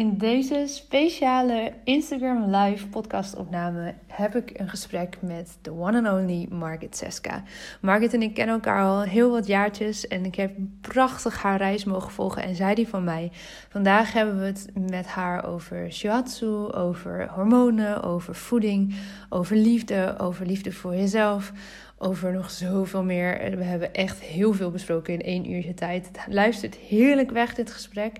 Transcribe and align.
In 0.00 0.18
deze 0.18 0.64
speciale 0.66 1.72
Instagram 1.84 2.54
Live 2.54 2.86
podcastopname 2.86 3.94
heb 4.06 4.34
ik 4.34 4.58
een 4.58 4.68
gesprek 4.68 5.16
met 5.22 5.58
de 5.62 5.72
one 5.72 6.08
and 6.08 6.20
only 6.20 6.46
Margit 6.50 6.96
Seska. 6.96 7.42
Margit 7.80 8.14
en 8.14 8.22
ik 8.22 8.34
kennen 8.34 8.54
elkaar 8.54 8.82
al 8.84 9.02
heel 9.02 9.30
wat 9.30 9.46
jaartjes 9.46 10.08
en 10.08 10.24
ik 10.24 10.34
heb 10.34 10.52
prachtig 10.80 11.42
haar 11.42 11.56
reis 11.56 11.84
mogen 11.84 12.10
volgen 12.10 12.42
en 12.42 12.54
zij 12.54 12.74
die 12.74 12.88
van 12.88 13.04
mij. 13.04 13.30
Vandaag 13.68 14.12
hebben 14.12 14.38
we 14.38 14.46
het 14.46 14.68
met 14.90 15.06
haar 15.06 15.46
over 15.46 15.92
shiatsu, 15.92 16.72
over 16.72 17.30
hormonen, 17.30 18.02
over 18.02 18.34
voeding, 18.34 18.94
over 19.28 19.56
liefde, 19.56 20.14
over 20.18 20.46
liefde 20.46 20.72
voor 20.72 20.94
jezelf, 20.94 21.52
over 21.98 22.32
nog 22.32 22.50
zoveel 22.50 23.04
meer. 23.04 23.56
We 23.56 23.64
hebben 23.64 23.94
echt 23.94 24.20
heel 24.20 24.52
veel 24.52 24.70
besproken 24.70 25.12
in 25.12 25.22
één 25.22 25.50
uurtje 25.50 25.74
tijd. 25.74 26.06
Het 26.06 26.34
luistert 26.34 26.74
heerlijk 26.74 27.30
weg 27.30 27.54
dit 27.54 27.70
gesprek. 27.72 28.18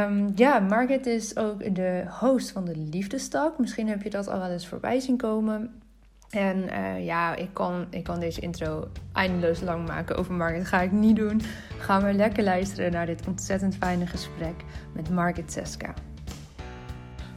Um, 0.00 0.32
ja, 0.34 0.58
Margaret 0.58 1.06
is 1.06 1.36
ook 1.36 1.74
de 1.74 2.04
host 2.20 2.50
van 2.50 2.64
de 2.64 2.76
Liefdestak. 2.76 3.58
Misschien 3.58 3.88
heb 3.88 4.02
je 4.02 4.10
dat 4.10 4.28
al 4.28 4.38
wel 4.38 4.50
eens 4.50 4.66
voorbij 4.66 5.00
zien 5.00 5.16
komen. 5.16 5.82
En 6.30 6.56
uh, 6.56 7.04
ja, 7.04 7.34
ik 7.34 7.48
kan, 7.52 7.86
ik 7.90 8.04
kan 8.04 8.20
deze 8.20 8.40
intro 8.40 8.88
eindeloos 9.12 9.60
lang 9.60 9.86
maken 9.86 10.16
over 10.16 10.34
Margaret. 10.34 10.60
Dat 10.60 10.68
ga 10.68 10.80
ik 10.80 10.92
niet 10.92 11.16
doen. 11.16 11.40
Ga 11.78 12.00
maar 12.00 12.14
lekker 12.14 12.44
luisteren 12.44 12.92
naar 12.92 13.06
dit 13.06 13.26
ontzettend 13.26 13.76
fijne 13.76 14.06
gesprek 14.06 14.64
met 14.94 15.10
Margaret 15.10 15.52
Seska. 15.52 15.94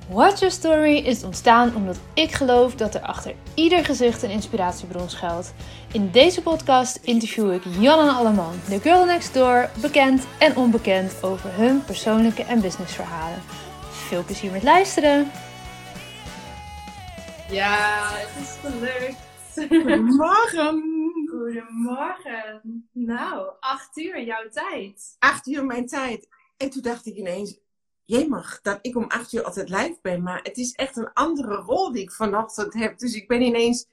Watch 0.10 0.40
Your 0.40 0.54
Story 0.54 0.98
is 0.98 1.24
ontstaan 1.24 1.76
omdat 1.76 2.00
ik 2.14 2.32
geloof 2.32 2.76
dat 2.76 2.96
er 2.96 3.02
achter 3.02 3.36
ieder 3.56 3.86
gezicht 3.86 4.24
een 4.24 4.30
inspiratiebron 4.30 5.10
schuilt. 5.10 5.54
In 5.92 6.12
deze 6.12 6.42
podcast 6.42 6.96
interview 6.96 7.54
ik 7.54 7.62
Jan 7.80 8.00
en 8.00 8.16
Alleman, 8.16 8.54
de 8.70 8.80
girl 8.80 9.06
next 9.06 9.34
door, 9.34 9.70
bekend 9.82 10.28
en 10.40 10.56
onbekend 10.56 11.24
over 11.24 11.54
hun 11.54 11.84
persoonlijke 11.84 12.44
en 12.44 12.62
businessverhalen. 12.62 13.42
Veel 13.90 14.24
plezier 14.24 14.52
met 14.52 14.64
luisteren! 14.64 15.32
Ja, 17.50 18.10
het 18.12 18.44
is 18.44 18.58
gelukt. 18.62 19.18
Goedemorgen. 19.56 20.84
Goedemorgen. 21.30 22.62
Nou, 22.92 23.52
acht 23.60 23.98
uur 23.98 24.24
jouw 24.24 24.50
tijd. 24.50 25.16
Acht 25.20 25.48
uur 25.48 25.66
mijn 25.66 25.88
tijd. 25.88 26.28
En 26.58 26.70
toen 26.70 26.82
dacht 26.82 27.06
ik 27.06 27.16
ineens, 27.16 27.60
jemig, 28.06 28.60
dat 28.62 28.80
ik 28.82 28.96
om 28.96 29.06
acht 29.08 29.34
uur 29.34 29.44
altijd 29.44 29.70
live 29.70 30.00
ben. 30.02 30.24
Maar 30.24 30.40
het 30.44 30.58
is 30.58 30.72
echt 30.72 30.98
een 30.98 31.14
andere 31.14 31.56
rol 31.56 31.92
die 31.92 32.02
ik 32.02 32.12
vanochtend 32.12 32.74
heb. 32.74 32.98
Dus 32.98 33.14
ik 33.14 33.28
ben 33.28 33.42
ineens 33.42 33.88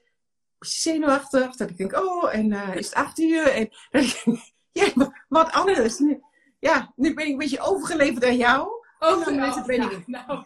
zenuwachtig. 0.59 1.55
Dat 1.55 1.69
ik 1.69 1.77
denk, 1.77 1.97
oh, 1.97 2.35
en 2.35 2.51
uh, 2.51 2.75
is 2.75 2.85
het 2.85 2.95
acht 2.95 3.19
uur? 3.19 3.47
En 3.47 3.69
ja, 4.71 5.13
wat 5.27 5.51
anders. 5.51 5.99
Nu, 5.99 6.23
ja, 6.59 6.93
nu 6.95 7.13
ben 7.13 7.25
ik 7.25 7.31
een 7.31 7.37
beetje 7.37 7.61
overgeleverd 7.61 8.25
aan 8.25 8.37
jou. 8.37 8.69
Overgeleverd 8.99 9.55
oh, 9.55 9.65
ben 9.65 9.81
ik. 9.81 9.91
Ja, 9.91 10.25
nou. 10.25 10.45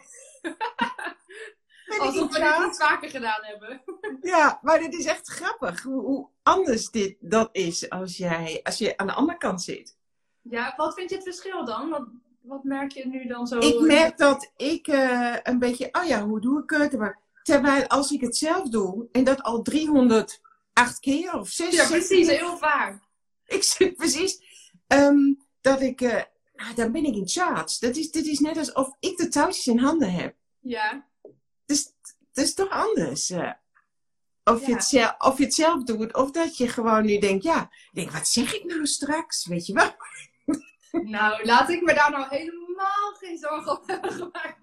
Alsof 1.98 2.32
we 2.32 2.38
dit 2.38 2.66
niet 2.66 2.76
vaker 2.76 3.10
gedaan 3.10 3.44
hebben. 3.44 3.82
Ja, 4.20 4.58
maar 4.62 4.78
dit 4.78 4.94
is 4.94 5.04
echt 5.04 5.28
grappig. 5.28 5.82
Hoe, 5.82 6.00
hoe, 6.00 6.28
anders 6.42 6.90
dit 6.90 7.16
dat 7.20 7.48
is 7.52 7.90
als, 7.90 8.16
jij, 8.16 8.60
als 8.62 8.78
je 8.78 8.96
aan 8.96 9.06
de 9.06 9.12
andere 9.12 9.38
kant 9.38 9.62
zit. 9.62 9.96
Ja, 10.42 10.74
wat 10.76 10.94
vind 10.94 11.10
je 11.10 11.16
het 11.16 11.24
verschil 11.24 11.64
dan? 11.64 11.90
Want 11.90 12.08
wat 12.48 12.64
merk 12.64 12.92
je 12.92 13.06
nu 13.06 13.26
dan 13.26 13.46
zo? 13.46 13.58
Ik 13.58 13.80
merk 13.80 14.18
dat 14.18 14.52
ik 14.56 14.88
uh, 14.88 15.36
een 15.42 15.58
beetje, 15.58 15.88
oh 15.92 16.04
ja, 16.04 16.26
hoe 16.26 16.40
doe 16.40 16.62
ik 16.62 16.70
het? 16.70 16.98
Maar, 16.98 17.18
terwijl 17.42 17.86
als 17.86 18.10
ik 18.10 18.20
het 18.20 18.36
zelf 18.36 18.68
doe, 18.68 19.08
en 19.12 19.24
dat 19.24 19.42
al 19.42 19.62
308 19.62 21.00
keer 21.00 21.38
of 21.38 21.48
6 21.48 21.74
Ja, 21.74 21.86
precies, 21.86 22.28
heel 22.28 22.56
vaak. 22.56 23.02
Ik 23.46 23.62
zit 23.76 23.96
precies, 23.96 24.42
um, 24.86 25.42
dat 25.60 25.80
ik, 25.80 26.00
uh, 26.00 26.22
nou, 26.54 26.74
dan 26.74 26.92
ben 26.92 27.04
ik 27.04 27.14
in 27.14 27.28
charge. 27.28 27.76
Dat 27.80 27.96
is, 27.96 28.10
dit 28.10 28.26
is 28.26 28.38
net 28.38 28.56
alsof 28.56 28.96
ik 29.00 29.16
de 29.16 29.28
touwtjes 29.28 29.66
in 29.66 29.78
handen 29.78 30.12
heb. 30.12 30.34
Ja. 30.60 31.06
Dus 31.66 31.92
het 32.34 32.44
is 32.44 32.54
toch 32.54 32.70
anders. 32.70 33.30
Uh, 33.30 33.52
of, 34.44 34.60
ja. 34.60 34.66
je 34.66 34.72
het 34.72 34.84
zelf, 34.84 35.14
of 35.18 35.38
je 35.38 35.44
het 35.44 35.54
zelf 35.54 35.84
doet, 35.84 36.14
of 36.14 36.30
dat 36.30 36.56
je 36.56 36.68
gewoon 36.68 37.04
nu 37.04 37.18
denkt, 37.18 37.44
ja, 37.44 37.70
denk, 37.92 38.10
wat 38.10 38.28
zeg 38.28 38.54
ik 38.54 38.64
nou 38.64 38.86
straks? 38.86 39.46
Weet 39.46 39.66
je 39.66 39.72
wel? 39.72 39.94
Nou, 40.92 41.44
laat 41.44 41.68
ik 41.68 41.82
me 41.82 41.94
daar 41.94 42.10
nou 42.10 42.26
helemaal 42.28 43.14
geen 43.18 43.38
zorgen 43.38 43.72
op 43.72 43.86
hebben 43.86 44.12
gemaakt. 44.12 44.58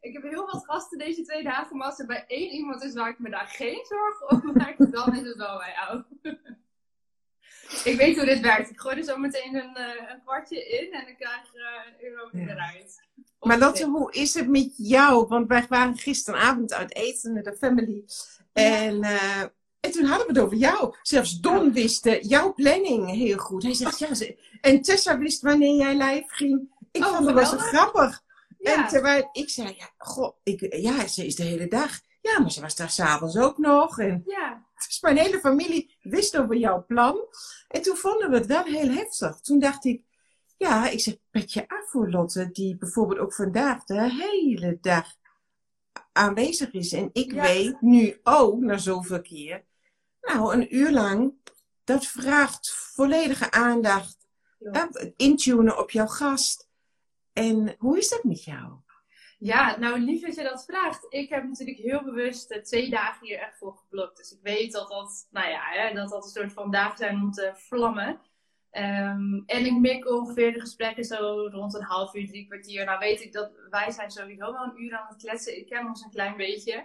Ik 0.00 0.12
heb 0.12 0.22
heel 0.22 0.46
wat 0.46 0.64
gasten 0.64 0.98
deze 0.98 1.22
twee 1.22 1.42
dagen, 1.42 1.76
maar 1.76 1.86
als 1.86 1.98
er 1.98 2.06
bij 2.06 2.24
één 2.26 2.50
iemand 2.50 2.82
is 2.82 2.94
waar 2.94 3.08
ik 3.08 3.18
me 3.18 3.30
daar 3.30 3.46
geen 3.46 3.84
zorgen 3.84 4.30
op 4.30 4.54
maak, 4.54 4.76
dan 4.92 5.14
is 5.14 5.26
het 5.26 5.36
wel 5.36 5.58
bij 5.58 5.74
jou. 5.76 6.02
ik 7.90 7.96
weet 7.96 8.16
hoe 8.16 8.24
dit 8.24 8.40
werkt. 8.40 8.70
Ik 8.70 8.80
gooi 8.80 8.96
er 8.96 9.04
zo 9.04 9.16
meteen 9.16 9.54
een, 9.54 9.78
uh, 9.78 10.10
een 10.10 10.22
kwartje 10.22 10.68
in 10.68 10.92
en 10.92 11.08
ik 11.08 11.16
krijg 11.16 11.54
uh, 11.54 11.62
een 11.86 12.04
euro 12.04 12.28
ja. 12.32 12.48
eruit. 12.48 13.08
Maar 13.40 13.58
Lotte, 13.58 13.86
hoe 13.86 14.12
is 14.12 14.34
het 14.34 14.48
met 14.48 14.72
jou? 14.76 15.26
Want 15.26 15.48
wij 15.48 15.66
waren 15.68 15.96
gisteravond 15.96 16.72
uit 16.72 16.94
eten 16.94 17.32
met 17.32 17.44
de 17.44 17.56
family. 17.56 18.04
En... 18.52 19.04
Uh, 19.04 19.42
en 19.84 19.90
toen 19.90 20.04
hadden 20.04 20.26
we 20.26 20.32
het 20.32 20.42
over 20.42 20.56
jou. 20.56 20.94
Zelfs 21.02 21.40
Don 21.40 21.72
wist 21.72 22.06
uh, 22.06 22.22
jouw 22.22 22.54
planning 22.54 23.10
heel 23.10 23.38
goed. 23.38 23.62
Hij 23.62 23.74
zegt, 23.74 23.98
ja, 23.98 24.14
ze... 24.14 24.38
en 24.60 24.82
Tessa 24.82 25.18
wist 25.18 25.42
wanneer 25.42 25.76
jij 25.76 25.96
live 25.96 26.24
ging. 26.26 26.68
Ik 26.92 27.04
oh, 27.04 27.14
vond 27.14 27.26
het 27.26 27.34
wel 27.34 27.46
zo 27.46 27.56
grappig. 27.56 28.22
Ja. 28.58 28.74
En 28.74 28.88
terwijl 28.88 29.28
ik 29.32 29.50
zei, 29.50 29.74
ja, 29.78 29.90
goh, 29.98 30.36
ik, 30.42 30.74
ja, 30.76 31.06
ze 31.06 31.26
is 31.26 31.34
de 31.34 31.42
hele 31.42 31.68
dag. 31.68 32.00
Ja, 32.20 32.40
maar 32.40 32.50
ze 32.50 32.60
was 32.60 32.76
daar 32.76 32.90
s'avonds 32.90 33.36
ook 33.36 33.58
nog. 33.58 33.98
En 33.98 34.22
ja. 34.26 34.66
Dus 34.86 35.00
mijn 35.00 35.16
hele 35.16 35.40
familie 35.40 35.96
wist 36.02 36.38
over 36.38 36.56
jouw 36.56 36.84
plan. 36.84 37.18
En 37.68 37.82
toen 37.82 37.96
vonden 37.96 38.30
we 38.30 38.36
het 38.36 38.46
wel 38.46 38.64
heel 38.64 38.90
heftig. 38.90 39.40
Toen 39.40 39.58
dacht 39.58 39.84
ik, 39.84 40.02
ja, 40.56 40.88
ik 40.88 41.00
zeg, 41.00 41.16
petje 41.30 41.68
af 41.68 41.90
voor 41.90 42.10
Lotte, 42.10 42.50
die 42.50 42.76
bijvoorbeeld 42.76 43.20
ook 43.20 43.34
vandaag 43.34 43.84
de 43.84 44.10
hele 44.10 44.78
dag 44.80 45.06
aanwezig 46.12 46.72
is. 46.72 46.92
En 46.92 47.10
ik 47.12 47.32
ja. 47.32 47.42
weet 47.42 47.80
nu 47.80 48.20
ook, 48.22 48.60
na 48.60 48.78
zoveel 48.78 49.22
keer, 49.22 49.64
nou, 50.24 50.54
een 50.54 50.76
uur 50.76 50.90
lang, 50.90 51.34
dat 51.84 52.06
vraagt 52.06 52.74
volledige 52.74 53.50
aandacht. 53.50 54.28
Ja. 54.58 54.88
Intunen 55.16 55.78
op 55.78 55.90
jouw 55.90 56.06
gast. 56.06 56.68
En 57.32 57.74
hoe 57.78 57.98
is 57.98 58.08
dat 58.08 58.24
met 58.24 58.44
jou? 58.44 58.72
Ja, 59.38 59.78
nou 59.78 59.98
lief 59.98 60.22
dat 60.22 60.34
je 60.34 60.42
dat 60.42 60.64
vraagt. 60.64 61.06
Ik 61.08 61.28
heb 61.28 61.44
natuurlijk 61.44 61.78
heel 61.78 62.04
bewust 62.04 62.50
uh, 62.50 62.62
twee 62.62 62.90
dagen 62.90 63.26
hier 63.26 63.38
echt 63.38 63.58
voor 63.58 63.76
geblokt. 63.76 64.16
Dus 64.16 64.32
ik 64.32 64.38
weet 64.42 64.72
dat 64.72 64.88
dat, 64.88 65.28
nou 65.30 65.48
ja, 65.48 65.62
hè, 65.70 65.94
dat 65.94 66.10
dat 66.10 66.24
een 66.24 66.30
soort 66.30 66.52
van 66.52 66.70
dagen 66.70 66.96
zijn 66.98 67.22
om 67.22 67.32
te 67.32 67.52
vlammen. 67.54 68.20
Um, 68.76 69.42
en 69.46 69.66
ik 69.66 69.78
mik 69.78 70.10
ongeveer 70.10 70.52
de 70.52 70.60
gesprekken 70.60 71.04
zo 71.04 71.48
rond 71.50 71.74
een 71.74 71.82
half 71.82 72.14
uur, 72.14 72.26
drie 72.26 72.46
kwartier. 72.46 72.84
Nou 72.84 72.98
weet 72.98 73.20
ik 73.20 73.32
dat 73.32 73.50
wij 73.70 73.90
zijn 73.90 74.10
sowieso 74.10 74.52
wel 74.52 74.64
een 74.64 74.82
uur 74.82 74.96
aan 74.96 75.06
het 75.08 75.22
kletsen. 75.22 75.58
Ik 75.58 75.66
ken 75.66 75.86
ons 75.86 76.02
een 76.02 76.10
klein 76.10 76.36
beetje. 76.36 76.84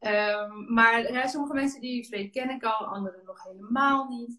Um, 0.00 0.72
maar 0.72 1.12
ja, 1.12 1.26
sommige 1.26 1.54
mensen 1.54 1.80
die 1.80 1.96
ik 1.96 2.04
spreek 2.04 2.32
ken 2.32 2.50
ik 2.50 2.62
al, 2.64 2.86
anderen 2.86 3.24
nog 3.24 3.44
helemaal 3.44 4.08
niet. 4.08 4.38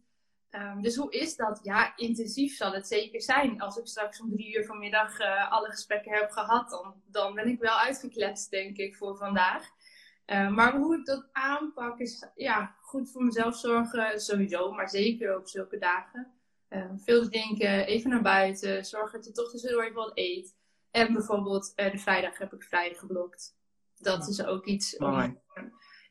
Um, 0.49 0.81
dus 0.81 0.95
hoe 0.95 1.11
is 1.11 1.35
dat? 1.35 1.59
Ja, 1.63 1.95
intensief 1.95 2.55
zal 2.55 2.71
het 2.71 2.87
zeker 2.87 3.21
zijn. 3.21 3.61
Als 3.61 3.77
ik 3.77 3.87
straks 3.87 4.21
om 4.21 4.29
drie 4.29 4.57
uur 4.57 4.65
vanmiddag 4.65 5.19
uh, 5.19 5.51
alle 5.51 5.69
gesprekken 5.69 6.13
heb 6.13 6.31
gehad, 6.31 6.69
dan, 6.69 6.93
dan 7.05 7.35
ben 7.35 7.47
ik 7.47 7.59
wel 7.59 7.77
uitgekletst, 7.77 8.49
denk 8.49 8.77
ik, 8.77 8.95
voor 8.95 9.17
vandaag. 9.17 9.65
Uh, 10.25 10.49
maar 10.49 10.75
hoe 10.75 10.97
ik 10.97 11.05
dat 11.05 11.29
aanpak 11.31 11.99
is 11.99 12.25
ja, 12.35 12.75
goed 12.79 13.11
voor 13.11 13.23
mezelf 13.23 13.55
zorgen, 13.55 14.21
sowieso, 14.21 14.71
maar 14.71 14.89
zeker 14.89 15.37
op 15.37 15.47
zulke 15.47 15.77
dagen. 15.77 16.31
Uh, 16.69 16.91
veel 16.95 17.23
te 17.23 17.29
denken, 17.29 17.85
even 17.85 18.09
naar 18.09 18.21
buiten, 18.21 18.85
zorgen 18.85 19.17
dat 19.17 19.25
je 19.25 19.31
toch 19.31 19.51
tussendoor 19.51 19.83
even 19.83 19.95
wat 19.95 20.11
eet. 20.13 20.55
En 20.91 21.13
bijvoorbeeld 21.13 21.73
de 21.75 21.97
vrijdag 21.97 22.37
heb 22.37 22.53
ik 22.53 22.63
vrij 22.63 22.93
geblokt 22.93 23.59
dat 24.01 24.27
is 24.27 24.45
ook 24.45 24.65
iets. 24.65 24.97
Om, 24.97 25.40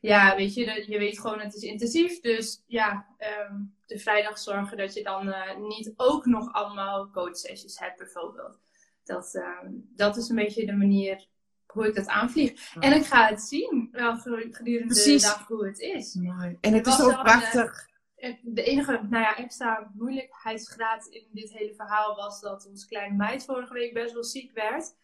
ja, 0.01 0.35
weet 0.35 0.53
je, 0.53 0.85
je 0.87 0.97
weet 0.97 1.19
gewoon 1.19 1.39
het 1.39 1.55
is 1.55 1.61
intensief. 1.61 2.19
Dus 2.19 2.63
ja, 2.67 3.07
um, 3.49 3.75
de 3.85 3.99
vrijdag 3.99 4.39
zorgen 4.39 4.77
dat 4.77 4.93
je 4.93 5.03
dan 5.03 5.27
uh, 5.27 5.57
niet 5.57 5.93
ook 5.95 6.25
nog 6.25 6.53
allemaal 6.53 7.09
coachsessies 7.09 7.79
hebt 7.79 7.97
bijvoorbeeld. 7.97 8.59
Dat, 9.03 9.35
um, 9.63 9.89
dat 9.95 10.17
is 10.17 10.29
een 10.29 10.35
beetje 10.35 10.65
de 10.65 10.75
manier 10.75 11.27
hoe 11.65 11.87
ik 11.87 11.95
dat 11.95 12.07
aanvlieg. 12.07 12.75
En 12.79 12.93
ik 12.93 13.05
ga 13.05 13.27
het 13.27 13.41
zien 13.41 13.89
wel 13.91 14.17
gedurende 14.17 14.85
Precies. 14.85 15.21
de 15.21 15.27
dag 15.27 15.47
hoe 15.47 15.65
het 15.65 15.79
is. 15.79 16.13
Mooi. 16.13 16.57
En 16.61 16.73
het, 16.73 16.85
het 16.85 16.99
is 16.99 17.01
ook 17.01 17.21
prachtig. 17.23 17.89
De, 18.15 18.37
de 18.41 18.63
enige 18.63 18.91
nou 18.91 19.23
ja, 19.23 19.37
extra 19.37 19.91
moeilijkheidsgraad 19.93 21.05
in 21.05 21.27
dit 21.31 21.51
hele 21.51 21.73
verhaal 21.73 22.15
was 22.15 22.41
dat 22.41 22.67
ons 22.67 22.85
kleine 22.85 23.15
meid 23.15 23.45
vorige 23.45 23.73
week 23.73 23.93
best 23.93 24.13
wel 24.13 24.23
ziek 24.23 24.51
werd. 24.53 24.95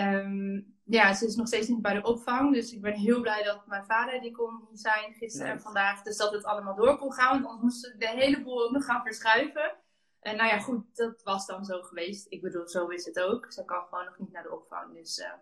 Um, 0.00 0.74
ja, 0.84 1.14
ze 1.14 1.26
is 1.26 1.36
nog 1.36 1.46
steeds 1.46 1.68
niet 1.68 1.82
bij 1.82 1.94
de 1.94 2.02
opvang. 2.02 2.54
Dus 2.54 2.72
ik 2.72 2.80
ben 2.80 2.94
heel 2.94 3.20
blij 3.20 3.42
dat 3.42 3.66
mijn 3.66 3.84
vader 3.84 4.20
die 4.20 4.32
kon 4.32 4.68
zijn 4.72 5.14
gisteren 5.14 5.52
en 5.52 5.60
vandaag. 5.60 6.02
Dus 6.02 6.16
dat 6.16 6.32
het 6.32 6.44
allemaal 6.44 6.74
door 6.74 6.98
kon 6.98 7.12
gaan. 7.12 7.32
Want 7.32 7.44
anders 7.44 7.62
moesten 7.62 7.92
we 7.92 7.98
de 7.98 8.08
hele 8.08 8.42
boel 8.42 8.64
ook 8.64 8.72
nog 8.72 8.84
gaan 8.84 9.02
verschuiven. 9.02 9.76
En 10.20 10.36
nou 10.36 10.48
ja, 10.48 10.58
goed, 10.58 10.96
dat 10.96 11.22
was 11.22 11.46
dan 11.46 11.64
zo 11.64 11.82
geweest. 11.82 12.26
Ik 12.28 12.42
bedoel, 12.42 12.68
zo 12.68 12.86
is 12.86 13.04
het 13.04 13.20
ook. 13.20 13.52
Ze 13.52 13.64
kan 13.64 13.84
gewoon 13.88 14.04
nog 14.04 14.18
niet 14.18 14.32
naar 14.32 14.42
de 14.42 14.54
opvang. 14.54 14.94
Dus 14.94 15.18
uh, 15.18 15.32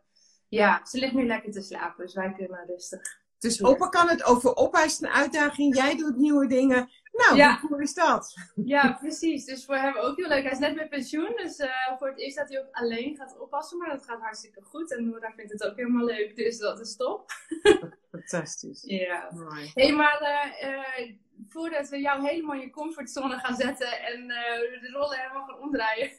ja, 0.49 0.85
ze 0.85 0.99
ligt 0.99 1.15
nu 1.15 1.27
lekker 1.27 1.53
te 1.53 1.63
slapen. 1.63 2.05
Dus 2.05 2.15
wij 2.15 2.33
kunnen 2.33 2.67
rustig 2.67 3.24
Dus 3.45 3.65
opa 3.65 3.89
kan 3.89 4.09
het 4.09 4.25
over 4.25 4.57
opa 4.57 4.85
is 4.85 5.01
een 5.01 5.09
uitdaging, 5.09 5.77
jij 5.77 5.97
doet 5.97 6.17
nieuwe 6.17 6.47
dingen. 6.47 6.91
Nou, 7.13 7.37
Ja. 7.37 7.59
hoe 7.61 7.83
is 7.83 7.95
dat? 7.95 8.35
Ja, 8.55 8.93
precies. 8.93 9.45
Dus 9.45 9.65
voor 9.65 9.75
hem 9.77 9.97
ook 9.97 10.17
heel 10.17 10.29
leuk. 10.29 10.43
Hij 10.43 10.53
is 10.53 10.59
net 10.59 10.75
met 10.75 10.89
pensioen, 10.89 11.33
dus 11.37 11.57
eh, 11.57 11.71
voor 11.99 12.09
het 12.09 12.19
eerst 12.19 12.37
dat 12.37 12.49
hij 12.49 12.59
ook 12.59 12.69
alleen 12.73 13.17
gaat 13.17 13.39
oppassen. 13.39 13.79
Maar 13.79 13.91
dat 13.91 14.05
gaat 14.05 14.21
hartstikke 14.21 14.61
goed. 14.63 14.93
En 14.97 15.05
Nora 15.09 15.33
vindt 15.37 15.53
het 15.53 15.65
ook 15.65 15.77
helemaal 15.77 16.05
leuk, 16.05 16.37
dus 16.37 16.59
dat 16.59 16.81
is 16.81 16.97
top. 16.97 17.31
Fantastisch. 18.11 18.83
Ja. 18.83 19.29
Mooi. 19.35 19.71
Hé, 19.75 19.83
hey, 19.87 19.93
maar 19.93 20.21
eh, 20.21 20.69
eh, 20.69 21.11
voordat 21.49 21.89
we 21.89 22.01
jou 22.01 22.27
helemaal 22.29 22.55
in 22.55 22.61
je 22.61 22.71
comfortzone 22.71 23.39
gaan 23.39 23.57
zetten 23.57 24.03
en 24.03 24.29
de 24.29 24.91
rollen 24.93 25.19
helemaal 25.19 25.47
gaan 25.47 25.59
omdraaien. 25.61 26.11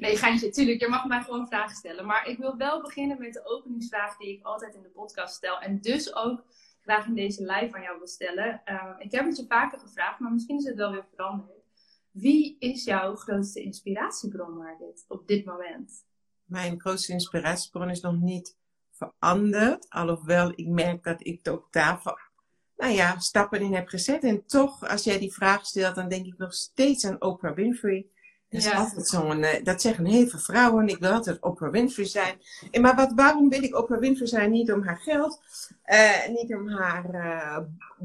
Nee, 0.00 0.16
geintje, 0.16 0.50
tuurlijk, 0.50 0.80
je 0.80 0.88
mag 0.88 1.04
mij 1.04 1.22
gewoon 1.22 1.46
vragen 1.46 1.76
stellen. 1.76 2.06
Maar 2.06 2.28
ik 2.28 2.38
wil 2.38 2.56
wel 2.56 2.82
beginnen 2.82 3.18
met 3.18 3.32
de 3.32 3.44
openingsvraag 3.44 4.16
die 4.16 4.28
ik 4.28 4.44
altijd 4.44 4.74
in 4.74 4.82
de 4.82 4.88
podcast 4.88 5.34
stel. 5.34 5.60
En 5.60 5.80
dus 5.80 6.14
ook 6.14 6.44
graag 6.80 7.06
in 7.06 7.14
deze 7.14 7.42
live 7.42 7.76
aan 7.76 7.82
jou 7.82 7.98
wil 7.98 8.06
stellen. 8.06 8.60
Eh, 8.64 8.92
ik 8.98 9.12
heb 9.12 9.26
het 9.26 9.36
je 9.36 9.44
vaker 9.48 9.78
gevraagd, 9.78 10.18
maar 10.18 10.32
misschien 10.32 10.58
is 10.58 10.64
het 10.64 10.76
wel 10.76 10.90
weer 10.90 11.06
veranderd. 11.14 11.64
Wie 12.10 12.56
is 12.58 12.84
jouw 12.84 13.14
grootste 13.14 13.62
inspiratiebron, 13.62 14.56
Margit, 14.56 15.04
op 15.08 15.26
dit 15.26 15.44
moment? 15.44 16.04
Mijn 16.44 16.80
grootste 16.80 17.12
inspiratiebron 17.12 17.90
is 17.90 18.00
nog 18.00 18.20
niet 18.20 18.56
veranderd. 18.90 19.88
Alhoewel 19.88 20.52
ik 20.54 20.66
merk 20.66 21.04
dat 21.04 21.26
ik 21.26 21.48
ook 21.48 21.72
daarvoor, 21.72 22.30
nou 22.76 22.92
ja, 22.92 23.18
stappen 23.18 23.60
in 23.60 23.74
heb 23.74 23.88
gezet. 23.88 24.22
En 24.22 24.46
toch, 24.46 24.88
als 24.88 25.04
jij 25.04 25.18
die 25.18 25.32
vraag 25.32 25.66
stelt, 25.66 25.94
dan 25.94 26.08
denk 26.08 26.26
ik 26.26 26.38
nog 26.38 26.54
steeds 26.54 27.04
aan 27.04 27.22
Oprah 27.22 27.54
Winfrey. 27.54 28.06
Dat 28.48 28.60
is 28.60 28.66
Ja. 28.66 28.72
altijd 28.78 29.08
zo'n, 29.08 29.42
eh, 29.42 29.64
dat 29.64 29.80
zeggen 29.80 30.04
heel 30.04 30.26
veel 30.26 30.38
vrouwen. 30.38 30.88
Ik 30.88 30.98
wil 30.98 31.10
altijd 31.12 31.40
Oprah 31.42 31.70
Winfrey 31.70 32.04
zijn. 32.04 32.40
En 32.70 32.80
maar 32.80 32.96
wat, 32.96 33.12
waarom 33.14 33.48
wil 33.48 33.62
ik 33.62 33.76
Oprah 33.76 34.00
Winfrey 34.00 34.26
zijn? 34.26 34.50
Niet 34.50 34.72
om 34.72 34.82
haar 34.82 34.96
geld, 34.98 35.40
eh, 35.82 36.28
niet 36.28 36.54
om 36.54 36.68
haar 36.68 37.10
eh, 37.14 37.58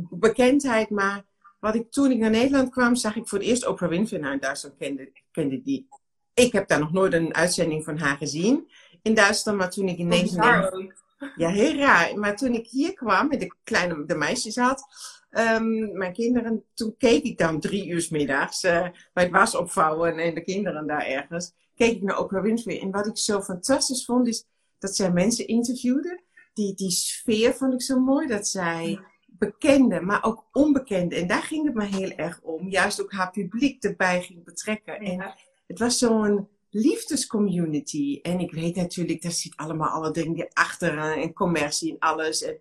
bekendheid, 0.10 0.90
maar 0.90 1.24
wat 1.60 1.76
ik 1.76 1.92
toen 1.92 2.12
ik 2.12 2.18
naar 2.18 2.30
Nederland 2.30 2.70
kwam, 2.70 2.96
zag 2.96 3.16
ik 3.16 3.28
voor 3.28 3.38
het 3.38 3.48
eerst 3.48 3.68
Oprah 3.68 3.90
Winfrey. 3.90 4.20
Nou, 4.20 4.34
in 4.34 4.40
Duitsland 4.40 4.76
kende, 4.78 5.12
kende 5.32 5.62
die. 5.62 5.88
Ik 6.34 6.52
heb 6.54 6.68
daar 6.68 6.80
nog 6.80 6.92
nooit 6.92 7.14
een 7.14 7.34
uitzending 7.36 7.84
van 7.84 7.98
haar 7.98 8.18
gezien 8.18 8.72
in 9.02 9.14
Duitsland, 9.14 9.58
maar 9.58 9.70
toen 9.70 9.88
ik 9.88 9.98
in 9.98 10.08
Nederland. 10.08 10.94
Ja, 11.36 11.50
heel 11.50 11.76
raar. 11.76 12.18
Maar 12.20 12.36
toen 12.36 12.54
ik 12.54 12.68
hier 12.68 12.94
kwam 12.94 13.32
en 13.32 13.40
de 13.40 13.56
kleine 13.64 14.06
de 14.06 14.16
meisjes 14.16 14.56
had, 14.56 14.84
ehm, 15.32 15.98
mijn 15.98 16.14
kinderen, 16.14 16.64
toen 16.74 16.96
keek 16.98 17.24
ik 17.24 17.38
dan 17.38 17.60
drie 17.60 17.88
uur 17.88 18.02
's 18.02 18.10
middags 18.10 18.64
eh, 18.64 18.88
bij 19.14 19.24
het 19.24 19.32
was 19.32 19.56
opvouwen 19.56 20.18
en 20.18 20.34
de 20.34 20.44
kinderen 20.44 20.88
daar 20.88 21.06
ergens, 21.06 21.54
keek 21.76 21.96
ik 21.96 22.02
naar 22.02 22.20
Oprah 22.20 22.44
Winfrey. 22.44 22.82
En 22.82 22.92
wat 22.92 23.08
ik 23.08 23.18
zo 23.18 23.42
fantastisch 23.42 24.06
vond, 24.06 24.28
is 24.28 24.46
dat 24.80 24.96
zij 24.96 25.12
mensen 25.12 25.48
interviewde. 25.48 26.22
Die, 26.54 26.74
die 26.74 26.92
sfeer 26.92 27.54
vond 27.54 27.74
ik 27.74 27.82
zo 27.82 28.00
mooi, 28.00 28.28
dat 28.28 28.48
zij 28.48 29.00
bekende, 29.26 30.02
maar 30.02 30.24
ook 30.24 30.50
onbekende. 30.52 31.16
En 31.16 31.28
daar 31.28 31.44
ging 31.44 31.66
het 31.66 31.76
me 31.76 31.86
heel 31.86 32.12
erg 32.12 32.42
om. 32.42 32.70
Juist 32.70 33.02
ook 33.02 33.12
haar 33.12 33.32
publiek 33.32 33.84
erbij 33.84 34.22
ging 34.22 34.44
betrekken. 34.44 35.00
En 35.00 35.34
het 35.68 35.80
was 35.80 35.98
zo'n 35.98 36.48
liefdescommunity. 36.70 38.20
En 38.22 38.40
ik 38.40 38.52
weet 38.52 38.76
natuurlijk, 38.76 39.22
daar 39.22 39.32
zit 39.32 39.56
allemaal 39.56 39.90
alle 39.90 40.12
dingen 40.12 40.48
achter 40.54 40.98
eh, 40.98 41.24
en 41.24 41.34
commercie 41.34 41.92
en 41.92 42.00
alles. 42.00 42.44
En, 42.44 42.60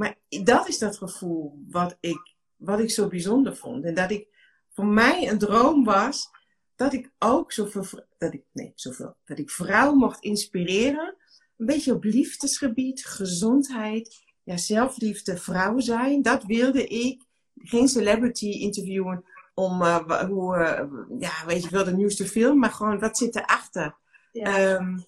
maar 0.00 0.18
dat 0.44 0.68
is 0.68 0.78
dat 0.78 0.96
gevoel 0.96 1.64
wat 1.68 1.96
ik, 2.00 2.34
wat 2.56 2.80
ik 2.80 2.90
zo 2.90 3.08
bijzonder 3.08 3.56
vond. 3.56 3.84
En 3.84 3.94
dat 3.94 4.10
ik 4.10 4.26
voor 4.68 4.86
mij 4.86 5.28
een 5.28 5.38
droom 5.38 5.84
was 5.84 6.28
dat 6.76 6.92
ik 6.92 7.10
ook 7.18 7.52
zoveel, 7.52 7.84
dat 8.18 8.32
ik, 8.34 8.42
nee, 8.52 8.72
zoveel, 8.74 9.16
dat 9.24 9.38
ik 9.38 9.50
vrouwen 9.50 9.98
mocht 9.98 10.22
inspireren. 10.22 11.16
Een 11.56 11.66
beetje 11.66 11.94
op 11.94 12.04
liefdesgebied, 12.04 13.04
gezondheid, 13.06 14.22
ja, 14.42 14.56
zelfliefde, 14.56 15.36
vrouw 15.36 15.78
zijn. 15.78 16.22
Dat 16.22 16.44
wilde 16.44 16.86
ik. 16.86 17.22
Geen 17.54 17.88
celebrity 17.88 18.46
interviewen 18.48 19.24
om 19.54 19.78
wa- 19.78 20.28
hoe, 20.28 20.56
eh, 20.56 20.84
ja, 21.18 21.46
weet 21.46 21.62
je 21.62 21.70
wel, 21.70 21.84
de 21.84 21.96
nieuwste 21.96 22.26
film, 22.26 22.58
maar 22.58 22.70
gewoon 22.70 22.98
wat 22.98 23.18
zit 23.18 23.36
erachter? 23.36 23.96
Ja. 24.32 24.56
Ehm, 24.56 24.98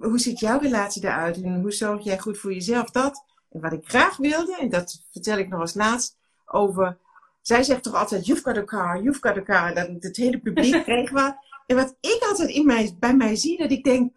hoe 0.00 0.18
ziet 0.18 0.40
jouw 0.40 0.58
relatie 0.58 1.02
eruit 1.04 1.42
en 1.42 1.60
hoe 1.60 1.72
zorg 1.72 2.04
jij 2.04 2.18
goed 2.18 2.38
voor 2.38 2.52
jezelf? 2.52 2.90
Dat. 2.90 3.32
En 3.54 3.60
wat 3.60 3.72
ik 3.72 3.88
graag 3.88 4.16
wilde, 4.16 4.56
en 4.56 4.68
dat 4.68 5.02
vertel 5.10 5.38
ik 5.38 5.48
nog 5.48 5.60
als 5.60 5.74
laatst 5.74 6.16
over. 6.46 6.98
Zij 7.40 7.62
zegt 7.62 7.82
toch 7.82 7.94
altijd: 7.94 8.26
You've 8.26 8.42
got 8.42 8.56
a 8.56 8.64
car, 8.64 9.02
you've 9.02 9.20
got 9.20 9.36
a 9.36 9.42
car. 9.42 9.74
Dat 9.74 9.88
het 10.00 10.16
hele 10.16 10.38
publiek 10.38 10.82
kreeg 10.84 11.10
wat. 11.10 11.36
En 11.66 11.76
wat 11.76 11.96
ik 12.00 12.18
altijd 12.28 12.48
in 12.48 12.66
mij, 12.66 12.96
bij 12.98 13.16
mij 13.16 13.36
zie, 13.36 13.58
dat 13.58 13.70
ik 13.70 13.84
denk: 13.84 14.12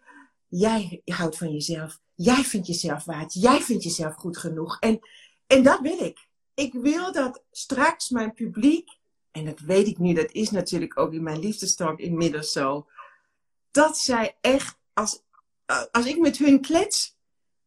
Jij 0.48 1.02
houdt 1.06 1.38
van 1.38 1.52
jezelf. 1.52 2.00
Jij 2.16 2.44
vindt 2.44 2.68
jezelf 2.68 3.06
waard. 3.06 3.34
Jij 3.34 3.62
vindt 3.62 3.84
jezelf 3.84 4.16
goed 4.16 4.38
genoeg. 4.38 4.80
En, 4.80 5.00
en 5.48 5.64
dat 5.64 5.80
wil 5.80 6.00
ik. 6.00 6.28
Ik 6.54 6.74
wil 6.74 7.12
dat 7.12 7.44
straks 7.52 8.10
mijn 8.10 8.34
publiek, 8.34 8.90
en 9.32 9.46
dat 9.46 9.60
weet 9.60 9.88
ik 9.88 9.98
nu, 9.98 10.14
dat 10.14 10.32
is 10.32 10.50
natuurlijk 10.50 11.00
ook 11.00 11.14
in 11.14 11.24
mijn 11.24 11.40
liefdestalk 11.40 12.00
inmiddels 12.00 12.52
zo, 12.52 12.88
dat 13.72 13.98
zij 13.98 14.38
echt, 14.42 14.78
als, 14.94 15.24
als 15.92 16.06
ik 16.06 16.20
met 16.20 16.38
hun 16.38 16.62
klets, 16.62 17.17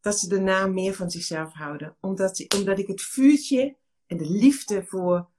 dat 0.01 0.19
ze 0.19 0.27
daarna 0.29 0.67
meer 0.67 0.93
van 0.93 1.11
zichzelf 1.11 1.53
houden. 1.53 1.95
Omdat, 1.99 2.37
ze- 2.37 2.51
omdat 2.57 2.79
ik 2.79 2.87
het 2.87 3.01
vuurtje 3.01 3.77
en 4.07 4.17
de 4.17 4.29
liefde 4.29 4.83
voor 4.85 5.29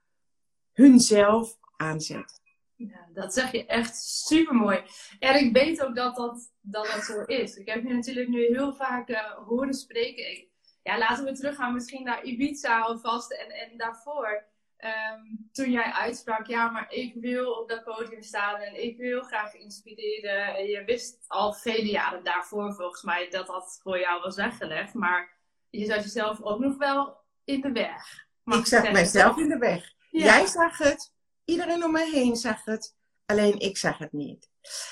hunzelf 0.73 1.59
aanzet. 1.77 2.41
Ja, 2.75 3.09
dat 3.13 3.35
zeg 3.35 3.53
je 3.53 3.67
echt 3.67 3.97
super 3.97 4.55
mooi. 4.55 4.83
En 5.19 5.45
ik 5.45 5.53
weet 5.53 5.83
ook 5.85 5.97
dat 5.97 6.17
dat, 6.17 6.53
dat, 6.61 6.87
dat 6.87 7.05
zo 7.05 7.23
is. 7.23 7.57
Ik 7.57 7.69
heb 7.69 7.83
je 7.83 7.95
natuurlijk 7.95 8.29
nu 8.29 8.47
heel 8.47 8.75
vaak 8.75 9.09
eh, 9.09 9.33
horen 9.47 9.75
spreken. 9.75 10.47
Ja, 10.83 10.99
laten 10.99 11.25
we 11.25 11.33
teruggaan 11.33 11.75
misschien 11.75 12.05
naar 12.05 12.25
Ibiza 12.25 12.81
alvast. 12.81 13.33
En, 13.33 13.51
en 13.51 13.77
daarvoor, 13.77 14.45
ehm, 14.83 15.21
toen 15.53 15.71
jij 15.71 15.93
uitsprak, 15.93 16.47
ja, 16.47 16.71
maar 16.71 16.93
ik 16.93 17.15
wil 17.15 17.53
op 17.53 17.69
dat 17.69 17.85
podium 17.85 18.23
staan 18.23 18.61
en 18.61 18.85
ik 18.85 18.97
wil 18.97 19.23
graag 19.23 19.55
inspireren. 19.55 20.57
En 20.57 20.67
je 20.67 20.85
wist 20.85 21.25
al 21.27 21.53
vele 21.53 21.91
jaren 21.91 22.25
daarvoor 22.25 22.75
volgens 22.75 23.03
mij 23.03 23.29
dat 23.31 23.47
dat 23.47 23.81
voor 23.83 23.99
jou 23.99 24.23
was 24.23 24.37
weggelegd. 24.37 24.95
Maar 24.95 25.33
je 25.71 25.85
zat 25.85 26.03
jezelf 26.03 26.43
ook 26.43 26.59
nog 26.59 26.77
wel 26.77 27.17
in 27.45 27.61
de 27.61 27.73
weg. 27.73 28.27
Mag 28.43 28.59
ik 28.59 28.67
zag 28.67 28.93
mijzelf 28.93 29.37
in 29.37 29.49
de 29.49 29.59
weg. 29.59 29.93
Ja. 30.11 30.25
Jij 30.25 30.47
zag 30.47 30.79
het, 30.79 31.13
iedereen 31.45 31.85
om 31.85 31.93
me 31.93 32.11
heen 32.13 32.37
zag 32.37 32.65
het, 32.65 32.97
alleen 33.27 33.59
ik 33.59 33.77
zag 33.77 33.99
het 33.99 34.13
niet. 34.13 34.51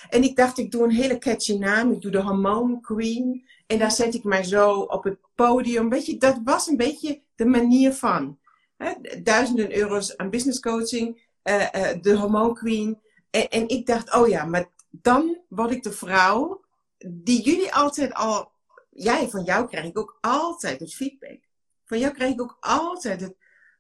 En 0.09 0.23
ik 0.23 0.37
dacht, 0.37 0.59
ik 0.59 0.71
doe 0.71 0.85
een 0.85 0.91
hele 0.91 1.19
catchy 1.19 1.59
naam, 1.59 1.93
ik 1.93 2.01
doe 2.01 2.11
de 2.11 2.21
Hormone 2.21 2.81
Queen. 2.81 3.49
En 3.67 3.79
daar 3.79 3.91
zet 3.91 4.15
ik 4.15 4.25
mij 4.25 4.43
zo 4.43 4.81
op 4.81 5.05
het 5.05 5.19
podium. 5.35 5.89
Weet 5.89 6.07
je, 6.07 6.17
dat 6.17 6.41
was 6.45 6.67
een 6.67 6.77
beetje 6.77 7.23
de 7.35 7.45
manier 7.45 7.93
van. 7.93 8.39
Hè, 8.81 9.23
duizenden 9.23 9.77
euro's 9.77 10.17
aan 10.17 10.31
business 10.31 10.61
coaching, 10.61 11.29
eh, 11.43 11.91
eh, 11.91 12.03
de 12.03 12.17
Hormone 12.17 12.53
Queen. 12.53 12.99
En, 13.31 13.49
en 13.49 13.69
ik 13.69 13.87
dacht, 13.87 14.15
oh 14.15 14.29
ja, 14.29 14.45
maar 14.45 14.71
dan 14.91 15.39
word 15.49 15.71
ik 15.71 15.83
de 15.83 15.93
vrouw 15.93 16.65
die 16.99 17.43
jullie 17.43 17.75
altijd 17.75 18.15
al... 18.15 18.53
Jij, 18.91 19.29
van 19.29 19.45
jou 19.45 19.69
krijg 19.69 19.85
ik 19.85 19.99
ook 19.99 20.19
altijd 20.21 20.81
het 20.81 20.95
feedback. 20.95 21.39
Van 21.85 21.99
jou 21.99 22.15
krijg 22.15 22.33
ik 22.33 22.43
ook 22.43 22.57
altijd 22.61 23.21
het 23.21 23.37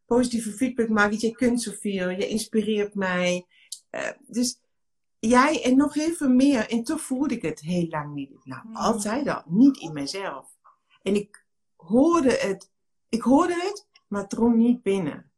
positieve 0.06 0.52
feedback. 0.52 0.88
Margit, 0.88 1.20
je 1.20 1.30
kunt 1.30 1.62
zoveel, 1.62 2.08
je 2.08 2.26
inspireert 2.28 2.94
mij. 2.94 3.46
Eh, 3.90 4.08
dus 4.26 4.60
jij 5.18 5.64
en 5.64 5.76
nog 5.76 5.94
heel 5.94 6.14
veel 6.14 6.28
meer. 6.28 6.68
En 6.70 6.84
toch 6.84 7.00
voelde 7.00 7.34
ik 7.34 7.42
het 7.42 7.60
heel 7.60 7.86
lang 7.88 8.14
niet. 8.14 8.44
Nou, 8.44 8.62
Mm. 8.66 8.76
altijd 8.76 9.28
al. 9.28 9.42
Niet 9.46 9.76
in 9.76 9.92
mezelf. 9.92 10.56
En 11.02 11.14
ik 11.14 11.44
hoorde 11.76 12.32
het. 12.32 12.70
Ik 13.08 13.22
hoorde 13.22 13.54
het, 13.54 13.86
maar 14.10 14.20
het 14.20 14.30
drong 14.30 14.56
niet 14.56 14.82
binnen. 14.82 15.30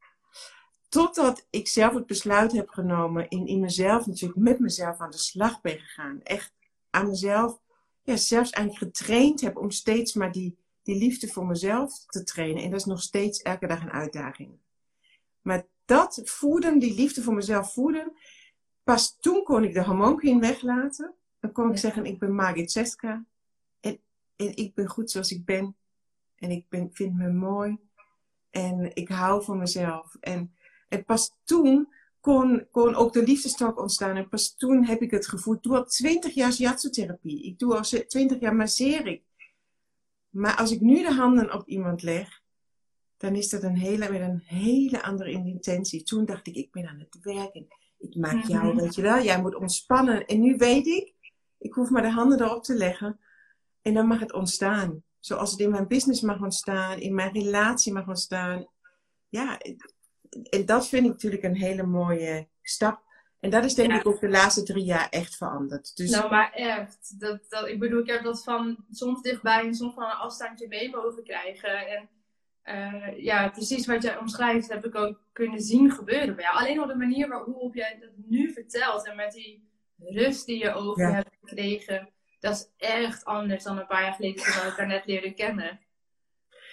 Totdat 0.89 1.47
ik 1.51 1.69
zelf 1.69 1.95
het 1.95 2.07
besluit 2.07 2.53
heb 2.53 2.69
genomen. 2.69 3.29
In, 3.29 3.47
in 3.47 3.61
mezelf 3.61 4.07
natuurlijk 4.07 4.41
met 4.41 4.59
mezelf 4.59 4.99
aan 4.99 5.11
de 5.11 5.19
slag 5.19 5.61
ben 5.61 5.79
gegaan. 5.79 6.23
Echt 6.23 6.53
aan 6.91 7.07
mezelf. 7.09 7.61
Ja, 8.03 8.17
zelfs 8.17 8.51
eigenlijk 8.51 8.85
getraind 8.95 9.41
heb 9.41 9.57
om 9.57 9.71
steeds 9.71 10.15
maar 10.15 10.33
die, 10.33 10.57
die 10.83 10.97
liefde 10.97 11.29
voor 11.29 11.47
mezelf 11.47 12.05
te 12.07 12.23
trainen. 12.25 12.63
En 12.63 12.71
dat 12.71 12.81
is 12.81 12.87
nog 12.87 13.03
steeds 13.03 13.43
elke 13.43 13.67
dag 13.67 13.83
een 13.83 13.91
uitdaging. 13.93 14.53
Maar 15.43 15.67
dat 15.85 16.21
voeden, 16.25 16.79
die 16.79 16.95
liefde 16.95 17.23
voor 17.23 17.35
mezelf 17.35 17.73
voeden, 17.73 18.13
pas 18.85 19.17
toen 19.21 19.43
kon 19.45 19.65
ik 19.65 19.75
de 19.75 19.85
hormoonqueen 19.85 20.41
weglaten. 20.41 21.15
Dan 21.41 21.53
kon 21.53 21.67
ik 21.67 21.75
Ja. 21.75 21.81
zeggen, 21.81 22.05
ik 22.07 22.19
ben 22.19 22.35
Margit 22.35 22.71
Seska. 22.71 23.25
En, 23.81 23.99
en 24.37 24.57
ik 24.57 24.75
ben 24.75 24.87
goed 24.87 25.11
zoals 25.11 25.31
ik 25.31 25.45
ben. 25.45 25.77
En 26.37 26.51
ik 26.51 26.69
ben, 26.69 26.91
vind 26.93 27.15
me 27.17 27.33
mooi. 27.33 27.79
En 28.53 28.91
ik 28.95 29.09
hou 29.09 29.45
van 29.45 29.59
mezelf. 29.59 30.17
En, 30.21 30.55
en 30.89 31.05
pas 31.05 31.35
toen 31.45 31.93
kon, 32.21 32.67
kon 32.71 32.95
ook 32.95 33.13
de 33.13 33.23
liefdestalk 33.23 33.81
ontstaan. 33.81 34.17
En 34.17 34.29
pas 34.29 34.57
toen 34.57 34.85
heb 34.85 35.01
ik 35.01 35.11
het 35.11 35.27
gevoeld. 35.27 35.57
Ik 35.57 35.63
doe 35.63 35.77
al 35.77 35.85
twintig 35.85 36.35
jaar 36.35 36.53
shiatsu-therapie. 36.53 37.43
Ik 37.43 37.59
doe 37.59 37.77
al 37.77 37.83
twintig 38.07 38.41
jaar 38.41 38.55
masseer 38.55 39.07
ik. 39.07 39.23
Maar 40.29 40.57
als 40.57 40.71
ik 40.71 40.81
nu 40.81 41.03
de 41.03 41.13
handen 41.13 41.55
op 41.55 41.67
iemand 41.67 42.03
leg, 42.03 42.41
dan 43.17 43.35
is 43.35 43.49
dat 43.49 43.63
een 43.63 43.77
hele, 43.77 44.11
met 44.11 44.21
een 44.21 44.43
hele 44.45 45.03
andere 45.03 45.31
intentie. 45.31 46.03
Toen 46.03 46.25
dacht 46.25 46.47
ik, 46.47 46.55
ik 46.55 46.73
ben 46.73 46.89
aan 46.89 46.99
het 46.99 47.19
werk 47.23 47.55
en 47.55 47.67
ik 47.99 48.17
maak 48.17 48.45
jou, 48.45 48.75
weet 48.77 48.95
je 48.95 49.03
wel, 49.03 49.23
jij 49.23 49.41
moet 49.41 49.55
ontspannen. 49.55 50.27
En 50.27 50.41
nu 50.41 50.57
weet 50.57 50.87
ik, 50.87 51.15
ik 51.59 51.73
hoef 51.73 51.91
maar 51.91 52.03
de 52.03 52.11
handen 52.11 52.43
erop 52.43 52.65
te 52.65 52.75
leggen 52.75 53.21
en 53.83 53.95
dan 53.95 54.07
mag 54.07 54.21
het 54.21 54.33
ontstaan. 54.33 55.03
Zoals 55.25 55.51
het 55.51 55.61
in 55.61 55.71
mijn 55.71 55.89
business 55.89 56.21
mag 56.21 56.41
ontstaan, 56.41 57.01
in 57.01 57.15
mijn 57.15 57.33
relatie 57.33 57.93
mag 57.93 58.09
ontstaan. 58.09 58.67
Ja, 59.29 59.59
en 60.51 60.67
dat 60.67 60.89
vind 60.89 61.05
ik 61.05 61.11
natuurlijk 61.11 61.43
een 61.43 61.57
hele 61.57 61.83
mooie 61.83 62.49
stap. 62.63 63.03
En 63.41 63.51
dat 63.51 63.65
is 63.65 63.75
denk 63.75 63.93
ik 63.93 64.07
ook 64.07 64.21
de 64.21 64.29
laatste 64.29 64.63
drie 64.63 64.85
jaar 64.85 65.09
echt 65.09 65.37
veranderd. 65.37 65.97
Dus... 65.97 66.11
Nou, 66.11 66.31
maar 66.31 66.53
echt. 66.53 67.21
Dat, 67.21 67.41
dat, 67.49 67.69
ik 67.69 67.79
bedoel, 67.79 68.01
ik 68.01 68.07
heb 68.07 68.23
dat 68.23 68.45
van 68.45 68.85
soms 68.91 69.23
dichtbij 69.23 69.67
en 69.67 69.75
soms 69.75 69.95
van 69.95 70.05
een 70.05 70.11
afstandje 70.11 70.69
mee 70.69 70.91
mogen 70.91 71.25
krijgen. 71.25 71.87
En 71.87 72.09
uh, 72.65 73.25
ja, 73.25 73.49
precies 73.49 73.87
wat 73.87 74.03
jij 74.03 74.19
omschrijft, 74.19 74.69
heb 74.69 74.85
ik 74.85 74.95
ook 74.95 75.21
kunnen 75.33 75.61
zien 75.61 75.91
gebeuren 75.91 76.35
bij 76.35 76.45
jou. 76.45 76.57
Alleen 76.57 76.81
op 76.81 76.89
de 76.89 76.97
manier 76.97 77.29
waarop 77.29 77.75
jij 77.75 77.99
dat 78.01 78.11
nu 78.17 78.53
vertelt 78.53 79.07
en 79.07 79.17
met 79.17 79.33
die 79.33 79.69
rust 79.99 80.47
die 80.47 80.59
je 80.59 80.73
over 80.73 81.03
ja. 81.03 81.13
hebt 81.13 81.31
gekregen, 81.41 82.09
dat 82.43 82.55
is 82.55 82.87
echt 82.89 83.25
anders 83.25 83.65
dan 83.65 83.79
een 83.79 83.87
paar 83.87 84.03
jaar 84.03 84.13
geleden 84.13 84.43
toen 84.43 84.55
we 84.55 84.61
elkaar 84.61 84.87
net 84.87 85.07
leerden 85.07 85.35
kennen. 85.35 85.81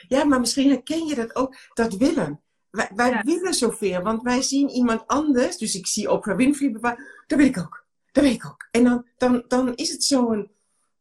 Ja, 0.07 0.23
maar 0.23 0.39
misschien 0.39 0.69
herken 0.69 1.05
je 1.05 1.15
dat 1.15 1.35
ook, 1.35 1.55
dat 1.73 1.93
willen. 1.93 2.41
Wij, 2.69 2.89
wij 2.95 3.09
ja. 3.09 3.21
willen 3.21 3.53
zoveel, 3.53 4.01
want 4.01 4.21
wij 4.21 4.41
zien 4.41 4.69
iemand 4.69 5.07
anders. 5.07 5.57
Dus 5.57 5.75
ik 5.75 5.87
zie 5.87 6.11
Oprah 6.11 6.37
Winfrey, 6.37 6.71
dat 6.71 6.97
wil 7.27 7.45
ik 7.45 7.57
ook. 7.57 7.85
Dat 8.11 8.23
weet 8.23 8.33
ik 8.33 8.45
ook. 8.45 8.67
En 8.71 8.83
dan, 8.83 9.05
dan, 9.17 9.43
dan 9.47 9.75
is 9.75 9.91
het 9.91 10.03
zo'n 10.03 10.51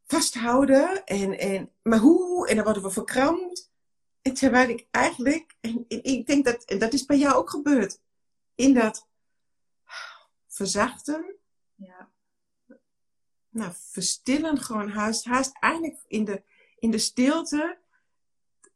vasthouden. 0.07 1.05
En, 1.05 1.39
en, 1.39 1.71
maar 1.83 1.99
hoe? 1.99 2.49
En 2.49 2.55
dan 2.55 2.65
worden 2.65 2.83
we 2.83 2.91
verkrampt. 2.91 3.71
En 4.23 4.35
terwijl 4.35 4.69
ik 4.69 4.87
eigenlijk, 4.91 5.57
en, 5.61 5.85
en 5.89 6.05
ik 6.05 6.27
denk 6.27 6.45
dat, 6.45 6.65
en 6.65 6.79
dat 6.79 6.93
is 6.93 7.05
bij 7.05 7.19
jou 7.19 7.35
ook 7.35 7.51
gebeurd. 7.51 8.01
In 8.55 8.75
dat 8.75 9.09
verzachten. 10.49 11.37
Ja. 11.75 12.11
Nou, 13.50 13.73
verstillen 13.75 14.59
gewoon 14.59 14.88
haast, 14.88 15.25
haast 15.25 15.57
eigenlijk 15.61 16.05
in 16.07 16.25
de, 16.25 16.43
in 16.78 16.90
de 16.90 16.99
stilte. 16.99 17.78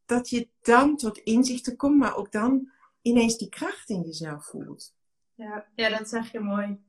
Dat 0.06 0.30
je 0.30 0.48
dan 0.62 0.96
tot 0.96 1.18
inzichten 1.18 1.76
komt, 1.76 1.98
maar 1.98 2.16
ook 2.16 2.32
dan 2.32 2.70
ineens 3.02 3.38
die 3.38 3.48
kracht 3.48 3.88
in 3.88 4.00
jezelf 4.00 4.46
voelt. 4.46 4.94
Ja, 5.34 5.66
ja 5.74 5.98
dat 5.98 6.08
zeg 6.08 6.32
je 6.32 6.40
mooi. 6.40 6.80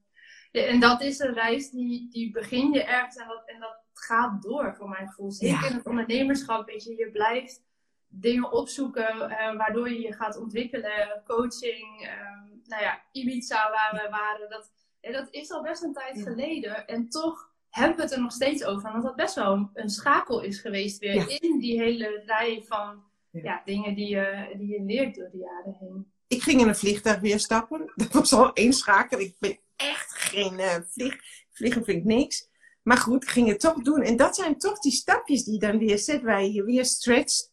Ja, 0.51 0.61
en 0.61 0.79
dat 0.79 1.01
is 1.01 1.19
een 1.19 1.33
reis 1.33 1.69
die, 1.69 2.09
die 2.09 2.31
begin 2.31 2.71
je 2.71 2.83
ergens 2.83 3.15
en 3.15 3.27
dat, 3.27 3.43
en 3.45 3.59
dat 3.59 3.77
gaat 3.93 4.41
door 4.41 4.75
voor 4.75 4.89
mijn 4.89 5.07
gevoel. 5.07 5.31
Zeker 5.31 5.61
ja. 5.61 5.67
in 5.67 5.75
het 5.75 5.85
ondernemerschap, 5.85 6.65
weet 6.65 6.83
je, 6.83 6.95
je 6.95 7.11
blijft 7.11 7.61
dingen 8.07 8.51
opzoeken 8.51 9.15
uh, 9.15 9.55
waardoor 9.55 9.89
je 9.89 10.01
je 10.01 10.13
gaat 10.13 10.37
ontwikkelen. 10.37 11.21
Coaching, 11.25 12.01
um, 12.01 12.61
nou 12.65 12.81
ja, 12.81 13.01
Ibiza 13.11 13.69
waar 13.69 14.03
we 14.03 14.09
waren. 14.09 14.49
Dat, 14.49 14.71
dat 15.01 15.27
is 15.31 15.51
al 15.51 15.61
best 15.61 15.83
een 15.83 15.93
tijd 15.93 16.17
ja. 16.17 16.23
geleden. 16.23 16.87
En 16.87 17.09
toch 17.09 17.52
hebben 17.79 17.95
we 17.95 18.01
het 18.01 18.11
er 18.11 18.21
nog 18.21 18.31
steeds 18.31 18.63
over. 18.63 18.91
Want 18.91 19.03
dat 19.03 19.15
best 19.15 19.35
wel 19.35 19.69
een 19.73 19.89
schakel 19.89 20.41
is 20.41 20.59
geweest 20.59 20.99
weer 20.99 21.13
ja. 21.13 21.39
in 21.39 21.59
die 21.59 21.81
hele 21.81 22.23
rij 22.25 22.63
van 22.67 23.03
ja. 23.29 23.61
dingen 23.65 23.95
die 23.95 24.07
je, 24.07 24.55
die 24.57 24.67
je 24.67 24.83
leert 24.83 25.15
door 25.15 25.29
de 25.31 25.37
jaren 25.37 25.77
heen. 25.79 26.11
Ik 26.27 26.41
ging 26.41 26.61
in 26.61 26.67
een 26.67 26.75
vliegtuig 26.75 27.19
weer 27.19 27.39
stappen. 27.39 27.91
Dat 27.95 28.11
was 28.11 28.33
al 28.33 28.53
één 28.53 28.73
schakel. 28.73 29.19
Ik 29.19 29.35
ben 29.39 29.59
echt 29.75 30.13
geen 30.13 30.53
uh, 30.53 30.75
vlieg. 30.89 31.15
Vliegen 31.51 31.83
vind 31.83 31.97
ik 31.97 32.03
niks. 32.03 32.49
Maar 32.81 32.97
goed, 32.97 33.23
ik 33.23 33.29
ging 33.29 33.47
het 33.47 33.59
toch 33.59 33.81
doen. 33.81 34.01
En 34.01 34.17
dat 34.17 34.35
zijn 34.35 34.57
toch 34.57 34.79
die 34.79 34.91
stapjes 34.91 35.43
die 35.43 35.53
je 35.53 35.59
dan 35.59 35.77
weer 35.77 35.97
zet, 35.97 36.21
waar 36.21 36.43
je 36.43 36.53
je 36.53 36.63
weer 36.63 36.85
stretcht. 36.85 37.51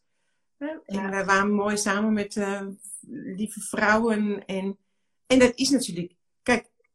En 0.59 0.83
ja. 0.87 1.11
wij 1.11 1.25
waren 1.25 1.53
mooi 1.53 1.77
samen 1.77 2.13
met 2.13 2.37
uh, 2.37 2.67
lieve 3.11 3.61
vrouwen. 3.61 4.47
En, 4.47 4.79
en 5.27 5.39
dat 5.39 5.53
is 5.55 5.71
natuurlijk, 5.71 6.13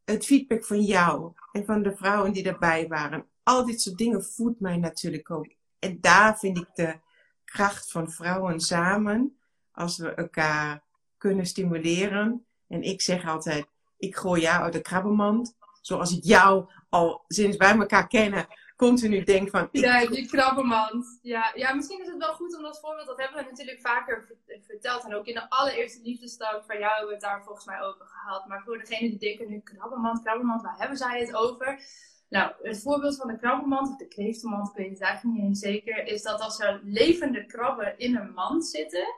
het 0.05 0.25
feedback 0.25 0.65
van 0.65 0.81
jou 0.81 1.33
en 1.51 1.65
van 1.65 1.83
de 1.83 1.95
vrouwen 1.95 2.33
die 2.33 2.47
erbij 2.47 2.87
waren. 2.87 3.25
Al 3.43 3.65
dit 3.65 3.81
soort 3.81 3.97
dingen 3.97 4.23
voedt 4.23 4.59
mij 4.59 4.77
natuurlijk 4.77 5.31
ook. 5.31 5.47
En 5.79 5.97
daar 6.01 6.39
vind 6.39 6.57
ik 6.57 6.67
de 6.73 6.99
kracht 7.45 7.91
van 7.91 8.11
vrouwen 8.11 8.59
samen, 8.59 9.37
als 9.71 9.97
we 9.97 10.13
elkaar 10.13 10.83
kunnen 11.17 11.45
stimuleren. 11.45 12.45
En 12.67 12.81
ik 12.81 13.01
zeg 13.01 13.27
altijd, 13.27 13.65
ik 13.97 14.15
gooi 14.15 14.41
jou 14.41 14.63
uit 14.63 14.73
de 14.73 14.81
krabbenmand. 14.81 15.55
Zoals 15.81 16.17
ik 16.17 16.23
jou 16.23 16.69
al 16.89 17.23
sinds 17.27 17.57
wij 17.57 17.77
elkaar 17.77 18.07
kennen 18.07 18.47
continu 18.75 19.23
denk 19.23 19.49
van... 19.49 19.67
Ik... 19.71 19.81
Ja, 19.81 20.05
die 20.05 20.27
krabbenmand. 20.27 21.19
Ja, 21.21 21.51
ja, 21.55 21.73
misschien 21.73 22.01
is 22.01 22.07
het 22.07 22.17
wel 22.17 22.33
goed 22.33 22.57
om 22.57 22.61
dat 22.61 22.79
voorbeeld, 22.79 23.07
dat 23.07 23.17
hebben 23.17 23.43
we 23.43 23.49
natuurlijk 23.49 23.79
vaker 23.79 24.27
verteld. 24.61 25.03
En 25.03 25.15
ook 25.15 25.25
in 25.25 25.33
de 25.33 25.49
allereerste 25.49 26.01
liefdestak 26.03 26.63
van 26.65 26.79
jou 26.79 26.89
hebben 26.89 27.07
we 27.07 27.13
het 27.13 27.23
daar 27.23 27.43
volgens 27.43 27.65
mij 27.65 27.81
over 27.81 28.05
gehad. 28.05 28.47
Maar 28.47 28.63
voor 28.63 28.77
degene 28.77 29.09
die 29.09 29.19
denken 29.19 29.49
nu, 29.49 29.59
krabbenmand, 29.59 30.21
krabbenmand, 30.21 30.61
waar 30.61 30.77
hebben 30.77 30.97
zij 30.97 31.19
het 31.19 31.35
over? 31.35 31.79
Nou, 32.29 32.51
het 32.61 32.81
voorbeeld 32.81 33.15
van 33.15 33.27
de 33.27 33.37
krabbenmand, 33.37 33.89
of 33.89 33.97
de 33.97 34.07
kreeftenmand, 34.07 34.69
ik 34.69 34.75
weet 34.75 34.89
het 34.89 35.01
eigenlijk 35.01 35.37
niet 35.37 35.47
eens 35.47 35.59
zeker, 35.59 36.07
is 36.07 36.21
dat 36.21 36.41
als 36.41 36.59
er 36.59 36.81
levende 36.83 37.45
krabben 37.45 37.97
in 37.97 38.15
een 38.15 38.33
mand 38.33 38.65
zitten 38.65 39.15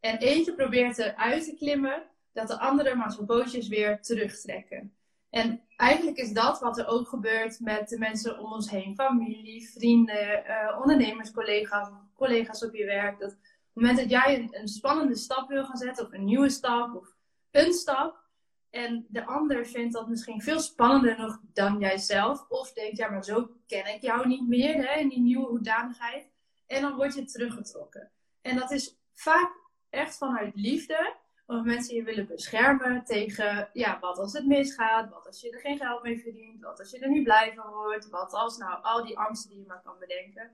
en 0.00 0.18
eentje 0.18 0.54
probeert 0.54 0.98
eruit 0.98 1.44
te 1.44 1.54
klimmen, 1.54 2.02
dat 2.32 2.48
de 2.48 2.58
andere 2.58 2.94
maar 2.94 3.12
zijn 3.12 3.26
pootjes 3.26 3.68
weer 3.68 4.02
terugtrekken. 4.02 4.96
En 5.30 5.62
eigenlijk 5.76 6.16
is 6.16 6.32
dat 6.32 6.60
wat 6.60 6.78
er 6.78 6.86
ook 6.86 7.08
gebeurt 7.08 7.60
met 7.60 7.88
de 7.88 7.98
mensen 7.98 8.38
om 8.38 8.52
ons 8.52 8.70
heen. 8.70 8.94
Familie, 8.94 9.70
vrienden, 9.70 10.44
uh, 10.46 10.78
ondernemers, 10.80 11.30
collega's, 11.30 11.88
collega's 12.14 12.64
op 12.64 12.74
je 12.74 12.84
werk. 12.84 13.18
Dat 13.18 13.30
op 13.30 13.36
het 13.82 13.82
moment 13.82 13.96
dat 13.98 14.10
jij 14.10 14.48
een, 14.50 14.68
spannende 14.68 15.16
stap 15.16 15.48
wil 15.48 15.64
gaan 15.64 15.76
zetten, 15.76 16.06
of 16.06 16.12
een 16.12 16.24
nieuwe 16.24 16.48
stap, 16.48 16.94
of 16.94 17.14
een 17.50 17.72
stap. 17.72 18.24
En 18.70 19.06
de 19.08 19.24
ander 19.24 19.66
vindt 19.66 19.94
dat 19.94 20.08
misschien 20.08 20.42
veel 20.42 20.60
spannender 20.60 21.18
nog 21.18 21.40
dan 21.52 21.78
jijzelf. 21.80 22.46
Of 22.48 22.72
denkt, 22.72 22.96
ja, 22.96 23.10
maar 23.10 23.24
zo 23.24 23.50
ken 23.66 23.94
ik 23.94 24.02
jou 24.02 24.26
niet 24.26 24.48
meer, 24.48 24.88
hè, 24.88 25.00
in 25.00 25.08
die 25.08 25.20
nieuwe 25.20 25.46
hoedanigheid. 25.46 26.30
En 26.66 26.82
dan 26.82 26.96
word 26.96 27.14
je 27.14 27.24
teruggetrokken. 27.24 28.10
En 28.42 28.56
dat 28.56 28.70
is 28.70 28.96
vaak 29.12 29.52
echt 29.90 30.16
vanuit 30.16 30.54
liefde 30.54 31.14
of 31.46 31.62
mensen 31.62 31.96
je 31.96 32.02
willen 32.02 32.26
beschermen 32.26 33.04
tegen, 33.04 33.68
ja, 33.72 33.98
wat 34.00 34.18
als 34.18 34.32
het 34.32 34.46
misgaat, 34.46 35.10
wat 35.10 35.26
als 35.26 35.40
je 35.40 35.50
er 35.50 35.60
geen 35.60 35.78
geld 35.78 36.02
mee 36.02 36.20
verdient, 36.20 36.62
wat 36.62 36.78
als 36.78 36.90
je 36.90 36.98
er 36.98 37.08
niet 37.08 37.24
blij 37.24 37.52
van 37.54 37.72
wordt, 37.72 38.08
wat 38.08 38.32
als, 38.32 38.56
nou, 38.56 38.82
al 38.82 39.04
die 39.04 39.18
angsten 39.18 39.50
die 39.50 39.58
je 39.58 39.66
maar 39.66 39.82
kan 39.84 39.98
bedenken. 39.98 40.50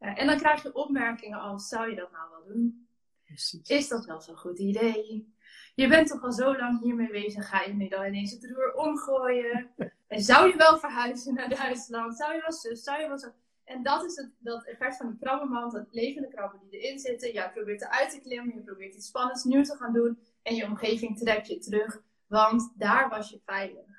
Uh, 0.00 0.20
en 0.20 0.26
dan 0.26 0.36
krijg 0.36 0.62
je 0.62 0.74
opmerkingen 0.74 1.40
als, 1.40 1.68
zou 1.68 1.90
je 1.90 1.96
dat 1.96 2.10
nou 2.12 2.30
wel 2.30 2.54
doen? 2.54 2.88
Precies. 3.24 3.68
Is 3.68 3.88
dat 3.88 4.04
wel 4.04 4.20
zo'n 4.20 4.36
goed 4.36 4.58
idee? 4.58 5.34
Je 5.74 5.88
bent 5.88 6.08
toch 6.08 6.22
al 6.22 6.32
zo 6.32 6.56
lang 6.56 6.82
hiermee 6.82 7.10
bezig, 7.10 7.48
ga 7.48 7.62
je 7.62 7.72
nu 7.72 7.88
dan 7.88 8.04
ineens 8.04 8.32
het 8.32 8.50
roer 8.54 8.74
omgooien? 8.74 9.70
En 10.12 10.22
zou 10.22 10.48
je 10.48 10.56
wel 10.56 10.78
verhuizen 10.78 11.34
naar 11.34 11.48
Duitsland? 11.48 12.16
Zou 12.16 12.34
je 12.34 12.40
wel 12.40 12.52
zus? 12.52 12.82
Zou 12.82 13.00
je 13.00 13.08
wel 13.08 13.18
zo? 13.18 13.28
En 13.64 13.82
dat 13.82 14.04
is 14.04 14.16
het, 14.16 14.30
dat 14.38 14.64
effect 14.64 14.96
van 14.96 15.08
die 15.08 15.18
krabbenmand, 15.18 15.72
dat 15.72 15.86
levende 15.90 16.28
krabben 16.28 16.60
die 16.60 16.80
erin 16.80 16.98
zitten. 16.98 17.32
Ja, 17.32 17.44
je 17.44 17.50
probeert 17.50 17.82
eruit 17.82 18.10
te 18.10 18.20
klimmen, 18.20 18.54
je 18.54 18.60
probeert 18.60 18.94
iets 18.94 19.06
spannends 19.06 19.44
nieuws 19.44 19.68
te 19.68 19.76
gaan 19.76 19.92
doen 19.92 20.18
en 20.42 20.54
je 20.54 20.64
omgeving 20.64 21.18
trek 21.18 21.44
je 21.44 21.58
terug, 21.58 22.02
want 22.26 22.72
daar 22.76 23.08
was 23.08 23.30
je 23.30 23.40
veilig. 23.44 23.90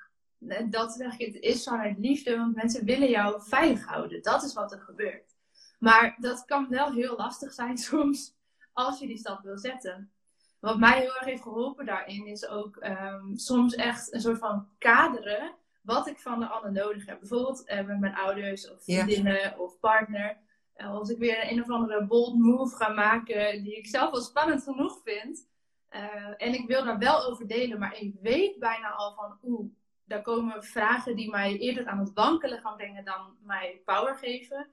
Dat 0.70 0.92
zeg 0.92 1.18
ik, 1.18 1.34
het 1.34 1.42
is 1.42 1.64
vanuit 1.64 1.98
liefde, 1.98 2.36
want 2.36 2.54
mensen 2.54 2.84
willen 2.84 3.10
jou 3.10 3.42
veilig 3.42 3.86
houden. 3.86 4.22
Dat 4.22 4.42
is 4.42 4.54
wat 4.54 4.72
er 4.72 4.80
gebeurt. 4.80 5.36
Maar 5.78 6.16
dat 6.18 6.44
kan 6.44 6.68
wel 6.68 6.92
heel 6.92 7.16
lastig 7.16 7.52
zijn 7.52 7.78
soms, 7.88 8.34
als 8.72 8.98
je 8.98 9.06
die 9.06 9.18
stap 9.18 9.42
wil 9.42 9.58
zetten. 9.58 10.12
Wat 10.60 10.78
mij 10.78 11.00
heel 11.00 11.14
erg 11.14 11.24
heeft 11.24 11.42
geholpen 11.42 11.86
daarin, 11.86 12.26
is 12.26 12.48
ook 12.48 12.84
um, 12.84 13.36
soms 13.36 13.74
echt 13.74 14.12
een 14.12 14.20
soort 14.20 14.38
van 14.38 14.68
kaderen 14.78 15.54
wat 15.82 16.06
ik 16.06 16.18
van 16.18 16.40
de 16.40 16.46
ander 16.46 16.72
nodig 16.72 17.06
heb. 17.06 17.18
Bijvoorbeeld 17.18 17.62
uh, 17.66 17.82
met 17.82 18.00
mijn 18.00 18.14
ouders 18.14 18.70
of 18.70 18.84
vriendinnen 18.84 19.58
of 19.58 19.78
partner. 19.80 20.36
Uh, 20.76 20.90
als 20.90 21.10
ik 21.10 21.18
weer 21.18 21.50
een 21.52 21.62
of 21.62 21.70
andere 21.70 22.06
bold 22.06 22.38
move 22.38 22.76
ga 22.76 22.88
maken 22.88 23.62
die 23.62 23.76
ik 23.76 23.86
zelf 23.86 24.10
wel 24.10 24.20
spannend 24.20 24.62
genoeg 24.62 25.00
vind, 25.04 25.48
uh, 25.94 26.34
en 26.36 26.54
ik 26.54 26.66
wil 26.66 26.84
daar 26.84 26.98
wel 26.98 27.24
over 27.24 27.46
delen, 27.46 27.78
maar 27.78 28.00
ik 28.00 28.14
weet 28.22 28.58
bijna 28.58 28.90
al 28.90 29.14
van, 29.14 29.38
oeh, 29.42 29.70
daar 30.04 30.22
komen 30.22 30.64
vragen 30.64 31.16
die 31.16 31.30
mij 31.30 31.58
eerder 31.58 31.86
aan 31.86 31.98
het 31.98 32.12
wankelen 32.14 32.60
gaan 32.60 32.76
brengen 32.76 33.04
dan 33.04 33.36
mij 33.42 33.82
power 33.84 34.14
geven. 34.14 34.70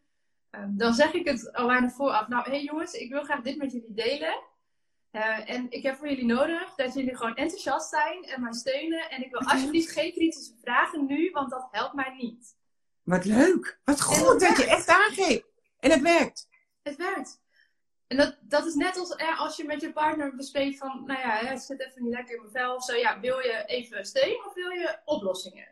Uh, 0.51 0.61
dan 0.67 0.93
zeg 0.93 1.13
ik 1.13 1.27
het 1.27 1.53
al 1.53 1.67
bijna 1.67 1.89
vooraf. 1.89 2.27
Nou, 2.27 2.43
hé 2.43 2.49
hey 2.51 2.63
jongens, 2.63 2.93
ik 2.93 3.11
wil 3.11 3.23
graag 3.23 3.41
dit 3.41 3.57
met 3.57 3.71
jullie 3.71 3.93
delen. 3.93 4.39
Uh, 5.11 5.49
en 5.49 5.65
ik 5.69 5.83
heb 5.83 5.95
voor 5.95 6.07
jullie 6.07 6.25
nodig 6.25 6.75
dat 6.75 6.93
jullie 6.93 7.15
gewoon 7.15 7.35
enthousiast 7.35 7.89
zijn 7.89 8.23
en 8.23 8.41
mij 8.41 8.53
steunen. 8.53 9.09
En 9.09 9.23
ik 9.23 9.31
wil 9.31 9.39
alsjeblieft 9.39 9.91
geen 9.91 10.11
kritische 10.11 10.53
vragen 10.61 11.05
nu, 11.05 11.31
want 11.31 11.49
dat 11.49 11.67
helpt 11.71 11.93
mij 11.93 12.13
niet. 12.17 12.55
Wat 13.03 13.25
leuk. 13.25 13.79
Wat 13.83 14.01
goed 14.01 14.25
dat, 14.25 14.39
dat 14.39 14.57
je 14.57 14.65
echt 14.65 14.87
aangeeft. 14.87 15.45
En 15.79 15.91
het 15.91 16.01
werkt. 16.01 16.47
Het 16.81 16.95
werkt. 16.95 17.40
En 18.11 18.17
dat, 18.17 18.37
dat 18.41 18.65
is 18.65 18.75
net 18.75 18.97
als 18.97 19.15
eh, 19.15 19.39
als 19.39 19.55
je 19.55 19.63
met 19.63 19.81
je 19.81 19.91
partner 19.91 20.35
bespreekt 20.35 20.77
van, 20.77 21.03
nou 21.05 21.19
ja, 21.19 21.29
het 21.29 21.61
zit 21.61 21.79
even 21.79 22.03
niet 22.03 22.13
lekker 22.13 22.35
in 22.35 22.41
mijn 22.41 22.53
vel 22.53 22.75
of 22.75 22.83
zo. 22.83 22.95
Ja, 22.95 23.19
wil 23.19 23.39
je 23.39 23.63
even 23.65 24.05
steun 24.05 24.45
of 24.45 24.53
wil 24.53 24.69
je 24.69 24.97
oplossingen? 25.05 25.67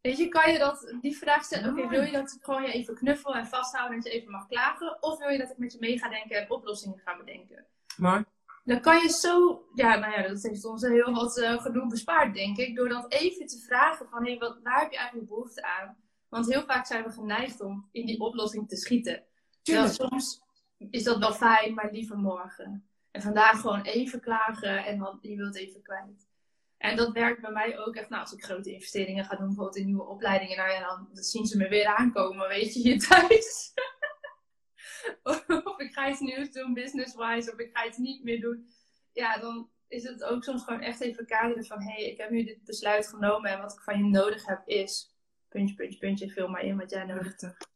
Weet 0.00 0.18
je, 0.18 0.28
kan 0.28 0.52
je 0.52 0.58
dat, 0.58 0.94
die 1.00 1.16
vraag 1.16 1.44
stellen, 1.44 1.70
oké, 1.70 1.78
okay, 1.78 1.90
wil 1.90 2.02
je 2.02 2.12
dat 2.12 2.32
ik 2.32 2.44
gewoon 2.44 2.62
je 2.62 2.72
even 2.72 2.94
knuffel 2.94 3.34
en 3.34 3.46
vasthouden 3.46 3.96
en 3.96 4.02
dat 4.02 4.12
je 4.12 4.18
even 4.18 4.30
mag 4.30 4.46
klagen? 4.46 5.02
Of 5.02 5.18
wil 5.18 5.28
je 5.28 5.38
dat 5.38 5.50
ik 5.50 5.58
met 5.58 5.72
je 5.72 5.78
mee 5.80 5.98
ga 5.98 6.08
denken 6.08 6.36
en 6.36 6.50
oplossingen 6.50 6.98
ga 6.98 7.16
bedenken? 7.16 7.66
Maar. 7.96 8.24
Dan 8.64 8.80
kan 8.80 9.02
je 9.02 9.08
zo, 9.08 9.64
ja, 9.74 9.96
nou 9.96 10.12
ja, 10.12 10.28
dat 10.28 10.42
heeft 10.42 10.64
ons 10.64 10.82
heel 10.82 11.12
wat 11.12 11.38
uh, 11.38 11.62
gedoe 11.62 11.86
bespaard, 11.86 12.34
denk 12.34 12.56
ik. 12.56 12.76
Door 12.76 12.88
dat 12.88 13.12
even 13.12 13.46
te 13.46 13.58
vragen 13.58 14.08
van, 14.08 14.24
hé, 14.24 14.30
hey, 14.30 14.38
wat, 14.38 14.58
waar 14.62 14.80
heb 14.80 14.90
je 14.90 14.96
eigenlijk 14.96 15.28
behoefte 15.28 15.62
aan? 15.62 15.96
Want 16.28 16.52
heel 16.52 16.64
vaak 16.64 16.86
zijn 16.86 17.04
we 17.04 17.10
geneigd 17.10 17.60
om 17.60 17.88
in 17.92 18.06
die 18.06 18.20
oplossing 18.20 18.68
te 18.68 18.76
schieten. 18.76 19.22
Terwijl 19.62 19.88
soms 19.88 20.44
is 20.90 21.04
dat 21.04 21.18
wel 21.18 21.32
fijn, 21.32 21.74
maar 21.74 21.92
liever 21.92 22.18
morgen. 22.18 22.88
En 23.10 23.22
vandaag 23.22 23.60
gewoon 23.60 23.82
even 23.82 24.20
klagen 24.20 24.84
en 24.84 24.98
dan 24.98 25.18
je 25.20 25.36
wilt 25.36 25.56
even 25.56 25.82
kwijt. 25.82 26.28
En 26.76 26.96
dat 26.96 27.12
werkt 27.12 27.40
bij 27.40 27.50
mij 27.50 27.78
ook 27.78 27.94
echt. 27.94 28.08
Nou, 28.08 28.22
als 28.22 28.32
ik 28.32 28.44
grote 28.44 28.72
investeringen 28.72 29.24
ga 29.24 29.36
doen, 29.36 29.46
bijvoorbeeld 29.46 29.76
in 29.76 29.86
nieuwe 29.86 30.06
opleidingen, 30.06 30.56
nou 30.56 30.80
dan 30.80 31.08
zien 31.12 31.46
ze 31.46 31.56
me 31.56 31.68
weer 31.68 31.86
aankomen, 31.86 32.48
weet 32.48 32.74
je, 32.74 32.80
hier 32.80 32.98
thuis. 32.98 33.72
of 35.64 35.78
ik 35.78 35.92
ga 35.92 36.10
iets 36.10 36.20
nieuws 36.20 36.52
doen, 36.52 36.74
business-wise, 36.74 37.52
of 37.52 37.58
ik 37.58 37.70
ga 37.76 37.86
iets 37.86 37.98
niet 37.98 38.24
meer 38.24 38.40
doen. 38.40 38.68
Ja, 39.12 39.38
dan 39.38 39.70
is 39.88 40.02
het 40.02 40.24
ook 40.24 40.44
soms 40.44 40.64
gewoon 40.64 40.80
echt 40.80 41.00
even 41.00 41.26
kaderen 41.26 41.64
van: 41.64 41.82
hé, 41.82 41.92
hey, 41.92 42.04
ik 42.04 42.18
heb 42.18 42.30
nu 42.30 42.44
dit 42.44 42.64
besluit 42.64 43.08
genomen 43.08 43.50
en 43.50 43.60
wat 43.60 43.72
ik 43.72 43.80
van 43.80 43.98
je 43.98 44.04
nodig 44.04 44.46
heb 44.46 44.62
is. 44.66 45.14
Puntje, 45.48 45.74
puntje, 45.74 45.98
puntje, 45.98 46.30
vul 46.30 46.48
maar 46.48 46.64
in 46.64 46.76
wat 46.76 46.90
jij 46.90 47.04
nodig 47.04 47.40
hebt. 47.40 47.74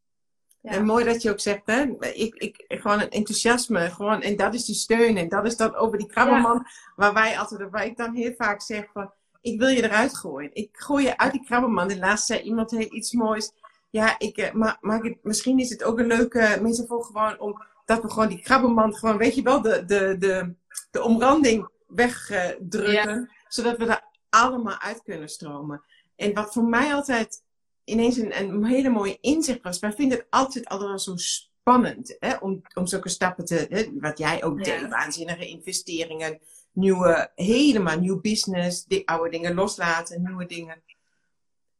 Ja. 0.62 0.70
En 0.70 0.84
mooi 0.84 1.04
dat 1.04 1.22
je 1.22 1.30
ook 1.30 1.40
zegt, 1.40 1.62
hè? 1.64 1.82
Ik, 1.98 2.34
ik, 2.34 2.64
gewoon 2.68 3.00
een 3.00 3.10
enthousiasme, 3.10 3.90
gewoon, 3.90 4.22
en 4.22 4.36
dat 4.36 4.54
is 4.54 4.64
die 4.64 4.74
steun. 4.74 5.16
En 5.16 5.28
dat 5.28 5.46
is 5.46 5.56
dan 5.56 5.74
over 5.74 5.98
die 5.98 6.06
krabbenman, 6.06 6.66
waar 6.96 7.14
wij 7.14 7.38
altijd, 7.38 7.70
waar 7.70 7.86
ik 7.86 7.96
dan 7.96 8.14
heel 8.14 8.34
vaak 8.36 8.62
zeg 8.62 8.86
van, 8.92 9.12
ik 9.40 9.58
wil 9.58 9.68
je 9.68 9.82
eruit 9.82 10.16
gooien. 10.16 10.54
Ik 10.54 10.68
gooi 10.72 11.04
je 11.04 11.18
uit 11.18 11.32
die 11.32 11.44
krabbenman. 11.44 11.88
De 11.88 11.98
laatste 11.98 12.34
zei 12.34 12.46
iemand 12.46 12.70
heeft 12.70 12.92
iets 12.92 13.12
moois. 13.12 13.52
Ja, 13.90 14.18
ik, 14.18 14.36
eh, 14.36 14.52
maar, 14.52 14.76
maar 14.80 15.14
misschien 15.22 15.58
is 15.58 15.70
het 15.70 15.84
ook 15.84 15.98
een 15.98 16.06
leuke, 16.06 16.58
mensen 16.62 16.86
voor 16.86 17.04
gewoon 17.04 17.38
om, 17.38 17.62
dat 17.84 18.02
we 18.02 18.10
gewoon 18.10 18.28
die 18.28 18.42
krabbenman, 18.42 18.94
gewoon, 18.94 19.16
weet 19.16 19.34
je 19.34 19.42
wel, 19.42 19.62
de, 19.62 19.84
de, 19.84 20.16
de, 20.18 20.54
de 20.90 21.02
omranding 21.02 21.68
wegdrukken. 21.86 23.30
Zodat 23.48 23.76
we 23.76 23.84
daar 23.84 24.04
allemaal 24.28 24.80
uit 24.80 25.02
kunnen 25.02 25.28
stromen. 25.28 25.82
En 26.16 26.34
wat 26.34 26.52
voor 26.52 26.64
mij 26.64 26.94
altijd 26.94 27.42
ineens 27.90 28.16
een, 28.16 28.38
een 28.40 28.64
hele 28.64 28.88
mooie 28.88 29.18
inzicht 29.20 29.62
was. 29.62 29.78
Wij 29.78 29.92
vinden 29.92 30.18
het 30.18 30.26
altijd 30.30 30.68
al 30.68 30.98
zo 30.98 31.16
spannend 31.16 32.16
hè, 32.18 32.36
om, 32.36 32.62
om 32.74 32.86
zulke 32.86 33.08
stappen 33.08 33.44
te, 33.44 33.66
hè, 33.70 33.88
wat 34.00 34.18
jij 34.18 34.44
ook 34.44 34.64
deed, 34.64 34.88
waanzinnige 34.88 35.46
investeringen, 35.48 36.40
nieuwe, 36.72 37.30
helemaal 37.34 37.98
nieuw 37.98 38.20
business, 38.20 38.84
die 38.84 39.08
oude 39.08 39.30
dingen 39.30 39.54
loslaten, 39.54 40.22
nieuwe 40.22 40.46
dingen. 40.46 40.82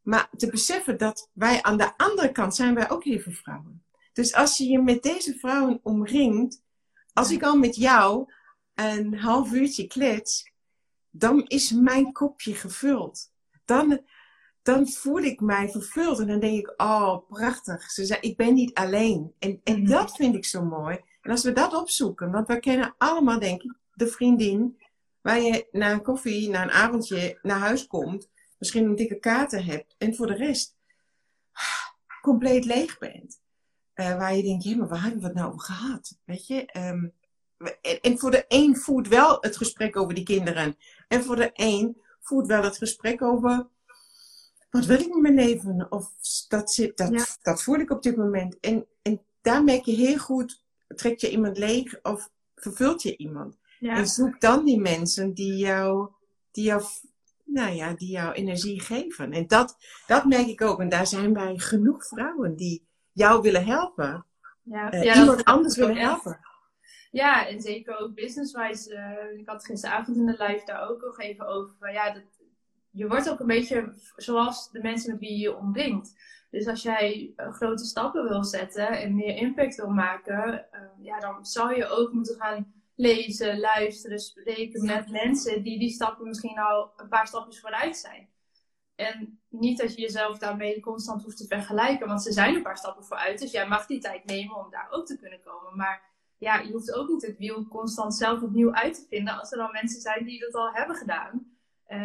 Maar 0.02 0.30
te 0.36 0.50
beseffen 0.50 0.98
dat 0.98 1.30
wij 1.32 1.62
aan 1.62 1.78
de 1.78 1.96
andere 1.96 2.32
kant 2.32 2.54
zijn 2.54 2.74
wij 2.74 2.90
ook 2.90 3.04
even 3.04 3.32
vrouwen. 3.32 3.84
Dus 4.12 4.34
als 4.34 4.56
je 4.58 4.66
je 4.66 4.82
met 4.82 5.02
deze 5.02 5.34
vrouwen 5.38 5.80
omringt, 5.82 6.62
als 7.12 7.30
ik 7.30 7.42
al 7.42 7.56
met 7.56 7.76
jou 7.76 8.32
een 8.74 9.18
half 9.18 9.52
uurtje 9.52 9.86
klets, 9.86 10.50
dan 11.10 11.44
is 11.46 11.72
mijn 11.72 12.12
kopje 12.12 12.54
gevuld. 12.54 13.32
Dan, 13.64 14.00
dan 14.62 14.88
voel 14.88 15.18
ik 15.18 15.40
mij 15.40 15.68
vervuld 15.68 16.18
en 16.18 16.26
dan 16.26 16.40
denk 16.40 16.58
ik, 16.58 16.74
oh, 16.76 17.28
prachtig. 17.28 17.90
Ze 17.90 18.04
zei, 18.04 18.20
ik 18.20 18.36
ben 18.36 18.54
niet 18.54 18.74
alleen. 18.74 19.34
En, 19.38 19.60
en 19.64 19.80
mhm. 19.82 19.90
dat 19.90 20.16
vind 20.16 20.34
ik 20.34 20.44
zo 20.44 20.64
mooi. 20.64 21.00
En 21.20 21.30
als 21.30 21.44
we 21.44 21.52
dat 21.52 21.74
opzoeken, 21.74 22.30
want 22.30 22.46
we 22.46 22.60
kennen 22.60 22.94
allemaal, 22.98 23.38
denk 23.38 23.62
ik, 23.62 23.74
de 23.94 24.06
vriendin 24.06 24.78
waar 25.20 25.40
je 25.40 25.66
na 25.72 25.92
een 25.92 26.02
koffie, 26.02 26.48
na 26.48 26.62
een 26.62 26.70
avondje 26.70 27.38
naar 27.42 27.58
huis 27.58 27.86
komt, 27.86 28.28
misschien 28.58 28.84
een 28.84 28.96
dikke 28.96 29.18
kater 29.18 29.64
hebt 29.64 29.94
en 29.98 30.14
voor 30.14 30.26
de 30.26 30.34
rest 30.34 30.76
compleet 32.22 32.64
leeg 32.64 32.98
bent. 32.98 33.40
Uh, 33.94 34.16
waar 34.16 34.36
je 34.36 34.42
denkt, 34.42 34.64
ja, 34.64 34.76
maar 34.76 34.88
waar 34.88 35.02
hebben 35.02 35.20
we 35.20 35.26
het 35.26 35.34
nou 35.34 35.48
over 35.48 35.60
gehad? 35.60 36.18
Weet 36.24 36.46
je? 36.46 36.68
Um, 36.76 37.12
en, 37.82 38.00
en, 38.00 38.18
voor 38.18 38.30
de 38.30 38.44
een 38.48 38.76
voert 38.76 39.08
wel 39.08 39.36
het 39.40 39.56
gesprek 39.56 39.96
over 39.96 40.14
die 40.14 40.24
kinderen. 40.24 40.76
En 41.08 41.24
voor 41.24 41.36
de 41.36 41.50
een 41.52 42.00
voert 42.20 42.46
wel 42.46 42.62
het 42.62 42.76
gesprek 42.76 43.22
over 43.22 43.68
wat 44.70 44.84
wil 44.84 45.00
ik 45.00 45.08
met 45.08 45.20
mijn 45.20 45.34
leven? 45.34 45.86
Of 45.88 46.12
dat, 46.48 46.72
zit, 46.72 46.96
dat, 46.96 47.38
dat 47.42 47.62
voel 47.62 47.78
ik 47.78 47.90
op 47.90 48.02
dit 48.02 48.16
moment. 48.16 48.60
En, 48.60 48.86
en 49.02 49.22
daar 49.40 49.64
merk 49.64 49.84
je 49.84 49.92
heel 49.92 50.18
goed, 50.18 50.62
trek 50.86 51.20
je 51.20 51.30
iemand 51.30 51.58
leeg 51.58 52.02
of 52.02 52.30
vervult 52.54 53.02
je 53.02 53.16
iemand. 53.16 53.58
En 53.80 54.06
zoek 54.06 54.40
dan 54.40 54.64
die 54.64 54.80
mensen 54.80 55.34
die 55.34 55.56
jou, 55.56 56.08
die 56.50 56.64
jou, 56.64 56.82
nou 57.44 57.72
ja, 57.72 57.92
die 57.92 58.10
jou 58.10 58.32
energie 58.32 58.80
geven. 58.80 59.32
En 59.32 59.46
dat, 59.46 59.76
dat 60.06 60.24
merk 60.24 60.46
ik 60.46 60.60
ook. 60.60 60.80
En 60.80 60.88
daar 60.88 61.06
zijn 61.06 61.34
wij 61.34 61.58
genoeg 61.58 62.06
vrouwen 62.06 62.56
die 62.56 62.86
jou 63.12 63.42
willen 63.42 63.64
helpen. 63.64 64.26
Ja, 64.62 64.94
uh, 64.94 65.16
iemand 65.16 65.44
anders 65.44 65.76
willen 65.76 65.96
helpen. 65.96 66.40
Ja, 67.10 67.46
en 67.46 67.60
zeker 67.60 67.98
ook 67.98 68.14
business-wise. 68.14 68.92
Uh, 68.92 69.38
ik 69.38 69.48
had 69.48 69.64
gisteravond 69.64 70.16
in 70.16 70.26
de 70.26 70.36
live 70.38 70.62
daar 70.64 70.88
ook 70.88 71.00
nog 71.00 71.20
even 71.20 71.46
over. 71.46 71.92
Ja, 71.92 72.12
dat, 72.12 72.22
je 72.90 73.08
wordt 73.08 73.30
ook 73.30 73.40
een 73.40 73.46
beetje 73.46 73.94
zoals 74.16 74.70
de 74.70 74.80
mensen 74.80 75.10
met 75.10 75.20
wie 75.20 75.30
je 75.30 75.38
je 75.38 75.56
omringt. 75.56 76.14
Dus 76.50 76.66
als 76.66 76.82
jij 76.82 77.32
uh, 77.36 77.52
grote 77.52 77.84
stappen 77.84 78.28
wil 78.28 78.44
zetten 78.44 78.88
en 78.88 79.14
meer 79.14 79.36
impact 79.36 79.76
wil 79.76 79.90
maken, 79.90 80.66
uh, 80.72 80.80
ja, 81.04 81.18
dan 81.18 81.44
zou 81.44 81.76
je 81.76 81.86
ook 81.86 82.12
moeten 82.12 82.36
gaan 82.36 82.72
lezen, 82.94 83.60
luisteren, 83.60 84.18
spreken 84.18 84.84
met 84.84 85.10
mensen 85.10 85.62
die 85.62 85.78
die 85.78 85.90
stappen 85.90 86.28
misschien 86.28 86.58
al 86.58 86.92
een 86.96 87.08
paar 87.08 87.26
stapjes 87.26 87.60
vooruit 87.60 87.96
zijn. 87.96 88.28
En 88.94 89.40
niet 89.48 89.78
dat 89.78 89.94
je 89.94 90.00
jezelf 90.00 90.38
daarmee 90.38 90.80
constant 90.80 91.22
hoeft 91.22 91.36
te 91.36 91.46
vergelijken, 91.46 92.06
want 92.08 92.22
ze 92.22 92.32
zijn 92.32 92.54
een 92.54 92.62
paar 92.62 92.76
stappen 92.76 93.04
vooruit. 93.04 93.38
Dus 93.38 93.50
jij 93.50 93.68
mag 93.68 93.86
die 93.86 94.00
tijd 94.00 94.24
nemen 94.24 94.56
om 94.56 94.70
daar 94.70 94.88
ook 94.90 95.06
te 95.06 95.18
kunnen 95.18 95.40
komen. 95.40 95.76
Maar 95.76 96.02
ja, 96.38 96.58
je 96.58 96.72
hoeft 96.72 96.94
ook 96.94 97.08
niet 97.08 97.26
het 97.26 97.38
wiel 97.38 97.68
constant 97.68 98.14
zelf 98.14 98.42
opnieuw 98.42 98.72
uit 98.72 98.94
te 98.94 99.06
vinden 99.08 99.38
als 99.38 99.52
er 99.52 99.58
dan 99.58 99.72
mensen 99.72 100.00
zijn 100.00 100.24
die 100.24 100.40
dat 100.40 100.54
al 100.54 100.72
hebben 100.72 100.96
gedaan. 100.96 101.49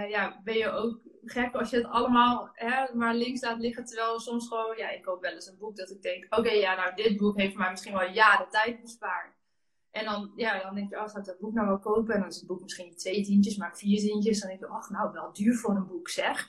Uh, 0.06 0.10
ja, 0.10 0.42
ben 0.44 0.58
je 0.58 0.70
ook 0.70 1.00
gek 1.26 1.54
als 1.54 1.70
je 1.70 1.78
het 1.78 1.86
allemaal 1.86 2.50
hè, 2.54 2.96
maar 2.96 3.14
links 3.14 3.42
laat 3.42 3.60
liggen. 3.60 3.86
Terwijl 3.86 4.20
soms 4.20 4.48
gewoon, 4.48 4.78
ja, 4.78 4.90
ik 4.90 5.02
koop 5.02 5.22
wel 5.22 5.32
eens 5.32 5.48
een 5.48 5.58
boek 5.58 5.76
dat 5.76 5.90
ik 5.90 6.02
denk, 6.02 6.26
oké, 6.30 6.52
ja, 6.52 6.76
nou, 6.76 6.96
dit 6.96 7.18
boek 7.18 7.38
heeft 7.38 7.56
mij 7.56 7.72
misschien 7.72 7.94
wel 7.94 8.10
jaren 8.10 8.50
tijd 8.50 8.82
bespaard. 8.82 9.34
En 9.92 10.06
dan, 10.06 10.32
ja, 10.36 10.62
dan 10.62 10.76
denk 10.76 10.90
je, 10.90 10.96
oh, 11.00 11.10
ga 11.10 11.20
ik 11.20 11.26
dat 11.26 11.40
boek 11.40 11.54
nou 11.54 11.68
wel 11.68 11.80
kopen? 11.80 12.14
En 12.14 12.20
dan 12.20 12.30
is 12.30 12.36
het 12.36 12.48
boek 12.48 12.62
misschien 12.62 12.96
twee 12.96 13.24
tientjes, 13.24 13.58
maar 13.58 13.78
vier 13.78 14.00
tientjes. 14.00 14.40
Dan 14.40 14.50
denk 14.50 14.60
je, 14.60 14.68
ach, 14.68 14.90
nou, 14.90 15.12
wel 15.12 15.34
duur 15.34 15.56
voor 15.56 15.76
een 15.76 15.88
boek, 15.88 16.10
zeg. 16.10 16.48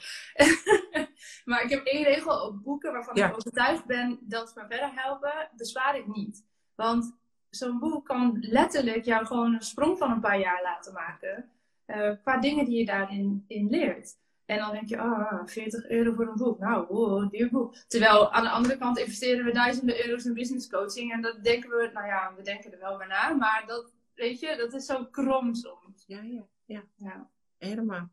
maar 1.45 1.63
ik 1.63 1.71
heb 1.71 1.85
één 1.85 2.05
regel 2.05 2.47
op 2.47 2.63
boeken 2.63 2.93
waarvan 2.93 3.17
ik 3.17 3.35
overtuigd 3.35 3.87
ben 3.87 4.19
dat 4.21 4.49
ze 4.49 4.61
me 4.61 4.67
verder 4.69 4.91
helpen, 4.95 5.51
bespaar 5.57 5.97
ik 5.97 6.07
niet. 6.07 6.45
Want 6.75 7.17
zo'n 7.51 7.79
boek 7.79 8.07
kan 8.07 8.37
letterlijk 8.41 9.05
jou 9.05 9.27
gewoon 9.27 9.55
een 9.55 9.63
sprong 9.63 9.99
van 9.99 10.11
een 10.11 10.21
paar 10.21 10.39
jaar 10.39 10.63
laten 10.63 10.93
maken. 10.93 11.51
Uh, 11.87 12.13
qua 12.23 12.39
dingen 12.39 12.65
die 12.65 12.79
je 12.79 12.85
daarin 12.85 13.45
in 13.47 13.69
leert. 13.71 14.17
En 14.47 14.59
dan 14.59 14.73
denk 14.73 14.89
je, 14.89 14.99
ah, 14.99 15.47
40 15.47 15.89
euro 15.89 16.13
voor 16.13 16.29
een 16.29 16.37
boek. 16.37 16.59
Nou, 16.59 16.87
wow, 16.89 17.31
duur 17.31 17.51
boek. 17.51 17.75
Terwijl 17.87 18.33
aan 18.33 18.43
de 18.43 18.51
andere 18.51 18.79
kant 18.79 18.99
investeren 18.99 19.45
we 19.45 19.53
duizenden 19.53 20.07
euro's 20.07 20.25
in 20.25 20.35
business 20.35 20.69
coaching. 20.69 21.13
En 21.13 21.21
dat 21.23 21.45
denken 21.45 21.71
we, 21.71 21.91
nou 21.93 22.07
ja, 22.07 22.33
we 22.37 22.43
denken 22.43 22.73
er 22.73 22.79
wel 22.79 22.97
bij 22.97 23.07
na. 23.07 23.33
Maar 23.33 23.65
dat, 23.67 23.93
weet 24.15 24.41
je, 24.41 24.57
dat 24.57 24.75
is 24.75 24.87
zo 24.87 25.05
krom 25.05 25.55
soms. 25.55 26.05
Ja, 26.07 26.23
ja, 26.23 26.47
ja. 26.65 26.83
ja. 26.97 27.31
Helemaal. 27.59 28.09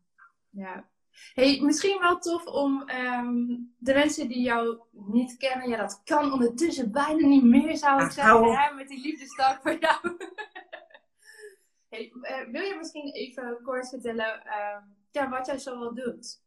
Ja. 0.50 0.88
Hey, 1.34 1.60
misschien 1.62 2.00
wel 2.00 2.18
tof 2.18 2.46
om 2.46 2.90
um, 2.90 3.74
de 3.78 3.92
mensen 3.92 4.28
die 4.28 4.42
jou 4.42 4.78
niet 4.90 5.36
kennen, 5.36 5.68
ja, 5.68 5.76
dat 5.76 6.00
kan 6.04 6.32
ondertussen 6.32 6.92
bijna 6.92 7.26
niet 7.26 7.44
meer, 7.44 7.76
zou 7.76 8.00
ik 8.00 8.06
ah, 8.06 8.10
zeggen, 8.10 8.56
hè, 8.56 8.74
met 8.74 8.88
die 8.88 9.00
liefdestak 9.00 9.62
voor 9.62 9.78
jou. 9.80 9.98
uh, 12.00 12.52
wil 12.52 12.62
je 12.62 12.76
misschien 12.78 13.12
even 13.12 13.60
kort 13.62 13.88
vertellen 13.88 14.42
uh, 14.46 14.76
ja, 15.10 15.28
wat 15.28 15.46
jij 15.46 15.58
zo 15.58 15.78
wel 15.78 15.94
doet? 15.94 16.40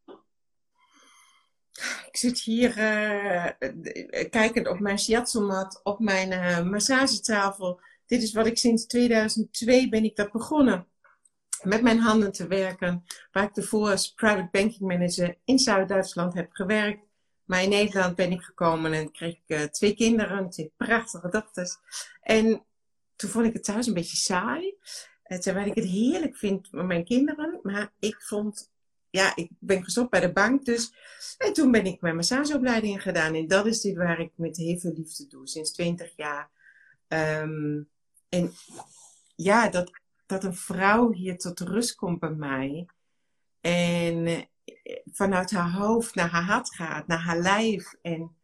Ik 2.08 2.18
zit 2.18 2.40
hier 2.40 2.78
uh, 2.78 3.46
kijkend 4.30 4.68
op 4.68 4.80
mijn 4.80 5.00
shiatsu-mat, 5.00 5.80
op 5.84 6.00
mijn 6.00 6.70
massagetafel. 6.70 7.80
Dit 8.06 8.22
is 8.22 8.34
wat 8.34 8.46
ik 8.46 8.58
sinds 8.58 8.86
2002 8.86 9.90
ben 9.90 10.04
ik 10.04 10.16
dat 10.16 10.32
begonnen 10.32 10.88
met 11.64 11.82
mijn 11.82 12.00
handen 12.00 12.32
te 12.32 12.48
werken. 12.48 13.04
Waar 13.32 13.44
ik 13.44 13.54
tevoren 13.54 13.92
als 13.92 14.14
private 14.14 14.48
banking 14.52 14.80
manager 14.80 15.38
in 15.44 15.60
Zuid-Duitsland 15.60 16.34
heb 16.34 16.52
gewerkt. 16.52 17.02
Maar 17.46 17.64
in 17.64 17.70
Nederland 17.70 18.16
ben 18.16 18.32
ik 18.32 18.42
gekomen 18.42 18.94
en 18.94 19.12
kreeg 19.12 19.36
ik 19.46 19.74
twee 19.74 19.96
kinderen, 19.96 20.50
twee 20.50 20.74
prachtige 20.78 21.30
dochters. 21.30 21.78
En 22.22 22.66
toen 23.18 23.30
vond 23.30 23.46
ik 23.46 23.54
het 23.54 23.64
thuis 23.64 23.88
een 23.88 23.94
beetje 23.94 24.18
saai. 24.18 24.76
Uh, 25.28 25.38
terwijl 25.38 25.68
ik 25.68 25.76
het 25.76 25.86
heerlijk 25.86 26.36
vind 26.38 26.72
met 26.72 26.86
mijn 26.86 27.04
kinderen. 27.06 27.60
Maar 27.64 27.92
ik 28.00 28.22
vond, 28.22 28.72
ja, 29.10 29.36
ik 29.36 29.50
ben 29.60 29.84
gestopt 29.84 30.10
bij 30.10 30.20
de 30.20 30.32
bank. 30.32 30.66
Dus, 30.66 30.94
en 31.38 31.54
toen 31.54 31.72
ben 31.72 31.86
ik 31.86 32.02
mijn 32.02 32.16
massageopleidingen 32.16 33.00
gedaan. 33.00 33.36
En 33.36 33.48
dat 33.48 33.66
is 33.66 33.82
dit 33.82 33.96
waar 33.96 34.20
ik 34.20 34.32
met 34.36 34.58
heel 34.58 34.80
veel 34.80 34.94
liefde 34.94 35.28
doe, 35.28 35.48
sinds 35.48 35.72
20 35.72 36.14
jaar. 36.16 36.50
Um, 37.08 37.90
en 38.30 38.52
ja, 39.36 39.70
dat, 39.70 39.92
dat 40.26 40.44
een 40.44 40.56
vrouw 40.56 41.12
hier 41.12 41.38
tot 41.38 41.60
rust 41.60 41.96
komt 41.96 42.20
bij 42.20 42.30
mij. 42.30 42.88
En 43.62 44.26
eh, 44.26 44.44
vanuit 45.12 45.52
haar 45.52 45.72
hoofd 45.72 46.16
naar 46.16 46.30
haar 46.30 46.44
hart 46.44 46.76
gaat, 46.76 47.08
naar 47.08 47.20
haar 47.20 47.40
lijf. 47.40 47.94
En 48.02 48.36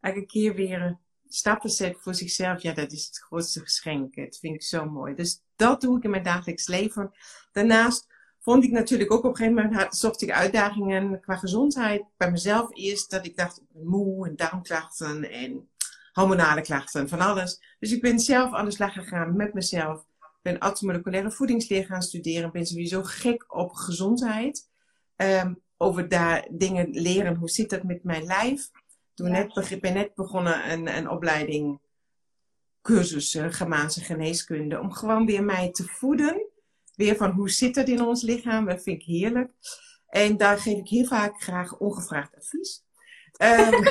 elke 0.00 0.26
keer 0.26 0.54
weer 0.54 0.98
stappen 1.36 1.70
zet 1.70 1.96
voor 2.00 2.14
zichzelf. 2.14 2.62
Ja, 2.62 2.72
dat 2.72 2.92
is 2.92 3.06
het 3.06 3.18
grootste 3.18 3.60
geschenk. 3.60 4.14
Dat 4.14 4.38
vind 4.38 4.54
ik 4.54 4.62
zo 4.62 4.84
mooi. 4.84 5.14
Dus 5.14 5.42
dat 5.56 5.80
doe 5.80 5.96
ik 5.96 6.04
in 6.04 6.10
mijn 6.10 6.22
dagelijks 6.22 6.66
leven. 6.66 7.10
Daarnaast 7.52 8.06
vond 8.40 8.64
ik 8.64 8.70
natuurlijk 8.70 9.12
ook 9.12 9.24
op 9.24 9.30
een 9.30 9.36
gegeven 9.36 9.62
moment 9.62 9.96
zocht 9.96 10.22
ik 10.22 10.30
uitdagingen 10.30 11.20
qua 11.20 11.36
gezondheid. 11.36 12.04
Bij 12.16 12.30
mezelf 12.30 12.68
eerst 12.72 13.10
dat 13.10 13.26
ik 13.26 13.36
dacht, 13.36 13.60
moe 13.72 14.28
en 14.28 14.36
darmklachten 14.36 15.30
en 15.30 15.68
hormonale 16.12 16.60
klachten, 16.60 17.08
van 17.08 17.20
alles. 17.20 17.76
Dus 17.78 17.92
ik 17.92 18.00
ben 18.00 18.18
zelf 18.18 18.52
aan 18.52 18.64
de 18.64 18.70
slag 18.70 18.92
gegaan 18.92 19.36
met 19.36 19.54
mezelf. 19.54 20.00
Ik 20.00 20.42
ben 20.42 20.64
orthomoleculaire 20.64 21.30
voedingsleer 21.30 21.86
gaan 21.86 22.02
studeren. 22.02 22.52
Ben 22.52 22.66
sowieso 22.66 23.02
gek 23.02 23.54
op 23.56 23.72
gezondheid. 23.72 24.68
Ehm, 25.16 25.54
over 25.76 26.08
daar 26.08 26.46
dingen 26.50 26.90
leren. 26.90 27.36
Hoe 27.36 27.50
zit 27.50 27.70
dat 27.70 27.82
met 27.82 28.04
mijn 28.04 28.24
lijf? 28.24 28.70
Toen 29.16 29.30
net, 29.30 29.70
ik 29.70 29.80
ben 29.80 29.94
net 29.94 30.14
begonnen 30.14 30.70
een, 30.70 30.96
een 30.96 31.10
opleiding, 31.10 31.80
cursus 32.82 33.34
uh, 33.34 33.46
Germaanse 33.50 34.00
geneeskunde. 34.00 34.80
Om 34.80 34.92
gewoon 34.92 35.26
weer 35.26 35.44
mij 35.44 35.70
te 35.70 35.84
voeden. 35.84 36.46
Weer 36.94 37.16
van 37.16 37.30
hoe 37.30 37.50
zit 37.50 37.76
het 37.76 37.88
in 37.88 38.02
ons 38.02 38.22
lichaam? 38.22 38.66
Dat 38.66 38.82
vind 38.82 39.00
ik 39.00 39.06
heerlijk. 39.06 39.50
En 40.08 40.36
daar 40.36 40.58
geef 40.58 40.78
ik 40.78 40.88
heel 40.88 41.04
vaak 41.04 41.42
graag 41.42 41.76
ongevraagd 41.78 42.36
advies. 42.36 42.84
Um, 43.38 43.84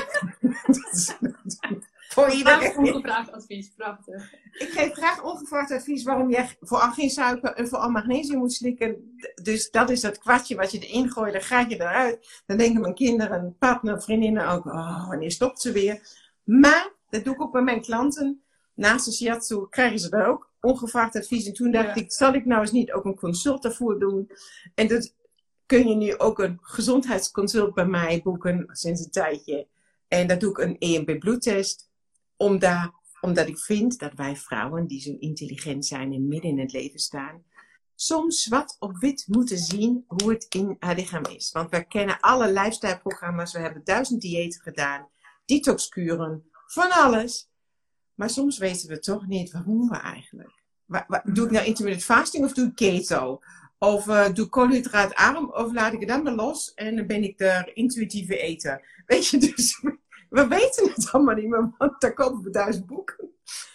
voor 2.15 2.31
iedereen. 2.31 2.77
Ongevraagd 2.77 3.31
advies, 3.31 3.71
prachtig. 3.75 4.33
Ik 4.51 4.69
geef 4.69 4.93
graag 4.93 5.23
ongevraagd 5.23 5.71
advies 5.71 6.03
waarom 6.03 6.29
je 6.29 6.45
vooral 6.59 6.91
geen 6.91 7.09
suiker 7.09 7.53
en 7.53 7.67
vooral 7.67 7.89
magnesium 7.89 8.39
moet 8.39 8.53
slikken. 8.53 9.17
Dus 9.41 9.71
dat 9.71 9.89
is 9.89 10.01
dat 10.01 10.17
kwartje 10.17 10.55
wat 10.55 10.71
je 10.71 10.79
erin 10.79 11.11
gooit, 11.11 11.33
dan 11.33 11.41
ga 11.41 11.59
je 11.59 11.75
eruit. 11.75 12.41
Dan 12.45 12.57
denken 12.57 12.81
mijn 12.81 12.93
kinderen, 12.93 13.55
partner, 13.59 14.01
vriendinnen 14.01 14.47
ook, 14.47 14.65
oh, 14.65 15.07
wanneer 15.07 15.31
stopt 15.31 15.61
ze 15.61 15.71
weer? 15.71 16.07
Maar, 16.43 16.91
dat 17.09 17.23
doe 17.23 17.33
ik 17.33 17.41
ook 17.41 17.51
bij 17.51 17.61
mijn 17.61 17.81
klanten. 17.81 18.43
Naast 18.73 19.05
de 19.05 19.11
shiatsu 19.11 19.67
krijgen 19.69 19.99
ze 19.99 20.09
daar 20.09 20.27
ook 20.27 20.49
ongevraagd 20.61 21.15
advies. 21.15 21.47
En 21.47 21.53
toen 21.53 21.71
dacht 21.71 21.97
ik, 21.97 22.11
zal 22.11 22.33
ik 22.33 22.45
nou 22.45 22.61
eens 22.61 22.71
niet 22.71 22.91
ook 22.91 23.05
een 23.05 23.15
consult 23.15 23.63
daarvoor 23.63 23.99
doen? 23.99 24.31
En 24.75 24.87
dat 24.87 25.13
kun 25.65 25.87
je 25.87 25.95
nu 25.95 26.17
ook 26.17 26.39
een 26.39 26.59
gezondheidsconsult 26.61 27.73
bij 27.73 27.85
mij 27.85 28.21
boeken 28.23 28.65
sinds 28.71 29.05
een 29.05 29.11
tijdje. 29.11 29.67
En 30.07 30.27
dat 30.27 30.39
doe 30.39 30.49
ik 30.49 30.57
een 30.57 30.77
EMB 30.79 31.19
bloedtest. 31.19 31.89
Omdat, 32.37 32.91
omdat 33.21 33.47
ik 33.47 33.59
vind 33.59 33.99
dat 33.99 34.13
wij 34.13 34.35
vrouwen 34.35 34.87
die 34.87 35.01
zo 35.01 35.15
intelligent 35.19 35.85
zijn 35.85 36.13
en 36.13 36.27
midden 36.27 36.49
in 36.49 36.59
het 36.59 36.71
leven 36.71 36.99
staan, 36.99 37.43
soms 37.95 38.43
zwart 38.43 38.75
op 38.79 38.97
wit 38.97 39.25
moeten 39.27 39.57
zien 39.57 40.03
hoe 40.07 40.31
het 40.31 40.45
in 40.49 40.75
haar 40.79 40.95
lichaam 40.95 41.25
is. 41.25 41.51
Want 41.51 41.69
we 41.69 41.87
kennen 41.87 42.19
alle 42.19 42.51
lifestyle-programma's, 42.51 43.53
we 43.53 43.59
hebben 43.59 43.83
duizend 43.83 44.21
diëten 44.21 44.61
gedaan, 44.61 45.07
detoxkuren, 45.45 46.49
van 46.65 46.91
alles. 46.91 47.49
Maar 48.13 48.29
soms 48.29 48.57
weten 48.57 48.89
we 48.89 48.99
toch 48.99 49.27
niet 49.27 49.51
waarom 49.51 49.89
we 49.89 49.97
eigenlijk. 49.97 50.63
Doe 51.23 51.45
ik 51.45 51.51
nou 51.51 51.65
intermittent 51.65 52.03
fasting 52.05 52.45
of 52.45 52.53
doe 52.53 52.67
ik 52.67 52.75
keto? 52.75 53.39
Of 53.77 54.07
uh, 54.07 54.33
doe 54.33 54.47
koolhydraatarm 54.47 55.51
of 55.51 55.73
laat 55.73 55.93
ik 55.93 55.99
het 55.99 56.09
dan 56.09 56.23
maar 56.23 56.33
los 56.33 56.73
en 56.73 56.95
dan 56.95 57.07
ben 57.07 57.23
ik 57.23 57.37
de 57.37 57.71
intuïtieve 57.73 58.37
eter. 58.37 58.87
Weet 59.05 59.27
je, 59.27 59.37
dus 59.37 59.81
we 60.35 60.47
weten 60.47 60.91
het 60.93 61.11
allemaal 61.11 61.35
niet 61.35 61.47
meer, 61.47 61.73
want 61.77 62.01
daar 62.01 62.13
kopen 62.13 62.43
we 62.43 62.49
duizend 62.49 62.85
boeken. 62.85 63.29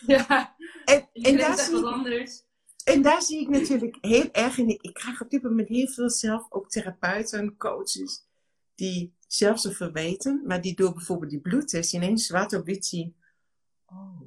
Ja, 0.06 0.56
en, 0.84 1.08
en 1.12 1.36
daar, 1.36 1.58
zie 1.58 1.78
ik, 1.78 1.84
anders. 1.84 2.42
en 2.84 3.02
daar 3.02 3.22
zie 3.22 3.40
ik 3.40 3.48
natuurlijk 3.48 3.96
heel 4.00 4.28
erg 4.32 4.58
in. 4.58 4.68
Ik 4.68 4.94
krijg 4.94 5.22
op 5.22 5.30
dit 5.30 5.42
moment 5.42 5.68
heel 5.68 5.88
veel 5.88 6.10
zelf 6.10 6.46
ook 6.48 6.70
therapeuten, 6.70 7.56
coaches, 7.56 8.24
die 8.74 9.14
zelf 9.26 9.60
zo 9.60 9.70
verweten, 9.70 10.42
maar 10.46 10.60
die 10.60 10.74
door 10.74 10.92
bijvoorbeeld 10.92 11.30
die 11.30 11.40
bloedtest 11.40 11.94
ineens 11.94 12.26
zwart 12.26 12.52
op 12.52 12.66
wit 12.66 12.86
zien. 12.86 13.16
Oh, 13.86 14.20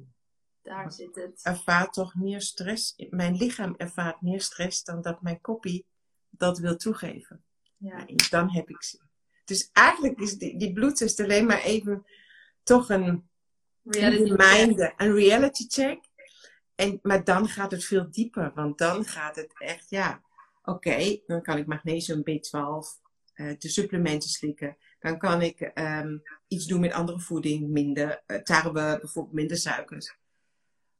daar 0.62 0.92
zit 0.92 1.14
het. 1.14 1.40
Ervaart 1.42 1.92
toch 1.92 2.14
meer 2.14 2.40
stress. 2.40 2.94
Mijn 3.10 3.36
lichaam 3.36 3.74
ervaart 3.76 4.22
meer 4.22 4.40
stress 4.40 4.84
dan 4.84 5.02
dat 5.02 5.22
mijn 5.22 5.40
kopie 5.40 5.86
dat 6.30 6.58
wil 6.58 6.76
toegeven. 6.76 7.44
Ja. 7.76 8.06
dan 8.30 8.50
heb 8.50 8.68
ik 8.68 8.82
ze. 8.82 8.98
Dus 9.44 9.70
eigenlijk 9.72 10.20
is 10.20 10.38
die, 10.38 10.58
die 10.58 10.72
bloedtest 10.72 11.20
alleen 11.20 11.46
maar 11.46 11.62
even 11.62 12.06
toch 12.64 12.88
een 12.88 13.28
reality 13.82 14.34
check. 14.34 14.94
een 14.96 15.14
reality 15.14 15.66
check. 15.68 16.00
En, 16.74 16.98
maar 17.02 17.24
dan 17.24 17.48
gaat 17.48 17.70
het 17.70 17.84
veel 17.84 18.10
dieper, 18.10 18.52
want 18.54 18.78
dan 18.78 19.04
gaat 19.04 19.36
het 19.36 19.54
echt, 19.58 19.90
ja, 19.90 20.22
oké, 20.62 21.20
dan 21.26 21.42
kan 21.42 21.58
ik 21.58 21.66
magnesium 21.66 22.20
B12, 22.20 23.02
uh, 23.34 23.52
de 23.58 23.68
supplementen 23.68 24.28
slikken. 24.28 24.76
Dan 24.98 25.18
kan 25.18 25.42
ik 25.42 25.70
um, 25.74 26.22
iets 26.48 26.66
doen 26.66 26.80
met 26.80 26.92
andere 26.92 27.20
voeding, 27.20 27.68
minder 27.68 28.22
uh, 28.26 28.36
tarwe, 28.36 28.98
bijvoorbeeld 29.00 29.34
minder 29.34 29.56
suikers. 29.56 30.16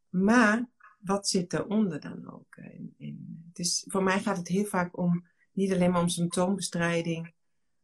Maar 0.09 0.69
wat 0.99 1.29
zit 1.29 1.53
eronder 1.53 2.01
dan 2.01 2.33
ook? 2.33 2.57
In, 2.57 2.95
in, 2.97 3.45
dus 3.53 3.85
voor 3.89 4.03
mij 4.03 4.21
gaat 4.21 4.37
het 4.37 4.49
heel 4.49 4.65
vaak 4.65 4.99
om, 4.99 5.27
niet 5.53 5.73
alleen 5.73 5.91
maar 5.91 6.01
om 6.01 6.09
symptoombestrijding, 6.09 7.35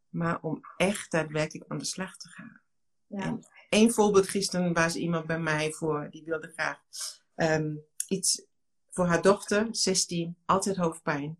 maar 0.09 0.41
om 0.41 0.61
echt 0.77 1.11
daadwerkelijk 1.11 1.71
aan 1.71 1.77
de 1.77 1.85
slag 1.85 2.17
te 2.17 2.29
gaan. 2.29 2.61
Ja. 3.07 3.19
En 3.19 3.39
één 3.71 3.91
voorbeeld 3.91 4.29
gisteren 4.29 4.73
was 4.73 4.95
iemand 4.95 5.25
bij 5.25 5.39
mij 5.39 5.71
voor, 5.71 6.07
die 6.11 6.23
wilde 6.23 6.51
graag 6.55 6.79
um, 7.35 7.81
iets 8.07 8.45
voor 8.89 9.05
haar 9.05 9.21
dochter, 9.21 9.67
16, 9.71 10.37
altijd 10.45 10.75
hoofdpijn. 10.75 11.37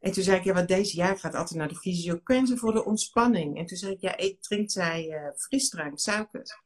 En 0.00 0.12
toen 0.12 0.22
zei 0.22 0.38
ik, 0.38 0.44
ja, 0.44 0.52
wat 0.52 0.68
deze 0.68 0.96
jaar 0.96 1.18
gaat 1.18 1.34
altijd 1.34 1.58
naar 1.58 1.68
de 1.68 1.76
fysio. 1.76 2.20
voor 2.56 2.72
de 2.72 2.84
ontspanning? 2.84 3.58
En 3.58 3.66
toen 3.66 3.76
zei 3.76 3.92
ik, 3.92 4.00
ja, 4.00 4.20
eet, 4.20 4.42
drinkt 4.42 4.72
zij 4.72 5.08
uh, 5.08 5.28
frisdrank, 5.36 5.98
suikers? 5.98 6.58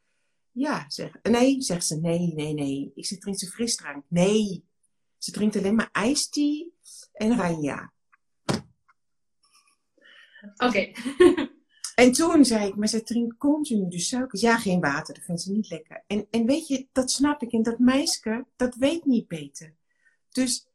Ja, 0.53 0.85
zeg, 0.89 1.23
nee, 1.23 1.63
zegt 1.63 1.87
ze, 1.87 2.01
nee, 2.01 2.33
nee, 2.35 2.53
nee. 2.53 2.93
Ik 2.95 3.07
zeg, 3.07 3.19
drinkt 3.19 3.41
ze 3.41 3.47
frisdrank? 3.47 4.05
Nee. 4.09 4.65
Ze 5.19 5.31
drinkt 5.31 5.57
alleen 5.57 5.75
maar 5.75 5.89
ijsthee 5.93 6.75
en 7.13 7.37
ranja. 7.37 7.93
Oké. 10.57 10.91
en 11.99 12.13
toen 12.13 12.45
zei 12.45 12.67
ik, 12.67 12.77
maar 12.77 12.89
ze 12.89 13.03
drinkt 13.03 13.37
continu 13.37 13.89
de 13.89 13.99
suikers. 13.99 14.41
Ja, 14.41 14.59
geen 14.59 14.81
water, 14.81 15.15
dat 15.15 15.25
vindt 15.25 15.41
ze 15.41 15.53
niet 15.53 15.71
lekker. 15.71 16.05
En, 16.07 16.27
en 16.31 16.47
weet 16.47 16.69
je, 16.69 16.87
dat 16.93 17.11
snap 17.11 17.43
ik. 17.43 17.53
En 17.53 17.63
dat 17.63 17.79
meisje, 17.79 18.45
dat 18.57 18.75
weet 18.75 19.05
niet 19.05 19.29
beter. 19.29 19.75
Dus 20.31 20.67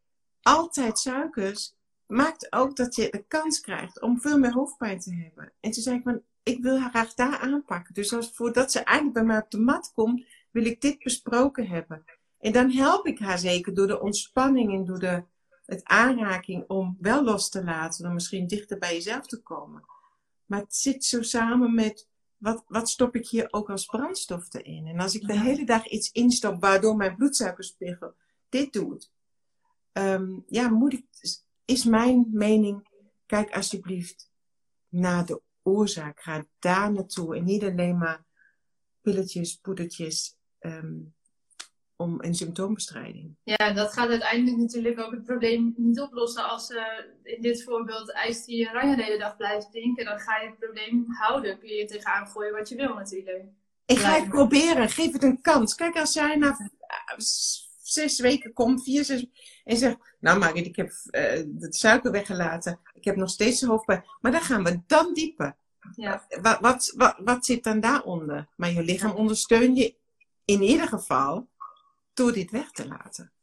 altijd 0.41 0.99
suikers 0.99 1.75
maakt 2.05 2.51
ook 2.51 2.75
dat 2.75 2.95
je 2.95 3.07
de 3.11 3.23
kans 3.27 3.59
krijgt 3.59 4.01
om 4.01 4.21
veel 4.21 4.39
meer 4.39 4.53
hoofdpijn 4.53 4.99
te 4.99 5.15
hebben. 5.15 5.51
En 5.59 5.71
toen 5.71 5.83
zei 5.83 6.01
ik, 6.05 6.19
ik 6.43 6.63
wil 6.63 6.79
haar 6.79 6.89
graag 6.89 7.13
daar 7.13 7.37
aanpakken. 7.37 7.93
Dus 7.93 8.15
voordat 8.33 8.71
ze 8.71 8.79
eigenlijk 8.79 9.15
bij 9.17 9.25
mij 9.25 9.37
op 9.37 9.51
de 9.51 9.59
mat 9.59 9.91
komt, 9.95 10.25
wil 10.51 10.65
ik 10.65 10.81
dit 10.81 11.03
besproken 11.03 11.67
hebben. 11.67 12.03
En 12.39 12.51
dan 12.51 12.71
help 12.71 13.07
ik 13.07 13.19
haar 13.19 13.39
zeker 13.39 13.73
door 13.73 13.87
de 13.87 14.01
ontspanning 14.01 14.73
en 14.73 14.85
door 14.85 14.99
de 14.99 15.23
het 15.65 15.83
aanraking 15.83 16.63
om 16.67 16.97
wel 16.99 17.23
los 17.23 17.49
te 17.49 17.63
laten, 17.63 18.05
om 18.05 18.13
misschien 18.13 18.47
dichter 18.47 18.77
bij 18.77 18.93
jezelf 18.93 19.27
te 19.27 19.41
komen. 19.41 19.83
Maar 20.53 20.61
het 20.61 20.75
zit 20.75 21.05
zo 21.05 21.21
samen 21.21 21.73
met 21.73 22.07
wat, 22.37 22.63
wat 22.67 22.89
stop 22.89 23.15
ik 23.15 23.27
hier 23.27 23.47
ook 23.51 23.69
als 23.69 23.85
brandstof 23.85 24.53
erin? 24.53 24.87
En 24.87 24.99
als 24.99 25.15
ik 25.15 25.27
de 25.27 25.39
hele 25.39 25.65
dag 25.65 25.87
iets 25.87 26.11
instop 26.11 26.61
waardoor 26.61 26.95
mijn 26.95 27.15
bloedsuikerspiegel 27.15 28.13
dit 28.49 28.73
doet, 28.73 29.11
um, 29.93 30.43
ja, 30.47 30.69
moet 30.69 30.93
ik, 30.93 31.05
is 31.65 31.83
mijn 31.83 32.27
mening, 32.31 32.87
kijk 33.25 33.55
alsjeblieft 33.55 34.29
naar 34.89 35.25
de 35.25 35.41
oorzaak. 35.61 36.19
Ga 36.21 36.45
daar 36.59 36.91
naartoe 36.91 37.35
en 37.35 37.43
niet 37.43 37.63
alleen 37.63 37.97
maar 37.97 38.25
pilletjes, 39.01 39.55
poedertjes. 39.55 40.35
Um, 40.59 41.13
om 42.03 42.17
een 42.21 42.35
symptoombestrijding. 42.35 43.35
Ja, 43.43 43.73
dat 43.73 43.93
gaat 43.93 44.09
uiteindelijk 44.09 44.57
natuurlijk 44.57 44.99
ook 44.99 45.11
het 45.11 45.23
probleem 45.23 45.73
niet 45.77 45.99
oplossen. 45.99 46.49
Als 46.49 46.69
uh, 46.69 46.83
in 47.23 47.41
dit 47.41 47.63
voorbeeld 47.63 48.11
ijs 48.11 48.45
die 48.45 48.57
je 48.57 48.95
de 48.95 49.03
hele 49.03 49.17
dag 49.17 49.37
blijft 49.37 49.71
drinken, 49.71 50.05
dan 50.05 50.19
ga 50.19 50.37
je 50.37 50.47
het 50.47 50.59
probleem 50.59 51.05
houden. 51.07 51.59
Kun 51.59 51.69
je 51.69 51.75
je 51.75 51.85
tegenaan 51.85 52.27
gooien 52.27 52.53
wat 52.53 52.69
je 52.69 52.75
wil 52.75 52.93
natuurlijk. 52.93 53.43
Ik 53.85 53.97
ga 53.97 54.19
het 54.19 54.29
proberen. 54.29 54.89
Geef 54.89 55.11
het 55.11 55.23
een 55.23 55.41
kans. 55.41 55.75
Kijk, 55.75 55.95
als 55.95 56.13
jij 56.13 56.35
na 56.35 56.47
uh, 56.47 57.17
zes 57.81 58.19
weken 58.19 58.53
komt, 58.53 58.83
vier, 58.83 59.03
zes, 59.05 59.25
en 59.63 59.77
zegt, 59.77 59.97
nou 60.19 60.39
Margit, 60.39 60.65
ik 60.65 60.75
heb 60.75 60.91
uh, 61.11 61.21
het 61.59 61.75
suiker 61.75 62.11
weggelaten. 62.11 62.79
Ik 62.93 63.03
heb 63.03 63.15
nog 63.15 63.29
steeds 63.29 63.59
de 63.59 63.67
hoofdpijn. 63.67 64.05
Maar 64.21 64.31
dan 64.31 64.41
gaan 64.41 64.63
we 64.63 64.81
dan 64.87 65.13
dieper. 65.13 65.55
Ja. 65.95 66.25
Wat, 66.41 66.59
wat, 66.59 66.93
wat, 66.95 67.15
wat 67.17 67.45
zit 67.45 67.63
dan 67.63 67.79
daaronder? 67.79 68.47
Maar 68.55 68.71
je 68.71 68.83
lichaam 68.83 69.11
ondersteunt 69.11 69.77
je 69.77 69.95
in 70.45 70.61
ieder 70.61 70.87
geval 70.87 71.47
door 72.13 72.31
dit 72.31 72.51
weg 72.51 72.71
te 72.71 72.87
laten. 72.87 73.33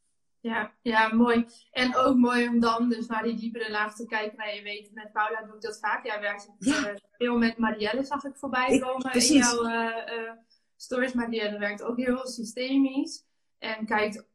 Ja, 0.40 0.72
ja, 0.82 1.14
mooi. 1.14 1.46
En 1.70 1.96
ook 1.96 2.16
mooi 2.16 2.48
om 2.48 2.60
dan 2.60 2.88
dus 2.88 3.06
naar 3.06 3.22
die 3.22 3.36
diepere 3.36 3.70
laag 3.70 3.94
te 3.94 4.06
kijken. 4.06 4.38
Nou, 4.38 4.50
je 4.50 4.62
weet, 4.62 4.90
met 4.94 5.12
Paula 5.12 5.42
doe 5.42 5.54
ik 5.54 5.60
dat 5.60 5.78
vaak. 5.78 6.06
Jij 6.06 6.20
werkt 6.20 6.50
ja. 6.58 6.90
uh, 6.90 6.96
veel 7.10 7.38
met 7.38 7.58
Marielle, 7.58 8.04
zag 8.04 8.24
ik 8.24 8.36
voorbij 8.36 8.78
komen 8.78 9.12
in 9.12 9.20
jouw 9.20 9.66
uh, 9.66 10.32
stories. 10.76 11.12
Marielle 11.12 11.58
werkt 11.58 11.82
ook 11.82 11.96
heel 11.96 12.26
systemisch. 12.26 13.28
En 13.58 13.86
kijkt 13.86 14.26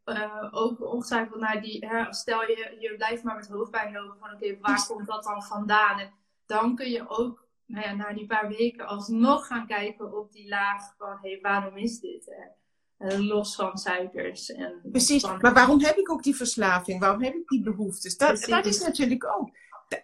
ook 0.52 0.82
ongetwijfeld 0.82 1.40
naar 1.40 1.62
die, 1.62 1.88
hè, 1.88 2.14
stel 2.14 2.42
je, 2.42 2.78
je 2.80 2.96
blijft 2.96 3.24
maar 3.24 3.36
met 3.36 3.48
hoofdpijn 3.48 3.94
lopen, 3.94 4.20
van 4.20 4.34
oké, 4.34 4.58
waar 4.60 4.86
komt 4.88 5.08
dat 5.08 5.24
dan 5.24 5.44
vandaan? 5.44 6.00
En 6.00 6.14
dan 6.46 6.76
kun 6.76 6.90
je 6.90 7.10
ook 7.10 7.48
nou 7.66 7.86
ja, 7.86 7.94
na 7.94 8.14
die 8.14 8.26
paar 8.26 8.48
weken 8.48 8.88
alsnog 8.88 9.48
gaan 9.48 9.68
kijken 9.68 10.18
op 10.18 10.32
die 10.32 10.48
laag 10.48 10.96
van, 10.98 11.18
hé, 11.22 11.30
hey, 11.30 11.40
waarom 11.42 11.78
is 11.78 12.00
dit? 12.00 12.26
Hè? 12.26 12.48
Eh, 12.98 13.20
los 13.20 13.56
van 13.56 13.78
suikers. 13.78 14.52
En 14.52 14.82
Precies, 14.92 15.24
maar 15.24 15.54
waarom 15.54 15.82
heb 15.84 15.98
ik 15.98 16.12
ook 16.12 16.24
die 16.24 16.36
verslaving? 16.36 17.00
Waarom 17.00 17.24
heb 17.24 17.34
ik 17.34 17.48
die 17.48 17.64
behoeftes? 17.64 18.18
Dat, 18.18 18.42
dat 18.42 18.66
is 18.66 18.80
natuurlijk 18.80 19.26
ook, 19.38 19.50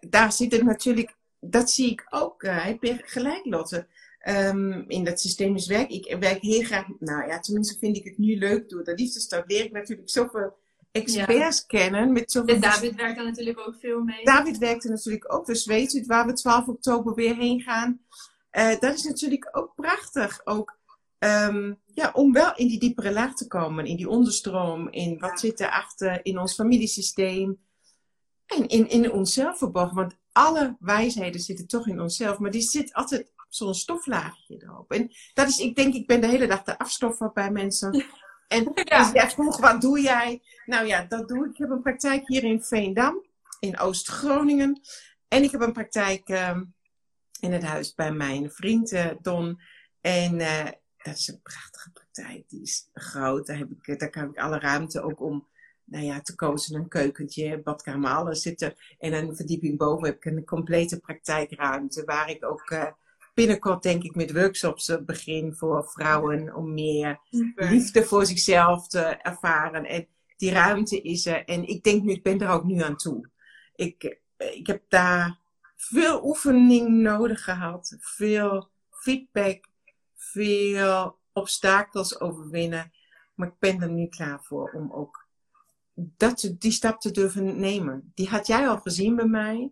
daar 0.10 0.32
zit 0.32 0.51
het 0.51 0.63
natuurlijk, 0.63 1.15
dat 1.39 1.69
zie 1.69 1.91
ik 1.91 2.06
ook, 2.10 2.43
uh, 2.43 2.65
heb 2.65 2.84
je 2.84 3.01
gelijk 3.04 3.45
Lotte. 3.45 3.88
um, 4.27 4.86
in 4.88 5.04
dat 5.04 5.19
systemisch 5.19 5.67
werk. 5.67 5.89
Ik 5.89 6.15
werk 6.19 6.41
heel 6.41 6.62
graag, 6.63 6.86
nou 6.99 7.27
ja, 7.27 7.39
tenminste 7.39 7.77
vind 7.80 7.97
ik 7.97 8.04
het 8.04 8.17
nu 8.17 8.38
leuk 8.38 8.69
door 8.69 8.84
de 8.84 8.93
liefdesstad. 8.93 9.43
Leer 9.47 9.65
ik 9.65 9.71
natuurlijk 9.71 10.10
zoveel 10.10 10.58
experts 10.91 11.65
kennen. 11.65 12.12
Met 12.12 12.32
zoveel 12.32 12.56
en 12.56 12.62
David 12.62 12.95
werkt 12.95 13.17
er 13.17 13.25
natuurlijk 13.25 13.60
ook 13.60 13.75
veel 13.80 14.01
mee. 14.04 14.23
David 14.23 14.58
werkt 14.58 14.84
er 14.84 14.89
natuurlijk 14.89 15.34
ook, 15.34 15.45
dus 15.45 15.65
weet 15.65 15.93
u 15.93 16.04
waar 16.06 16.25
we 16.25 16.34
12 16.34 16.67
oktober 16.67 17.13
weer 17.13 17.36
heen 17.36 17.62
gaan. 17.62 18.01
Uh, 18.51 18.80
dat 18.80 18.93
is 18.93 19.04
natuurlijk 19.04 19.49
ook 19.51 19.75
prachtig. 19.75 20.41
Ook 20.43 20.80
um, 21.24 21.82
ja, 21.86 22.12
om 22.14 22.34
wel 22.34 22.56
in 22.56 22.68
die 22.68 22.80
diepere 22.80 23.12
laag 23.12 23.36
te 23.36 23.48
komen, 23.48 23.86
in 23.86 23.96
die 23.96 24.10
onderstroom, 24.10 24.90
in 24.90 25.20
wat 25.20 25.40
zit 25.40 25.60
erachter, 25.60 26.20
in 26.26 26.40
ons 26.40 26.54
familiesysteem. 26.54 27.60
En 28.46 28.68
in, 28.68 28.90
in 28.90 29.12
onszelf 29.12 29.58
verborgen. 29.58 29.96
Want 29.96 30.18
alle 30.32 30.76
wijsheden 30.80 31.42
zitten 31.42 31.68
toch 31.68 31.88
in 31.88 32.02
onszelf. 32.02 32.40
Maar 32.40 32.52
die 32.52 32.62
zit 32.62 32.94
altijd 32.94 33.32
zo'n 33.50 33.74
stoflaagje 33.74 34.64
erop. 34.64 34.92
En 34.92 35.12
dat 35.34 35.48
is, 35.48 35.60
ik 35.60 35.76
denk, 35.76 35.94
ik 35.94 36.08
ben 36.08 36.22
de 36.22 36.28
hele 36.28 36.48
dag 36.48 36.64
de 36.64 36.78
afstoffer 36.78 37.32
bij 37.32 37.52
mensen. 37.52 38.06
En 38.48 38.72
ja. 38.84 39.12
jij 39.14 39.30
vroeg, 39.30 39.58
wat 39.58 39.82
doe 39.82 40.02
jij? 40.02 40.42
Nou 40.66 40.88
ja, 40.88 41.04
dat 41.04 41.28
doe 41.28 41.46
ik. 41.46 41.52
Ik 41.52 41.58
heb 41.58 41.70
een 41.70 41.82
praktijk 41.82 42.28
hier 42.28 42.44
in 42.44 42.64
Veendam, 42.64 43.26
in 43.60 43.80
Oost-Groningen. 43.80 44.82
En 45.28 45.44
ik 45.44 45.52
heb 45.52 45.62
een 45.62 45.74
praktijk 45.74 46.30
uh, 46.30 46.58
in 47.40 47.52
het 47.52 47.64
huis 47.64 47.94
bij 47.94 48.12
mijn 48.12 48.52
vriend 48.52 48.92
uh, 48.92 49.06
Don. 49.22 49.62
En 50.02 50.40
uh, 50.40 50.68
dat 51.04 51.18
is 51.18 51.28
een 51.28 51.42
prachtige 51.42 51.92
praktijk. 51.92 52.50
Die 52.50 52.62
is 52.62 52.90
groot. 52.94 53.48
Daar, 53.48 53.58
heb 53.58 53.70
ik, 53.82 54.00
daar 54.00 54.10
kan 54.10 54.30
ik 54.30 54.38
alle 54.38 54.60
ruimte 54.60 55.02
ook 55.02 55.22
om 55.22 55.48
nou 55.84 56.06
ja, 56.06 56.22
te 56.22 56.36
kozen. 56.36 56.76
Een 56.76 56.88
keukentje, 56.88 57.62
badkamer, 57.62 58.12
alles 58.12 58.42
zitten. 58.42 58.76
En 59.00 59.14
een 59.14 59.36
verdieping 59.36 59.78
boven 59.78 60.06
heb 60.06 60.16
ik 60.16 60.26
een 60.26 60.46
complete 60.46 61.00
praktijkruimte. 61.00 62.04
Waar 62.06 62.30
ik 62.30 62.46
ook 62.46 62.70
uh, 62.70 62.86
binnenkort 63.34 63.84
denk 63.84 64.04
ik 64.04 64.16
met 64.16 64.34
workshops 64.34 64.98
begin 65.06 65.56
voor 65.56 65.90
vrouwen. 65.90 66.56
Om 66.56 66.74
meer 66.74 67.20
liefde 67.56 68.04
voor 68.04 68.26
zichzelf 68.26 68.88
te 68.88 69.00
ervaren. 69.00 69.86
En 69.86 70.08
die 70.38 70.52
ruimte 70.52 71.02
is 71.02 71.26
er. 71.26 71.46
En 71.46 71.68
ik 71.68 71.84
denk 71.84 72.04
nu, 72.04 72.12
ik 72.12 72.24
ben 72.24 72.42
er 72.42 72.50
ook 72.50 72.64
nu 72.64 72.82
aan 72.82 72.96
toe. 72.96 73.30
Ik, 73.76 74.20
ik 74.38 74.68
heb 74.68 74.84
daar 74.88 75.40
veel 75.76 76.26
oefening 76.26 76.90
nodig 76.90 77.44
gehad. 77.44 77.96
Veel 78.00 78.70
feedback. 78.90 79.70
Veel 80.32 81.20
obstakels 81.34 82.20
overwinnen. 82.20 82.91
Maar 83.36 83.48
ik 83.48 83.60
ben 83.60 83.82
er 83.82 83.91
nu 83.91 84.08
klaar 84.08 84.44
voor 84.44 84.72
om 84.72 84.91
ook 84.91 85.30
dat, 85.94 86.54
die 86.58 86.72
stap 86.72 87.00
te 87.00 87.12
durven 87.12 87.60
nemen. 87.60 88.12
Die 88.15 88.30
had 88.30 88.48
jij 88.48 88.67
al 88.67 88.78
gezien 88.78 89.15
bij 89.15 89.26
mij. 89.26 89.72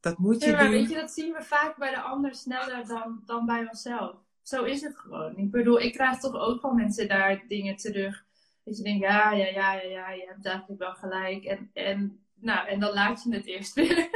Dat 0.00 0.18
moet 0.18 0.42
je 0.42 0.50
ja, 0.50 0.62
doen. 0.62 0.70
Weet 0.70 0.88
je, 0.88 0.94
dat 0.94 1.10
zien 1.10 1.32
we 1.32 1.42
vaak 1.42 1.76
bij 1.76 1.90
de 1.90 2.00
ander 2.00 2.34
sneller 2.34 2.86
dan, 2.86 3.22
dan 3.26 3.46
bij 3.46 3.66
onszelf. 3.68 4.16
Zo 4.42 4.64
is 4.64 4.80
het 4.80 4.96
gewoon. 4.96 5.36
Ik 5.36 5.50
bedoel, 5.50 5.80
ik 5.80 5.92
krijg 5.92 6.18
toch 6.18 6.34
ook 6.34 6.60
van 6.60 6.74
mensen 6.74 7.08
daar 7.08 7.44
dingen 7.48 7.76
terug. 7.76 8.24
Dat 8.64 8.76
je 8.76 8.82
denkt, 8.82 9.00
ja, 9.00 9.32
ja, 9.32 9.46
ja, 9.46 9.72
ja, 9.72 9.88
ja, 9.88 10.10
je 10.10 10.26
hebt 10.26 10.46
eigenlijk 10.46 10.80
wel 10.80 10.94
gelijk. 10.94 11.44
En, 11.44 11.70
en, 11.72 12.24
nou, 12.34 12.68
en 12.68 12.80
dan 12.80 12.92
laat 12.92 13.22
je 13.22 13.34
het 13.34 13.46
eerst 13.46 13.74
weer. 13.80 14.08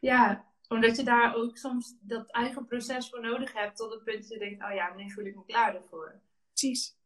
ja, 0.00 0.51
omdat 0.72 0.96
je 0.96 1.02
daar 1.02 1.34
ook 1.34 1.56
soms 1.56 1.94
dat 2.00 2.30
eigen 2.30 2.66
proces 2.66 3.08
voor 3.10 3.20
nodig 3.20 3.52
hebt. 3.52 3.76
Tot 3.76 3.92
het 3.92 4.04
punt 4.04 4.20
dat 4.20 4.28
je 4.28 4.38
denkt, 4.38 4.64
oh 4.64 4.74
ja, 4.74 4.94
nu 4.94 5.10
voel 5.10 5.24
ik 5.24 5.36
me 5.36 5.44
klaar 5.46 5.74
ervoor. 5.74 6.20
Precies. 6.48 6.96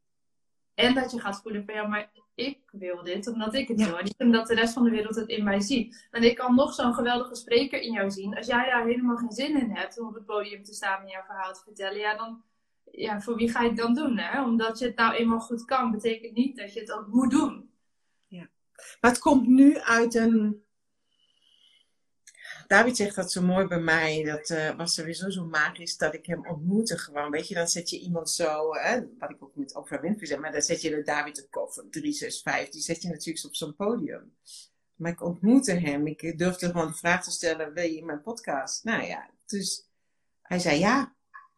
En 0.74 0.94
dat 0.94 1.10
je 1.10 1.20
gaat 1.20 1.40
voelen 1.42 1.64
van 1.64 1.74
ja, 1.74 1.86
maar 1.86 2.10
ik 2.34 2.58
wil 2.72 3.02
dit 3.02 3.26
omdat 3.26 3.54
ik 3.54 3.68
het 3.68 3.84
wil. 3.84 3.98
En 3.98 4.04
niet 4.04 4.14
omdat 4.18 4.46
de 4.46 4.54
rest 4.54 4.72
van 4.72 4.84
de 4.84 4.90
wereld 4.90 5.14
het 5.14 5.28
in 5.28 5.44
mij 5.44 5.60
ziet. 5.60 6.08
En 6.10 6.22
ik 6.22 6.36
kan 6.36 6.54
nog 6.54 6.74
zo'n 6.74 6.94
geweldige 6.94 7.34
spreker 7.34 7.80
in 7.80 7.92
jou 7.92 8.10
zien. 8.10 8.36
Als 8.36 8.46
jij 8.46 8.70
daar 8.70 8.86
helemaal 8.86 9.16
geen 9.16 9.32
zin 9.32 9.60
in 9.60 9.70
hebt 9.70 10.00
om 10.00 10.06
op 10.06 10.14
het 10.14 10.26
podium 10.26 10.64
te 10.64 10.74
staan 10.74 11.02
en 11.02 11.08
jouw 11.08 11.22
verhaal 11.22 11.52
te 11.52 11.62
vertellen, 11.64 11.98
ja, 11.98 12.16
dan, 12.16 12.42
ja, 12.90 13.20
voor 13.20 13.36
wie 13.36 13.50
ga 13.50 13.62
je 13.62 13.68
het 13.68 13.76
dan 13.76 13.94
doen? 13.94 14.18
Hè? 14.18 14.42
Omdat 14.42 14.78
je 14.78 14.86
het 14.86 14.96
nou 14.96 15.14
eenmaal 15.14 15.40
goed 15.40 15.64
kan, 15.64 15.90
betekent 15.90 16.34
niet 16.34 16.56
dat 16.56 16.72
je 16.74 16.80
het 16.80 16.92
ook 16.92 17.06
moet 17.06 17.30
doen. 17.30 17.70
Ja. 18.26 18.48
Maar 19.00 19.10
het 19.10 19.20
komt 19.20 19.46
nu 19.46 19.78
uit 19.78 20.14
een 20.14 20.65
David 22.66 22.96
zegt 22.96 23.14
dat 23.14 23.32
zo 23.32 23.42
mooi 23.42 23.66
bij 23.66 23.80
mij. 23.80 24.24
Dat 24.24 24.50
uh, 24.50 24.76
was 24.76 24.94
sowieso 24.94 25.30
zo 25.30 25.44
magisch 25.44 25.96
dat 25.96 26.14
ik 26.14 26.26
hem 26.26 26.46
ontmoette 26.46 26.98
gewoon. 26.98 27.30
Weet 27.30 27.48
je, 27.48 27.54
dan 27.54 27.68
zet 27.68 27.90
je 27.90 28.00
iemand 28.00 28.30
zo, 28.30 28.74
hè, 28.74 29.00
wat 29.18 29.30
ik 29.30 29.42
ook 29.42 29.56
met 29.56 29.74
Oprah 29.74 30.00
Winfrey 30.00 30.26
zeg, 30.26 30.38
maar 30.38 30.52
dan 30.52 30.62
zet 30.62 30.82
je 30.82 30.90
de 30.90 31.02
David 31.02 31.36
de 31.36 31.46
Koffer 31.50 31.84
365, 31.90 32.72
die 32.72 32.82
zet 32.82 33.02
je 33.02 33.08
natuurlijk 33.08 33.46
op 33.46 33.54
zo'n 33.54 33.76
podium. 33.76 34.32
Maar 34.94 35.12
ik 35.12 35.22
ontmoette 35.22 35.72
hem. 35.72 36.06
Ik 36.06 36.38
durfde 36.38 36.66
gewoon 36.66 36.86
de 36.86 36.94
vraag 36.94 37.24
te 37.24 37.30
stellen, 37.30 37.72
wil 37.72 37.84
je 37.84 37.96
in 37.96 38.06
mijn 38.06 38.22
podcast? 38.22 38.84
Nou 38.84 39.02
ja, 39.02 39.30
dus 39.46 39.88
hij 40.42 40.58
zei 40.58 40.78
ja. 40.78 41.14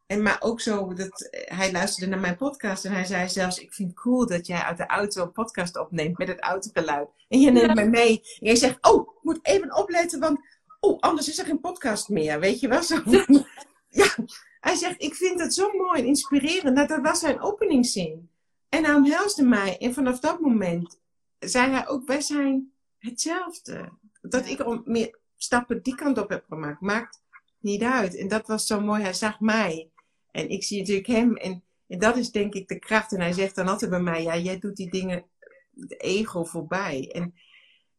En 0.07 0.23
maar 0.23 0.37
ook 0.41 0.61
zo, 0.61 0.95
dat, 0.95 1.29
hij 1.31 1.73
luisterde 1.73 2.11
naar 2.11 2.21
mijn 2.21 2.37
podcast 2.37 2.85
en 2.85 2.93
hij 2.93 3.05
zei 3.05 3.29
zelfs, 3.29 3.59
ik 3.59 3.75
vind 3.75 3.89
het 3.89 4.01
cool 4.01 4.27
dat 4.27 4.47
jij 4.47 4.61
uit 4.61 4.77
de 4.77 4.87
auto 4.87 5.23
een 5.23 5.33
podcast 5.33 5.79
opneemt 5.79 6.19
met 6.19 6.29
het 6.29 6.41
autogeluid. 6.41 7.09
En 7.29 7.41
je 7.41 7.51
neemt 7.51 7.67
ja. 7.67 7.75
me 7.75 7.85
mee. 7.85 8.23
En 8.41 8.49
je 8.51 8.57
zegt, 8.57 8.79
oh, 8.81 9.09
ik 9.17 9.23
moet 9.23 9.39
even 9.43 9.77
opletten, 9.77 10.21
want 10.21 10.41
oh, 10.81 10.99
anders 11.01 11.29
is 11.29 11.39
er 11.39 11.45
geen 11.45 11.61
podcast 11.61 12.09
meer, 12.09 12.41
weet 12.41 12.61
je 12.61 12.69
wel? 12.69 12.83
Zo. 12.83 13.03
ja, 13.89 14.15
hij 14.61 14.75
zegt, 14.75 15.03
ik 15.03 15.15
vind 15.15 15.41
het 15.41 15.55
zo 15.55 15.73
mooi 15.73 16.01
en 16.01 16.07
inspirerend. 16.07 16.75
Nou, 16.75 16.87
dat 16.87 17.01
was 17.01 17.19
zijn 17.19 17.41
openingszin. 17.41 18.31
En 18.69 18.85
hij 18.85 18.95
omhelsde 18.95 19.43
mij. 19.43 19.79
En 19.79 19.95
vanaf 19.95 20.21
dat 20.21 20.41
moment 20.41 21.01
zei 21.39 21.71
hij 21.71 21.89
ook, 21.89 22.07
wij 22.07 22.21
zijn 22.21 22.73
hetzelfde. 22.99 23.93
Dat 24.21 24.49
ik 24.49 24.61
al 24.61 24.83
meer 24.85 25.19
stappen 25.37 25.83
die 25.83 25.95
kant 25.95 26.19
op 26.19 26.29
heb 26.29 26.45
gemaakt, 26.49 26.81
maakt 26.81 27.23
niet 27.59 27.83
uit. 27.83 28.17
En 28.17 28.29
dat 28.29 28.47
was 28.47 28.67
zo 28.67 28.81
mooi. 28.81 29.03
Hij 29.03 29.13
zag 29.13 29.41
mij. 29.41 29.91
En 30.31 30.49
ik 30.49 30.65
zie 30.65 30.79
natuurlijk 30.79 31.07
hem. 31.07 31.37
En, 31.37 31.63
en 31.87 31.99
dat 31.99 32.17
is 32.17 32.31
denk 32.31 32.55
ik 32.55 32.69
de 32.69 32.79
kracht. 32.79 33.13
En 33.13 33.21
hij 33.21 33.33
zegt 33.33 33.55
dan 33.55 33.69
altijd 33.69 33.91
bij 33.91 34.01
mij, 34.01 34.23
ja, 34.23 34.37
jij 34.37 34.59
doet 34.59 34.77
die 34.77 34.91
dingen, 34.91 35.25
de 35.71 35.97
ego 35.97 36.45
voorbij. 36.45 37.11
En, 37.13 37.35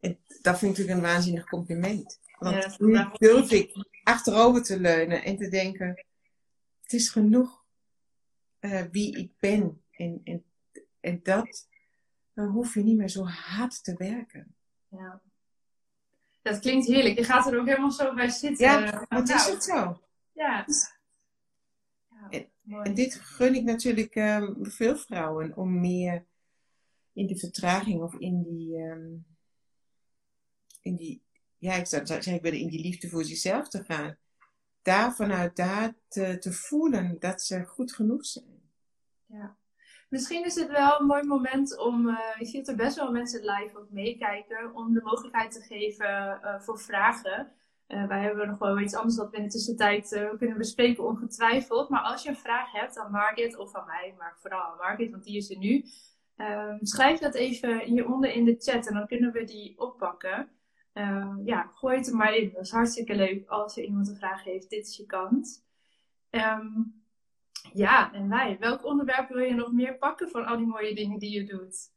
en 0.00 0.18
dat 0.42 0.58
vind 0.58 0.72
ik 0.72 0.78
natuurlijk 0.78 0.96
een 0.96 1.12
waanzinnig 1.12 1.44
compliment. 1.44 2.20
Want 2.40 2.64
ja, 2.64 2.74
nu 2.78 3.08
durf 3.12 3.50
ik 3.50 3.88
achterover 4.02 4.62
te 4.62 4.80
leunen 4.80 5.24
en 5.24 5.36
te 5.36 5.48
denken: 5.48 6.04
het 6.82 6.92
is 6.92 7.08
genoeg 7.08 7.64
uh, 8.60 8.82
wie 8.90 9.16
ik 9.16 9.32
ben. 9.38 9.82
En, 9.90 10.20
en, 10.24 10.44
en 11.00 11.20
dat, 11.22 11.68
dan 12.34 12.48
hoef 12.48 12.74
je 12.74 12.82
niet 12.82 12.96
meer 12.96 13.08
zo 13.08 13.24
hard 13.24 13.84
te 13.84 13.94
werken. 13.96 14.54
Ja. 14.88 15.20
Dat 16.42 16.58
klinkt 16.58 16.86
heerlijk. 16.86 17.18
Je 17.18 17.24
gaat 17.24 17.46
er 17.46 17.58
ook 17.58 17.66
helemaal 17.66 17.90
zo 17.90 18.14
bij 18.14 18.28
zitten. 18.28 18.66
Ja, 18.66 19.06
is 19.22 19.46
het 19.46 19.64
zo. 19.64 20.00
Ja. 20.32 20.66
en, 22.30 22.50
en, 22.82 22.94
dit 22.94 23.14
gun 23.14 23.54
ik 23.54 23.64
natuurlijk 23.64 24.14
um, 24.14 24.56
veel 24.60 24.96
vrouwen 24.96 25.56
om 25.56 25.80
meer 25.80 26.24
in 27.12 27.26
die 27.26 27.38
vertraging 27.38 28.02
of 28.02 28.14
in 28.14 28.42
die, 28.42 28.78
um, 28.78 29.26
in 30.80 30.96
die 30.96 31.22
ja, 31.60 31.74
ik 31.74 31.86
zou 31.86 32.06
zeggen, 32.06 32.34
ik 32.34 32.42
wil 32.42 32.52
in 32.52 32.68
die 32.68 32.80
liefde 32.80 33.08
voor 33.08 33.24
zichzelf 33.24 33.68
te 33.68 33.84
gaan. 33.84 34.16
Daar 34.82 35.14
vanuit 35.14 35.56
daar 35.56 35.94
te, 36.08 36.52
voelen 36.52 37.16
dat 37.18 37.42
ze 37.42 37.64
goed 37.64 37.92
genoeg 37.92 38.26
zijn. 38.26 38.62
Ja. 39.26 39.56
Misschien 40.08 40.44
is 40.44 40.54
het 40.54 40.68
wel 40.68 41.00
een 41.00 41.06
mooi 41.06 41.22
moment 41.22 41.78
om, 41.78 42.08
uh, 42.08 42.18
je 42.38 42.44
ziet 42.44 42.68
er 42.68 42.76
best 42.76 42.96
wel 42.96 43.10
mensen 43.10 43.40
live 43.40 43.78
ook 43.78 43.90
meekijken, 43.90 44.74
om 44.74 44.92
de 44.92 45.02
mogelijkheid 45.02 45.52
te 45.52 45.60
geven 45.60 46.40
uh, 46.42 46.60
voor 46.60 46.78
vragen. 46.78 47.52
Uh, 47.88 48.06
wij 48.06 48.22
hebben 48.22 48.48
nog 48.48 48.58
wel 48.58 48.78
iets 48.78 48.94
anders 48.94 49.16
dat 49.16 49.30
we 49.30 49.36
in 49.36 49.42
de 49.42 49.48
tussentijd 49.48 50.08
kunnen 50.38 50.58
bespreken, 50.58 51.04
ongetwijfeld. 51.04 51.88
Maar 51.88 52.02
als 52.02 52.22
je 52.22 52.28
een 52.28 52.36
vraag 52.36 52.72
hebt 52.72 52.98
aan 52.98 53.10
Margit 53.10 53.56
of 53.56 53.74
aan 53.74 53.86
mij, 53.86 54.14
maar 54.18 54.36
vooral 54.38 54.62
aan 54.62 54.76
Margit, 54.76 55.10
want 55.10 55.24
die 55.24 55.36
is 55.36 55.50
er 55.50 55.58
nu, 55.58 55.84
ehm, 56.36 56.76
schrijf 56.80 57.18
dat 57.18 57.34
even 57.34 57.78
hieronder 57.78 58.32
in 58.32 58.44
de 58.44 58.56
chat 58.58 58.86
en 58.86 58.94
dan 58.94 59.06
kunnen 59.06 59.32
we 59.32 59.44
die 59.44 59.78
oppakken. 59.78 60.48
Uh, 60.94 61.34
ja, 61.44 61.70
gooi 61.74 61.96
het 61.96 62.06
er 62.06 62.16
maar 62.16 62.34
in. 62.36 62.50
Dat 62.52 62.62
is 62.62 62.70
hartstikke 62.70 63.14
leuk 63.14 63.48
als 63.48 63.76
er 63.76 63.84
iemand 63.84 64.08
een 64.08 64.16
vraag 64.16 64.44
heeft. 64.44 64.70
Dit 64.70 64.86
is 64.86 64.96
je 64.96 65.06
kans. 65.06 65.62
Um, 66.30 67.02
ja, 67.72 68.12
en 68.12 68.28
wij. 68.28 68.56
Welk 68.60 68.84
onderwerp 68.84 69.28
wil 69.28 69.38
je 69.42 69.54
nog 69.54 69.72
meer 69.72 69.98
pakken 69.98 70.30
van 70.30 70.44
al 70.44 70.56
die 70.56 70.66
mooie 70.66 70.94
dingen 70.94 71.18
die 71.18 71.30
je 71.30 71.44
doet? 71.44 71.90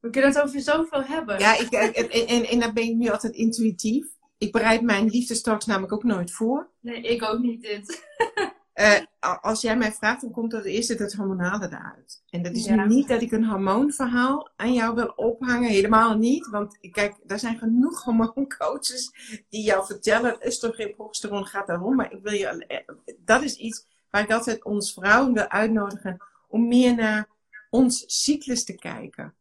We 0.00 0.10
kunnen 0.10 0.30
het 0.30 0.42
over 0.42 0.60
zoveel 0.60 1.02
hebben. 1.02 1.38
Ja, 1.38 1.58
ik, 1.58 1.70
en, 1.70 2.10
en, 2.10 2.44
en 2.44 2.60
dan 2.60 2.74
ben 2.74 2.84
ik 2.84 2.94
nu 2.94 3.08
altijd 3.08 3.34
intuïtief. 3.34 4.06
Ik 4.38 4.52
bereid 4.52 4.82
mijn 4.82 5.06
liefdestalks 5.06 5.66
namelijk 5.66 5.92
ook 5.92 6.04
nooit 6.04 6.32
voor. 6.32 6.70
Nee, 6.80 7.00
ik 7.00 7.22
ook 7.22 7.38
niet 7.38 7.62
dit. 7.62 8.04
Uh, 8.74 9.00
als 9.40 9.60
jij 9.60 9.76
mij 9.76 9.92
vraagt, 9.92 10.20
dan 10.20 10.30
komt 10.30 10.50
dat 10.50 10.64
eerst 10.64 10.88
het 10.88 11.14
hormonale 11.14 11.66
eruit. 11.66 12.22
En 12.30 12.42
dat 12.42 12.52
is 12.52 12.64
ja. 12.64 12.84
niet 12.84 13.08
dat 13.08 13.22
ik 13.22 13.32
een 13.32 13.44
hormoonverhaal 13.44 14.50
aan 14.56 14.72
jou 14.72 14.94
wil 14.94 15.06
ophangen. 15.06 15.70
Helemaal 15.70 16.16
niet. 16.16 16.46
Want 16.46 16.78
kijk, 16.90 17.14
er 17.26 17.38
zijn 17.38 17.58
genoeg 17.58 18.02
hormooncoaches 18.04 19.10
die 19.48 19.62
jou 19.62 19.86
vertellen: 19.86 20.46
oestrogeen, 20.46 20.94
progesteron 20.94 21.46
gaat 21.46 21.66
daarom. 21.66 21.96
Maar 21.96 22.12
ik 22.12 22.22
wil 22.22 22.32
je, 22.32 22.66
eh, 22.66 22.94
dat 23.18 23.42
is 23.42 23.56
iets 23.56 23.86
waar 24.10 24.22
ik 24.22 24.32
altijd 24.32 24.64
ons 24.64 24.92
vrouwen 24.92 25.32
wil 25.32 25.48
uitnodigen 25.48 26.16
om 26.48 26.68
meer 26.68 26.94
naar 26.94 27.28
ons 27.70 28.04
cyclus 28.06 28.64
te 28.64 28.74
kijken. 28.74 29.34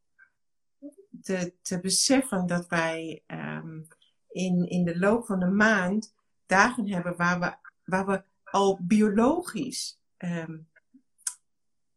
Te, 1.21 1.53
te 1.61 1.79
beseffen 1.79 2.47
dat 2.47 2.67
wij 2.67 3.23
um, 3.27 3.87
in, 4.29 4.69
in 4.69 4.83
de 4.83 4.99
loop 4.99 5.25
van 5.25 5.39
de 5.39 5.49
maand 5.49 6.13
dagen 6.45 6.87
hebben 6.87 7.15
waar 7.15 7.39
we, 7.39 7.55
waar 7.83 8.05
we 8.05 8.23
al 8.53 8.79
biologisch 8.81 9.99
ehm, 10.17 10.57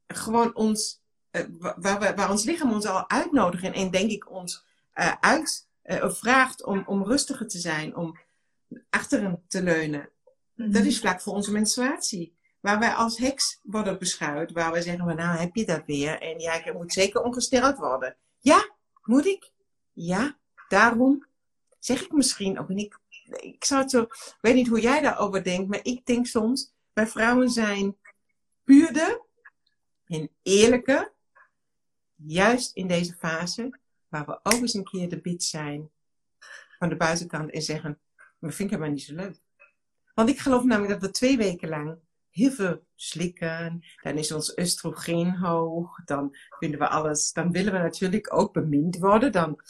gewoon 0.06 0.54
ons, 0.54 1.00
uh, 1.32 1.42
waar, 1.58 1.98
waar, 1.98 2.14
waar, 2.14 2.30
ons 2.30 2.44
lichaam 2.44 2.72
ons 2.72 2.86
al 2.86 3.10
uitnodigt 3.10 3.64
en, 3.64 3.72
en 3.72 3.90
denk 3.90 4.10
ik 4.10 4.30
ons 4.30 4.64
uh, 4.94 5.12
uit, 5.20 5.68
uh, 5.84 6.10
vraagt 6.10 6.64
om, 6.64 6.82
om 6.86 7.04
rustiger 7.04 7.48
te 7.48 7.58
zijn, 7.58 7.96
om 7.96 8.18
achteren 8.90 9.44
te 9.48 9.62
leunen. 9.62 10.10
-hmm. 10.54 10.72
Dat 10.72 10.84
is 10.84 11.00
vlak 11.00 11.20
voor 11.20 11.34
onze 11.34 11.52
menstruatie. 11.52 12.34
Waar 12.60 12.78
wij 12.78 12.92
als 12.92 13.18
heks 13.18 13.60
worden 13.62 13.98
beschouwd, 13.98 14.52
waar 14.52 14.72
we 14.72 14.82
zeggen, 14.82 15.16
nou 15.16 15.38
heb 15.38 15.54
je 15.54 15.66
dat 15.66 15.82
weer 15.86 16.20
en 16.20 16.38
ja, 16.38 16.64
ik 16.64 16.72
moet 16.72 16.92
zeker 16.92 17.22
ongesteld 17.22 17.76
worden. 17.76 18.16
Ja, 18.38 18.70
moet 19.02 19.26
ik? 19.26 19.50
Ja, 19.92 20.38
daarom 20.68 21.26
zeg 21.78 22.02
ik 22.02 22.12
misschien 22.12 22.58
ook. 22.58 22.70
En 22.70 22.78
ik, 23.28 23.64
zou 23.64 23.88
zo, 23.88 24.06
weet 24.40 24.54
niet 24.54 24.68
hoe 24.68 24.80
jij 24.80 25.00
daarover 25.00 25.44
denkt, 25.44 25.68
maar 25.68 25.80
ik 25.82 26.06
denk 26.06 26.26
soms, 26.26 26.72
wij 26.92 27.06
vrouwen 27.06 27.50
zijn 27.50 27.96
puurder 28.64 29.22
en 30.06 30.30
eerlijker, 30.42 31.12
juist 32.14 32.76
in 32.76 32.86
deze 32.86 33.14
fase, 33.14 33.78
waar 34.08 34.26
we 34.26 34.40
ook 34.42 34.60
eens 34.60 34.74
een 34.74 34.84
keer 34.84 35.08
de 35.08 35.20
bit 35.20 35.42
zijn 35.42 35.90
van 36.78 36.88
de 36.88 36.96
buitenkant 36.96 37.50
en 37.50 37.62
zeggen, 37.62 38.00
maar 38.38 38.52
vind 38.52 38.70
ik 38.70 38.76
helemaal 38.76 38.94
niet 38.94 39.04
zo 39.04 39.14
leuk. 39.14 39.40
Want 40.14 40.28
ik 40.28 40.38
geloof 40.38 40.64
namelijk 40.64 40.92
dat 40.92 41.10
we 41.10 41.10
twee 41.10 41.36
weken 41.36 41.68
lang 41.68 41.98
heel 42.30 42.50
veel 42.50 42.86
slikken, 42.94 43.84
dan 44.02 44.18
is 44.18 44.32
ons 44.32 44.58
oestrogeen 44.58 45.36
hoog, 45.36 46.04
dan 46.04 46.36
vinden 46.58 46.78
we 46.78 46.88
alles, 46.88 47.32
dan 47.32 47.50
willen 47.50 47.72
we 47.72 47.78
natuurlijk 47.78 48.34
ook 48.34 48.52
bemind 48.52 48.98
worden, 48.98 49.32
dan 49.32 49.60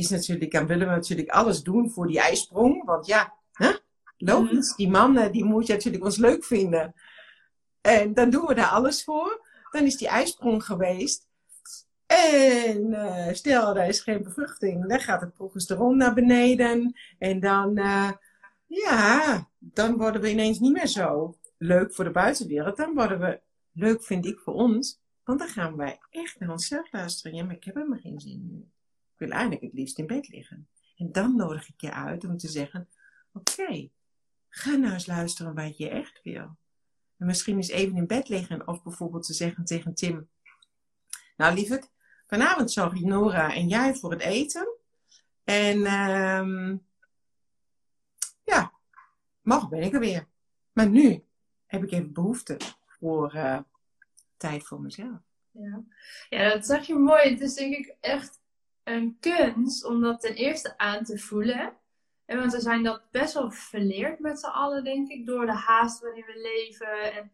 is 0.00 0.10
natuurlijk, 0.10 0.52
dan 0.52 0.66
willen 0.66 0.88
we 0.88 0.94
natuurlijk 0.94 1.30
alles 1.30 1.62
doen 1.62 1.90
voor 1.90 2.06
die 2.06 2.20
ijsprong, 2.20 2.84
want 2.84 3.06
ja, 3.06 3.34
hè? 3.52 3.70
logisch, 4.16 4.68
mhm. 4.68 4.76
die 4.76 4.88
mannen, 4.88 5.32
die 5.32 5.44
moet 5.44 5.66
je 5.66 5.72
natuurlijk 5.72 6.04
ons 6.04 6.16
leuk 6.16 6.44
vinden. 6.44 6.94
En 7.80 8.14
dan 8.14 8.30
doen 8.30 8.46
we 8.46 8.54
daar 8.54 8.66
alles 8.66 9.04
voor. 9.04 9.48
Dan 9.70 9.84
is 9.84 9.96
die 9.96 10.08
ijsprong 10.08 10.64
geweest. 10.64 11.28
En 12.06 12.86
uh, 12.90 13.32
stel, 13.32 13.76
er 13.76 13.88
is 13.88 14.00
geen 14.00 14.22
bevruchting, 14.22 14.88
dan 14.88 15.00
gaat 15.00 15.20
het 15.20 15.34
progesteron 15.34 15.96
naar 15.96 16.14
beneden. 16.14 16.94
En 17.18 17.40
dan, 17.40 17.78
uh, 17.78 18.10
ja, 18.66 19.48
dan 19.58 19.96
worden 19.96 20.20
we 20.20 20.30
ineens 20.30 20.58
niet 20.58 20.72
meer 20.72 20.86
zo 20.86 21.38
leuk 21.58 21.94
voor 21.94 22.04
de 22.04 22.10
buitenwereld. 22.10 22.76
Dan 22.76 22.94
worden 22.94 23.20
we 23.20 23.40
leuk, 23.72 24.02
vind 24.02 24.26
ik, 24.26 24.38
voor 24.38 24.54
ons. 24.54 25.00
Want 25.24 25.38
dan 25.38 25.48
gaan 25.48 25.76
wij 25.76 25.98
echt 26.10 26.38
naar 26.38 26.50
onszelf 26.50 26.92
luisteren. 26.92 27.36
Ja, 27.36 27.44
maar 27.44 27.54
ik 27.54 27.64
heb 27.64 27.74
helemaal 27.74 27.98
geen 27.98 28.20
zin 28.20 28.46
nu. 28.50 28.68
Ik 29.20 29.26
wil 29.26 29.36
eigenlijk 29.36 29.62
het 29.62 29.72
liefst 29.72 29.98
in 29.98 30.06
bed 30.06 30.28
liggen. 30.28 30.68
En 30.96 31.12
dan 31.12 31.36
nodig 31.36 31.68
ik 31.68 31.80
je 31.80 31.92
uit 31.92 32.24
om 32.24 32.36
te 32.36 32.48
zeggen: 32.48 32.88
Oké, 33.32 33.88
ga 34.48 34.76
nou 34.76 34.92
eens 34.92 35.06
luisteren 35.06 35.54
wat 35.54 35.76
je 35.76 35.88
echt 35.88 36.20
wil. 36.22 36.56
En 37.16 37.26
misschien 37.26 37.56
eens 37.56 37.68
even 37.68 37.96
in 37.96 38.06
bed 38.06 38.28
liggen. 38.28 38.68
Of 38.68 38.82
bijvoorbeeld 38.82 39.26
te 39.26 39.34
zeggen 39.34 39.64
tegen 39.64 39.94
Tim: 39.94 40.28
Nou, 41.36 41.54
lieverd, 41.54 41.90
vanavond 42.26 42.72
zorg 42.72 43.00
Nora 43.00 43.54
en 43.54 43.68
jij 43.68 43.94
voor 43.94 44.10
het 44.10 44.20
eten. 44.20 44.68
En 45.44 45.76
um, 45.76 46.86
ja, 48.44 48.72
morgen 49.42 49.68
ben 49.68 49.82
ik 49.82 49.94
er 49.94 50.00
weer. 50.00 50.28
Maar 50.72 50.88
nu 50.88 51.24
heb 51.66 51.82
ik 51.82 51.92
even 51.92 52.12
behoefte 52.12 52.56
voor 52.86 53.34
uh, 53.34 53.60
tijd 54.36 54.66
voor 54.66 54.80
mezelf. 54.80 55.20
Ja. 55.50 55.82
ja, 56.28 56.48
dat 56.52 56.66
zeg 56.66 56.86
je 56.86 56.94
mooi. 56.94 57.30
Het 57.30 57.40
is 57.40 57.54
denk 57.54 57.74
ik 57.76 57.96
echt 58.00 58.39
een 58.90 59.16
kunst 59.20 59.84
om 59.84 60.00
dat 60.00 60.20
ten 60.20 60.34
eerste 60.34 60.78
aan 60.78 61.04
te 61.04 61.18
voelen. 61.18 61.72
En 62.24 62.38
want 62.38 62.52
we 62.52 62.60
zijn 62.60 62.82
dat 62.82 63.02
best 63.10 63.34
wel 63.34 63.50
verleerd 63.50 64.18
met 64.18 64.40
z'n 64.40 64.46
allen, 64.46 64.84
denk 64.84 65.08
ik, 65.08 65.26
door 65.26 65.46
de 65.46 65.52
haast 65.52 66.00
waarin 66.00 66.24
we 66.26 66.40
leven. 66.40 67.14
En 67.14 67.32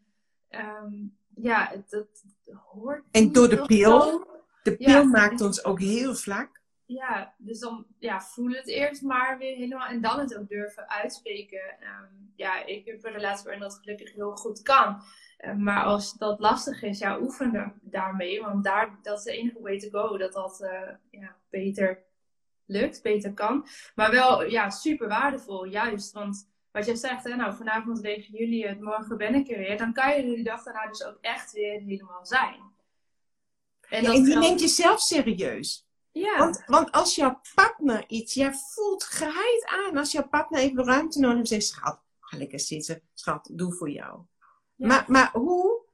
um, 0.85 1.17
ja, 1.35 1.73
dat 1.89 2.25
hoort. 2.55 3.05
En 3.11 3.33
door 3.33 3.49
de 3.49 3.67
pil. 3.67 4.27
De 4.63 4.77
pil 4.77 4.89
ja, 4.89 5.03
maakt 5.03 5.41
ons 5.41 5.65
ook 5.65 5.81
heel 5.81 6.15
vlak. 6.15 6.61
Ja, 6.85 7.35
dus 7.39 7.59
dan 7.59 7.87
ja, 7.99 8.21
voel 8.21 8.51
het 8.51 8.69
eerst 8.69 9.03
maar 9.03 9.39
weer 9.39 9.57
helemaal. 9.57 9.89
En 9.89 10.01
dan 10.01 10.19
het 10.19 10.37
ook 10.37 10.49
durven 10.49 10.89
uitspreken. 10.89 11.77
Um, 11.81 12.33
ja, 12.37 12.65
ik 12.65 12.87
heb 12.87 13.05
een 13.05 13.13
relatie 13.13 13.45
waarin 13.45 13.63
dat 13.63 13.79
gelukkig 13.83 14.15
heel 14.15 14.37
goed 14.37 14.63
kan. 14.63 15.03
Um, 15.45 15.63
maar 15.63 15.85
als 15.85 16.13
dat 16.13 16.41
lastig 16.41 16.83
is, 16.83 16.99
ja, 16.99 17.21
oefen 17.21 17.75
daarmee. 17.81 18.41
Want 18.41 18.65
daar, 18.65 18.99
dat 19.03 19.19
is 19.19 19.25
de 19.25 19.33
enige 19.33 19.61
way 19.61 19.79
to 19.79 19.89
go. 19.91 20.17
Dat 20.17 20.33
dat 20.33 20.61
uh, 20.63 20.71
ja, 21.11 21.37
beter 21.51 22.05
lukt, 22.65 23.03
beter 23.03 23.35
kan. 23.35 23.67
Maar 23.95 24.11
wel 24.11 24.45
ja, 24.45 24.71
super 24.71 25.09
waardevol, 25.09 25.65
juist. 25.65 26.13
Want 26.13 26.49
wat 26.71 26.87
jij 26.87 26.95
zegt, 26.95 27.25
hè, 27.25 27.37
nou 27.37 27.55
vanavond 27.55 28.01
regen 28.01 28.39
jullie 28.39 28.67
het, 28.67 28.81
morgen 28.81 29.17
ben 29.17 29.35
ik 29.35 29.51
er 29.51 29.59
weer. 29.59 29.79
Dan 29.79 29.93
kan 29.93 30.17
je 30.17 30.23
die 30.23 30.45
dag 30.45 30.63
daarna 30.63 30.87
dus 30.87 31.05
ook 31.05 31.19
echt 31.21 31.53
weer 31.53 31.81
helemaal 31.81 32.27
zijn. 32.27 32.61
En, 33.89 34.03
ja, 34.03 34.13
en 34.13 34.25
je 34.25 34.37
neemt 34.37 34.61
jezelf 34.61 35.01
serieus. 35.01 35.87
Ja. 36.13 36.39
Want, 36.39 36.63
want 36.67 36.93
als 36.93 37.15
jouw 37.15 37.41
partner 37.55 38.05
iets, 38.09 38.35
jij 38.35 38.53
voelt 38.55 39.05
geheid 39.05 39.65
aan 39.67 39.97
als 39.97 40.13
jouw 40.13 40.29
partner 40.29 40.61
even 40.61 40.85
ruimte 40.85 41.21
nodig 41.21 41.37
heeft, 41.37 41.49
zegt 41.49 41.65
schat, 41.65 42.01
ga 42.21 42.37
lekker 42.37 42.61
zitten, 42.61 43.03
schat, 43.15 43.51
doe 43.53 43.73
voor 43.73 43.91
jou. 43.91 44.21
Ja. 44.77 44.87
Maar, 44.87 45.05
maar 45.09 45.31
hoe, 45.33 45.85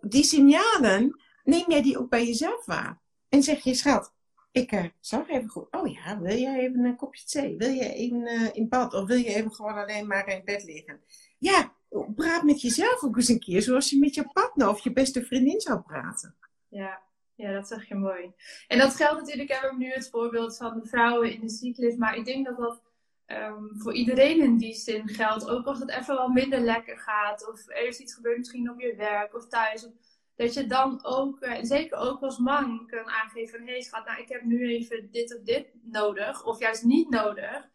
die 0.00 0.24
signalen, 0.24 1.20
neem 1.44 1.64
jij 1.70 1.82
die 1.82 1.98
ook 1.98 2.10
bij 2.10 2.26
jezelf 2.26 2.64
waar? 2.64 3.00
En 3.28 3.42
zeg 3.42 3.64
je, 3.64 3.74
schat, 3.74 4.14
ik 4.50 4.72
uh, 4.72 4.84
zag 5.00 5.28
even 5.28 5.48
goed. 5.48 5.66
Oh 5.70 5.92
ja, 5.92 6.20
wil 6.20 6.36
jij 6.36 6.58
even 6.58 6.84
een 6.84 6.96
kopje 6.96 7.24
thee? 7.24 7.56
Wil 7.56 7.70
je 7.70 7.92
even 7.92 8.20
uh, 8.20 8.48
in 8.52 8.68
bad? 8.68 8.94
Of 8.94 9.06
wil 9.06 9.16
je 9.16 9.34
even 9.34 9.54
gewoon 9.54 9.74
alleen 9.74 10.06
maar 10.06 10.28
in 10.28 10.44
bed 10.44 10.64
liggen? 10.64 11.00
Ja, 11.38 11.74
praat 12.14 12.42
met 12.42 12.60
jezelf 12.60 13.02
ook 13.02 13.16
eens 13.16 13.28
een 13.28 13.38
keer 13.38 13.62
zoals 13.62 13.90
je 13.90 13.98
met 13.98 14.14
je 14.14 14.28
partner 14.32 14.68
of 14.68 14.80
je 14.80 14.92
beste 14.92 15.24
vriendin 15.24 15.60
zou 15.60 15.80
praten. 15.80 16.36
Ja, 16.68 17.02
ja, 17.34 17.52
dat 17.52 17.68
zeg 17.68 17.88
je 17.88 17.94
mooi. 17.94 18.32
En 18.66 18.78
dat 18.78 18.94
geldt 18.94 19.20
natuurlijk, 19.20 19.52
hebben 19.52 19.78
we 19.78 19.84
nu 19.84 19.90
het 19.90 20.10
voorbeeld 20.10 20.56
van 20.56 20.80
de 20.80 20.86
vrouwen 20.86 21.32
in 21.32 21.40
de 21.40 21.48
cyclus. 21.48 21.96
Maar 21.96 22.16
ik 22.16 22.24
denk 22.24 22.46
dat 22.46 22.56
dat 22.56 22.82
um, 23.26 23.70
voor 23.74 23.94
iedereen 23.94 24.42
in 24.42 24.56
die 24.56 24.74
zin 24.74 25.08
geldt. 25.08 25.48
Ook 25.48 25.66
als 25.66 25.78
het 25.78 25.90
even 25.90 26.16
wat 26.16 26.32
minder 26.32 26.60
lekker 26.60 26.98
gaat. 26.98 27.48
Of 27.48 27.68
er 27.68 27.86
is 27.86 27.98
iets 27.98 28.14
gebeurd 28.14 28.38
misschien 28.38 28.70
op 28.70 28.80
je 28.80 28.94
werk 28.96 29.34
of 29.34 29.48
thuis. 29.48 29.88
Dat 30.36 30.54
je 30.54 30.66
dan 30.66 31.04
ook, 31.04 31.42
uh, 31.42 31.58
zeker 31.60 31.98
ook 31.98 32.22
als 32.22 32.38
man, 32.38 32.86
kan 32.86 33.08
aangeven 33.08 33.58
van... 33.58 33.66
Hé 33.66 33.72
hey, 33.72 33.82
schat, 33.82 34.06
nou 34.06 34.20
ik 34.20 34.28
heb 34.28 34.42
nu 34.42 34.68
even 34.68 35.10
dit 35.10 35.36
of 35.36 35.42
dit 35.42 35.66
nodig. 35.82 36.44
Of 36.44 36.58
juist 36.58 36.84
niet 36.84 37.10
nodig. 37.10 37.68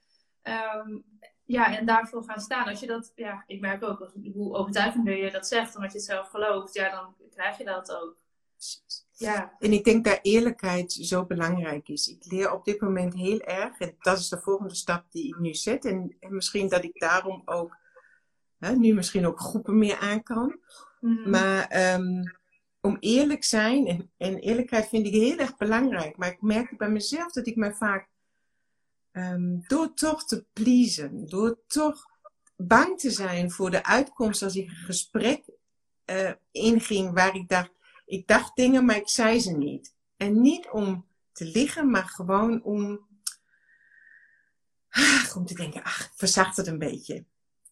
Um, 0.43 1.03
ja, 1.45 1.77
en 1.77 1.85
daarvoor 1.85 2.23
gaan 2.23 2.39
staan. 2.39 2.67
Als 2.67 2.79
je 2.79 2.87
dat, 2.87 3.11
ja, 3.15 3.43
ik 3.47 3.59
merk 3.59 3.83
ook 3.83 4.11
hoe 4.33 4.55
overtuigender 4.55 5.17
je 5.17 5.31
dat 5.31 5.47
zegt, 5.47 5.75
omdat 5.75 5.91
je 5.91 5.97
het 5.97 6.07
zelf 6.07 6.29
gelooft, 6.29 6.73
ja, 6.73 6.89
dan 6.89 7.15
krijg 7.29 7.57
je 7.57 7.63
dat 7.63 7.91
ook. 7.95 8.17
Ja. 9.21 9.55
En 9.59 9.73
ik 9.73 9.83
denk 9.83 10.05
dat 10.05 10.19
eerlijkheid 10.21 10.91
zo 10.91 11.25
belangrijk 11.25 11.87
is. 11.89 12.07
Ik 12.07 12.25
leer 12.25 12.51
op 12.51 12.65
dit 12.65 12.81
moment 12.81 13.13
heel 13.13 13.39
erg, 13.39 13.79
en 13.79 13.95
dat 13.99 14.19
is 14.19 14.29
de 14.29 14.41
volgende 14.41 14.75
stap 14.75 15.05
die 15.11 15.27
ik 15.27 15.39
nu 15.39 15.53
zet. 15.53 15.85
En, 15.85 16.15
en 16.19 16.35
misschien 16.35 16.69
dat 16.69 16.83
ik 16.83 16.99
daarom 16.99 17.41
ook, 17.45 17.77
hè, 18.57 18.75
nu 18.75 18.93
misschien 18.93 19.25
ook 19.25 19.39
groepen 19.39 19.77
meer 19.77 19.97
aan 19.97 20.23
kan. 20.23 20.59
Mm. 20.99 21.29
Maar 21.29 21.93
um, 21.93 22.37
om 22.81 22.97
eerlijk 22.99 23.43
zijn, 23.43 23.87
en, 23.87 24.11
en 24.17 24.37
eerlijkheid 24.37 24.87
vind 24.87 25.05
ik 25.05 25.13
heel 25.13 25.37
erg 25.37 25.57
belangrijk. 25.57 26.17
Maar 26.17 26.31
ik 26.31 26.41
merk 26.41 26.77
bij 26.77 26.89
mezelf 26.89 27.31
dat 27.31 27.47
ik 27.47 27.55
me 27.55 27.73
vaak 27.73 28.07
um, 29.11 29.63
door 29.67 29.93
toch 29.93 30.25
te 30.25 30.45
pleasen, 30.53 31.25
door 31.29 31.59
toch 31.67 32.05
bang 32.55 32.99
te 32.99 33.11
zijn 33.11 33.51
voor 33.51 33.71
de 33.71 33.83
uitkomst 33.83 34.41
als 34.43 34.55
ik 34.55 34.69
een 34.69 34.75
gesprek 34.75 35.43
uh, 36.05 36.31
inging 36.51 37.13
waar 37.13 37.35
ik 37.35 37.47
dacht, 37.47 37.71
ik 38.11 38.27
dacht 38.27 38.55
dingen, 38.55 38.85
maar 38.85 38.95
ik 38.95 39.09
zei 39.09 39.39
ze 39.39 39.51
niet. 39.51 39.95
En 40.17 40.41
niet 40.41 40.69
om 40.69 41.05
te 41.31 41.45
liggen, 41.45 41.89
maar 41.89 42.03
gewoon 42.05 42.63
om, 42.63 43.07
ah, 44.89 45.35
om 45.35 45.45
te 45.45 45.53
denken, 45.53 45.83
ach, 45.83 46.11
verzacht 46.15 46.57
het 46.57 46.67
een 46.67 46.79
beetje. 46.79 47.25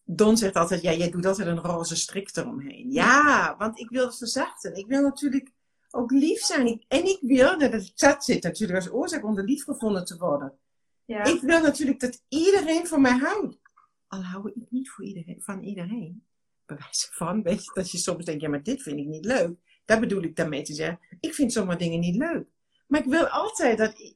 Don 0.04 0.36
zegt 0.36 0.54
altijd, 0.54 0.82
ja, 0.82 0.92
jij 0.92 1.10
doet 1.10 1.26
altijd 1.26 1.48
een 1.48 1.58
roze 1.58 1.96
strik 1.96 2.36
eromheen. 2.36 2.90
Ja, 2.92 3.54
want 3.58 3.78
ik 3.78 3.88
wil 3.90 4.06
het 4.06 4.16
verzachten. 4.16 4.74
Ik 4.74 4.86
wil 4.86 5.02
natuurlijk 5.02 5.50
ook 5.90 6.10
lief 6.10 6.40
zijn. 6.40 6.84
en 6.88 7.04
ik 7.04 7.18
wil, 7.20 7.58
dat 7.58 7.72
het 7.72 8.24
zit 8.24 8.42
natuurlijk 8.42 8.78
als 8.78 8.92
oorzaak 8.92 9.24
om 9.24 9.34
de 9.34 9.44
lief 9.44 9.64
gevonden 9.64 10.04
te 10.04 10.16
worden. 10.16 10.58
Ja. 11.04 11.24
Ik 11.24 11.40
wil 11.40 11.60
natuurlijk 11.60 12.00
dat 12.00 12.22
iedereen 12.28 12.86
van 12.86 13.00
mij 13.00 13.18
houdt. 13.18 13.58
Al 14.06 14.22
hou 14.22 14.48
ik 14.48 14.70
niet 14.70 14.90
voor 14.90 15.04
iedereen, 15.04 15.42
van 15.42 15.62
iedereen. 15.62 16.24
Bewijs 16.66 17.08
van, 17.12 17.42
weet 17.42 17.64
je, 17.64 17.70
dat 17.74 17.90
je 17.90 17.98
soms 17.98 18.24
denkt, 18.24 18.42
ja, 18.42 18.48
maar 18.48 18.62
dit 18.62 18.82
vind 18.82 18.98
ik 18.98 19.06
niet 19.06 19.24
leuk. 19.24 19.58
Daar 19.90 20.00
bedoel 20.00 20.22
ik 20.22 20.36
daarmee 20.36 20.62
te 20.62 20.74
zeggen. 20.74 21.00
Ik 21.20 21.34
vind 21.34 21.52
sommige 21.52 21.78
dingen 21.78 22.00
niet 22.00 22.16
leuk. 22.16 22.46
Maar 22.86 23.00
ik 23.00 23.06
wil 23.06 23.26
altijd 23.26 23.78
dat, 23.78 24.14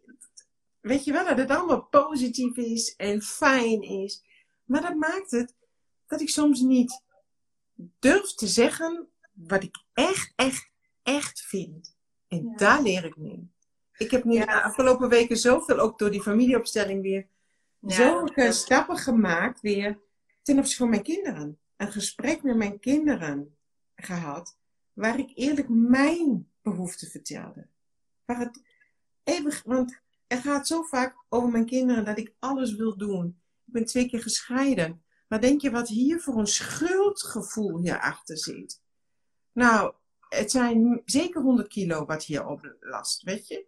weet 0.80 1.04
je 1.04 1.12
wel, 1.12 1.24
dat 1.24 1.38
het 1.38 1.50
allemaal 1.50 1.82
positief 1.82 2.56
is 2.56 2.96
en 2.96 3.22
fijn 3.22 3.82
is. 3.82 4.24
Maar 4.64 4.82
dat 4.82 4.94
maakt 4.94 5.30
het 5.30 5.54
dat 6.06 6.20
ik 6.20 6.28
soms 6.28 6.60
niet 6.60 7.02
durf 7.98 8.34
te 8.34 8.46
zeggen 8.46 9.08
wat 9.32 9.62
ik 9.62 9.76
echt, 9.92 10.32
echt, 10.36 10.70
echt 11.02 11.40
vind. 11.40 11.96
En 12.28 12.52
daar 12.56 12.82
leer 12.82 13.04
ik 13.04 13.16
nu. 13.16 13.48
Ik 13.96 14.10
heb 14.10 14.24
nu 14.24 14.38
de 14.38 14.62
afgelopen 14.62 15.08
weken 15.08 15.36
zoveel, 15.36 15.78
ook 15.78 15.98
door 15.98 16.10
die 16.10 16.22
familieopstelling 16.22 17.02
weer, 17.02 17.26
ja, 17.78 17.94
zoveel 17.94 18.52
stappen 18.52 18.96
gemaakt 18.96 19.60
weer 19.60 19.98
ten 20.42 20.58
opzichte 20.58 20.82
van 20.82 20.90
mijn 20.90 21.02
kinderen. 21.02 21.58
Een 21.76 21.92
gesprek 21.92 22.42
met 22.42 22.56
mijn 22.56 22.80
kinderen 22.80 23.56
gehad, 23.96 24.56
waar 24.94 25.18
ik 25.18 25.32
eerlijk 25.34 25.68
mijn 25.68 26.50
behoeften 26.62 27.08
vertelde. 27.08 27.66
Waar 28.24 28.38
het 28.38 28.62
eeuwig, 29.22 29.62
want 29.62 30.00
het 30.26 30.40
gaat 30.40 30.66
zo 30.66 30.82
vaak 30.82 31.24
over 31.28 31.48
mijn 31.48 31.66
kinderen 31.66 32.04
dat 32.04 32.18
ik 32.18 32.34
alles 32.38 32.74
wil 32.74 32.96
doen. 32.96 33.26
Ik 33.66 33.72
ben 33.72 33.84
twee 33.84 34.08
keer 34.08 34.22
gescheiden. 34.22 35.02
Maar 35.28 35.40
denk 35.40 35.60
je 35.60 35.70
wat 35.70 35.88
hier 35.88 36.20
voor 36.20 36.38
een 36.38 36.46
schuldgevoel 36.46 37.78
hierachter 37.78 38.38
zit? 38.38 38.82
Nou, 39.52 39.94
het 40.28 40.50
zijn 40.50 41.02
zeker 41.04 41.42
100 41.42 41.68
kilo 41.68 42.04
wat 42.04 42.24
hier 42.24 42.46
op 42.46 42.76
last, 42.80 43.22
weet 43.22 43.48
je? 43.48 43.66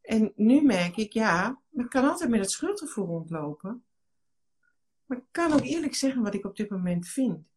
En 0.00 0.32
nu 0.36 0.62
merk 0.62 0.96
ik, 0.96 1.12
ja, 1.12 1.60
ik 1.72 1.88
kan 1.88 2.08
altijd 2.08 2.30
met 2.30 2.40
het 2.40 2.50
schuldgevoel 2.50 3.06
rondlopen. 3.06 3.84
Maar 5.06 5.18
ik 5.18 5.24
kan 5.30 5.52
ook 5.52 5.64
eerlijk 5.64 5.94
zeggen 5.94 6.22
wat 6.22 6.34
ik 6.34 6.44
op 6.44 6.56
dit 6.56 6.70
moment 6.70 7.08
vind. 7.08 7.49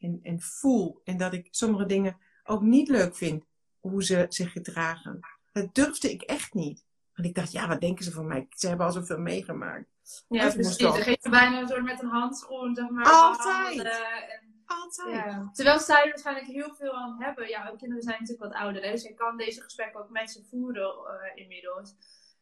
En, 0.00 0.20
en 0.22 0.40
voel. 0.40 1.00
En 1.04 1.16
dat 1.16 1.32
ik 1.32 1.48
sommige 1.50 1.86
dingen 1.86 2.16
ook 2.44 2.62
niet 2.62 2.88
leuk 2.88 3.16
vind. 3.16 3.44
Hoe 3.80 4.04
ze 4.04 4.26
zich 4.28 4.52
gedragen. 4.52 5.20
Dat 5.52 5.74
durfde 5.74 6.10
ik 6.10 6.22
echt 6.22 6.54
niet. 6.54 6.84
Want 7.14 7.28
ik 7.28 7.34
dacht, 7.34 7.52
ja, 7.52 7.68
wat 7.68 7.80
denken 7.80 8.04
ze 8.04 8.12
van 8.12 8.26
mij? 8.26 8.46
Ze 8.50 8.68
hebben 8.68 8.86
al 8.86 8.92
zoveel 8.92 9.18
meegemaakt. 9.18 9.88
Ja, 10.28 10.50
precies. 10.50 10.76
Dan 10.76 10.94
geef 10.94 11.22
je 11.22 11.30
bijna 11.30 11.60
een 11.60 11.68
soort 11.68 11.82
met 11.82 12.02
een 12.02 12.08
handschoen, 12.08 12.74
zeg 12.74 12.88
maar. 12.88 13.04
Altijd. 13.04 13.78
En, 13.78 14.62
Altijd. 14.66 15.14
ja. 15.14 15.50
Terwijl 15.52 15.78
zij 15.78 16.02
er 16.02 16.08
waarschijnlijk 16.08 16.46
heel 16.46 16.74
veel 16.74 16.92
aan 16.92 17.22
hebben. 17.22 17.48
Ja, 17.48 17.66
hun 17.66 17.76
kinderen 17.76 18.02
zijn 18.02 18.20
natuurlijk 18.20 18.52
wat 18.52 18.62
ouder. 18.62 18.82
Hè? 18.82 18.90
Dus 18.90 19.02
je 19.02 19.14
kan 19.14 19.36
deze 19.36 19.60
gesprekken 19.60 20.00
ook 20.00 20.10
met 20.10 20.30
ze 20.30 20.44
voeren 20.50 20.94
uh, 20.94 21.42
inmiddels. 21.42 21.94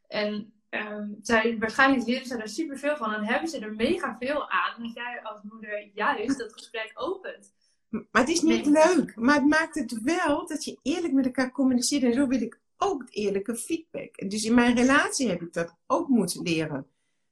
En 0.08 0.52
um, 0.70 1.18
zij, 1.22 1.56
waarschijnlijk 1.58 2.06
leren 2.06 2.26
ze 2.26 2.36
er 2.36 2.48
superveel 2.48 2.96
van. 2.96 3.12
En 3.14 3.24
hebben 3.24 3.48
ze 3.48 3.58
er 3.58 3.74
mega 3.74 4.16
veel 4.18 4.50
aan. 4.50 4.82
Dat 4.82 4.94
jij 4.94 5.20
als 5.22 5.40
moeder 5.42 5.90
juist 5.94 6.38
dat 6.38 6.52
gesprek 6.52 6.92
opent. 6.94 7.52
Maar 7.88 8.22
het 8.22 8.28
is 8.28 8.40
niet 8.40 8.66
Nee. 8.66 8.94
leuk. 8.96 9.16
Maar 9.16 9.34
het 9.34 9.46
maakt 9.46 9.74
het 9.74 10.02
wel 10.02 10.46
dat 10.46 10.64
je 10.64 10.78
eerlijk 10.82 11.12
met 11.12 11.24
elkaar 11.24 11.50
communiceert. 11.50 12.02
En 12.02 12.12
zo 12.12 12.26
wil 12.26 12.40
ik 12.42 12.60
ook 12.76 13.04
eerlijke 13.10 13.56
feedback. 13.56 14.30
Dus 14.30 14.44
in 14.44 14.54
mijn 14.54 14.76
relatie 14.76 15.28
heb 15.28 15.42
ik 15.42 15.52
dat 15.52 15.74
ook 15.86 16.08
moeten 16.08 16.42
leren. 16.42 16.86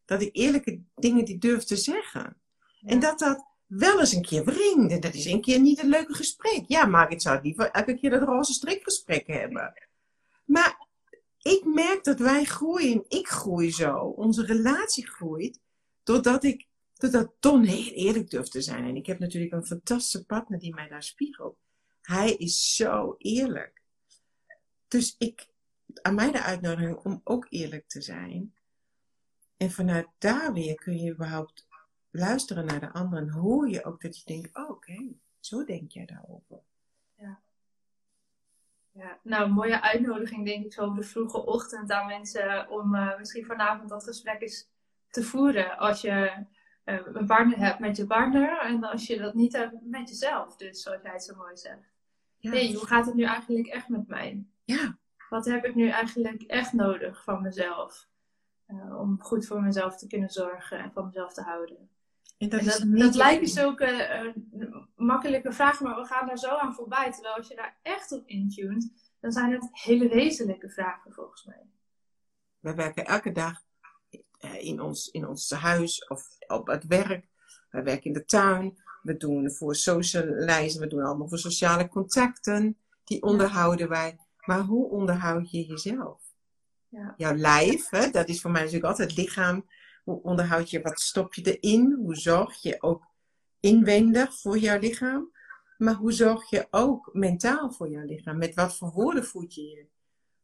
Dat 0.04 0.22
ik 0.22 0.36
eerlijke 0.36 0.80
dingen 0.94 1.24
die 1.24 1.38
durf 1.38 1.64
te 1.64 1.76
zeggen. 1.76 2.36
En 2.84 2.98
dat 3.00 3.18
dat 3.18 3.44
wel 3.66 4.00
eens 4.00 4.12
een 4.12 4.22
keer 4.22 4.44
wringt. 4.44 4.92
En 4.92 5.00
dat 5.00 5.14
is 5.14 5.24
een 5.24 5.40
keer 5.40 5.60
niet 5.60 5.82
een 5.82 5.88
leuke 5.88 6.14
gesprek. 6.14 6.64
Ja, 6.66 6.86
maar 6.86 7.10
ik 7.10 7.20
zou 7.20 7.40
liever 7.42 7.70
elke 7.70 7.94
keer 7.94 8.10
dat 8.10 8.22
roze 8.22 8.52
strikgesprek 8.52 9.26
hebben. 9.26 9.74
Maar 10.44 10.85
ik 11.46 11.64
merk 11.64 12.04
dat 12.04 12.18
wij 12.18 12.44
groeien. 12.44 13.04
Ik 13.08 13.28
groei 13.28 13.72
zo. 13.72 13.98
Onze 13.98 14.44
relatie 14.44 15.06
groeit. 15.06 15.60
Doordat 16.02 16.44
ik, 16.44 16.66
doordat 16.94 17.32
Don 17.40 17.64
heel 17.64 17.92
eerlijk 17.92 18.30
durft 18.30 18.50
te 18.50 18.60
zijn. 18.60 18.84
En 18.84 18.96
ik 18.96 19.06
heb 19.06 19.18
natuurlijk 19.18 19.52
een 19.52 19.66
fantastische 19.66 20.24
partner 20.24 20.58
die 20.58 20.74
mij 20.74 20.88
daar 20.88 21.02
spiegelt. 21.02 21.58
Hij 22.02 22.32
is 22.32 22.74
zo 22.74 23.14
eerlijk. 23.18 23.82
Dus 24.88 25.14
ik, 25.18 25.48
aan 26.02 26.14
mij 26.14 26.32
de 26.32 26.42
uitnodiging 26.42 26.96
om 26.96 27.20
ook 27.24 27.46
eerlijk 27.48 27.88
te 27.88 28.00
zijn. 28.00 28.54
En 29.56 29.70
vanuit 29.70 30.08
daar 30.18 30.52
weer 30.52 30.74
kun 30.74 30.98
je 30.98 31.12
überhaupt 31.12 31.66
luisteren 32.10 32.66
naar 32.66 32.80
de 32.80 32.92
ander. 32.92 33.18
En 33.18 33.30
hoor 33.30 33.68
je 33.68 33.84
ook 33.84 34.00
dat 34.00 34.16
je 34.16 34.22
denkt, 34.24 34.56
oh, 34.56 34.70
oké, 34.70 35.12
zo 35.40 35.64
denk 35.64 35.90
jij 35.90 36.06
daarover. 36.06 36.62
Ja, 38.96 39.18
nou, 39.22 39.44
een 39.44 39.52
mooie 39.52 39.82
uitnodiging 39.82 40.46
denk 40.46 40.64
ik 40.64 40.72
zo 40.72 40.84
op 40.84 40.96
de 40.96 41.02
vroege 41.02 41.46
ochtend 41.46 41.90
aan 41.90 42.06
mensen 42.06 42.68
om 42.68 42.94
eh, 42.94 43.18
misschien 43.18 43.44
vanavond 43.44 43.88
dat 43.88 44.04
gesprek 44.04 44.42
eens 44.42 44.68
te 45.10 45.22
voeren. 45.22 45.78
Als 45.78 46.00
je 46.00 46.46
eh, 46.84 46.98
een 47.12 47.26
partner 47.26 47.58
hebt 47.58 47.78
met 47.78 47.96
je 47.96 48.06
partner 48.06 48.58
en 48.60 48.84
als 48.84 49.06
je 49.06 49.16
dat 49.16 49.34
niet 49.34 49.52
hebt 49.52 49.74
met 49.82 50.08
jezelf. 50.08 50.56
Dus 50.56 50.82
zoals 50.82 51.02
jij 51.02 51.12
het 51.12 51.22
zo 51.22 51.34
mooi 51.36 51.56
zegt. 51.56 51.94
Ja. 52.38 52.50
hey, 52.50 52.72
hoe 52.72 52.86
gaat 52.86 53.06
het 53.06 53.14
nu 53.14 53.24
eigenlijk 53.24 53.66
echt 53.66 53.88
met 53.88 54.08
mij? 54.08 54.44
ja. 54.64 54.98
Wat 55.28 55.44
heb 55.44 55.64
ik 55.64 55.74
nu 55.74 55.88
eigenlijk 55.88 56.42
echt 56.42 56.72
nodig 56.72 57.24
van 57.24 57.42
mezelf? 57.42 58.08
Eh, 58.66 58.98
om 59.00 59.20
goed 59.20 59.46
voor 59.46 59.62
mezelf 59.62 59.96
te 59.96 60.06
kunnen 60.06 60.30
zorgen 60.30 60.78
en 60.78 60.92
van 60.92 61.06
mezelf 61.06 61.32
te 61.32 61.42
houden. 61.42 61.88
En 62.38 62.48
dat, 62.48 62.60
En 62.60 62.66
is 62.66 62.78
dat, 62.78 62.84
niet 62.84 63.02
dat 63.02 63.14
lijken 63.14 63.48
zulke 63.48 63.84
eh, 63.84 64.34
makkelijke 64.96 65.52
vragen, 65.52 65.86
maar 65.86 66.00
we 66.00 66.06
gaan 66.06 66.26
daar 66.26 66.38
zo 66.38 66.56
aan 66.56 66.74
voorbij. 66.74 67.12
Terwijl 67.12 67.34
als 67.34 67.48
je 67.48 67.54
daar 67.54 67.78
echt 67.82 68.12
op 68.12 68.26
intunt, 68.26 68.92
dan 69.20 69.32
zijn 69.32 69.52
het 69.52 69.68
hele 69.72 70.08
wezenlijke 70.08 70.70
vragen 70.70 71.12
volgens 71.12 71.44
mij. 71.44 71.66
We 72.58 72.74
werken 72.74 73.06
elke 73.06 73.32
dag 73.32 73.62
eh, 74.38 74.64
in 74.64 74.80
ons, 74.80 75.10
in 75.10 75.28
ons 75.28 75.50
huis 75.50 76.06
of 76.06 76.28
op 76.46 76.66
het 76.66 76.86
werk. 76.86 77.28
We 77.70 77.82
werken 77.82 78.04
in 78.04 78.12
de 78.12 78.24
tuin. 78.24 78.78
We 79.02 79.16
doen 79.16 79.50
voor 79.50 79.74
socializen. 79.74 80.80
We 80.80 80.86
doen 80.86 81.02
allemaal 81.02 81.28
voor 81.28 81.38
sociale 81.38 81.88
contacten. 81.88 82.76
Die 83.04 83.22
onderhouden 83.22 83.88
wij. 83.88 84.18
Maar 84.40 84.60
hoe 84.60 84.90
onderhoud 84.90 85.50
je 85.50 85.66
jezelf? 85.66 86.20
Ja. 86.88 87.14
Jouw 87.16 87.34
lijf, 87.34 87.88
hè, 87.90 88.10
dat 88.10 88.28
is 88.28 88.40
voor 88.40 88.50
mij 88.50 88.60
natuurlijk 88.60 88.88
altijd 88.88 89.16
lichaam. 89.16 89.66
Hoe 90.06 90.22
onderhoud 90.22 90.70
je, 90.70 90.80
wat 90.80 91.00
stop 91.00 91.34
je 91.34 91.58
erin? 91.58 91.92
Hoe 91.92 92.14
zorg 92.14 92.62
je 92.62 92.82
ook 92.82 93.04
inwendig 93.60 94.40
voor 94.40 94.58
jouw 94.58 94.78
lichaam? 94.78 95.32
Maar 95.78 95.94
hoe 95.94 96.12
zorg 96.12 96.50
je 96.50 96.66
ook 96.70 97.10
mentaal 97.12 97.70
voor 97.70 97.88
jouw 97.88 98.04
lichaam? 98.04 98.38
Met 98.38 98.54
wat 98.54 98.76
voor 98.76 98.92
woorden 98.92 99.24
voed 99.24 99.54
je 99.54 99.62
je? 99.62 99.86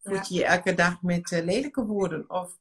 Voed 0.03 0.29
je 0.29 0.35
je 0.35 0.45
elke 0.45 0.75
dag 0.75 1.03
met 1.03 1.33
eh, 1.33 1.45
lelijke 1.45 1.85
woorden? 1.85 2.31
Of 2.31 2.59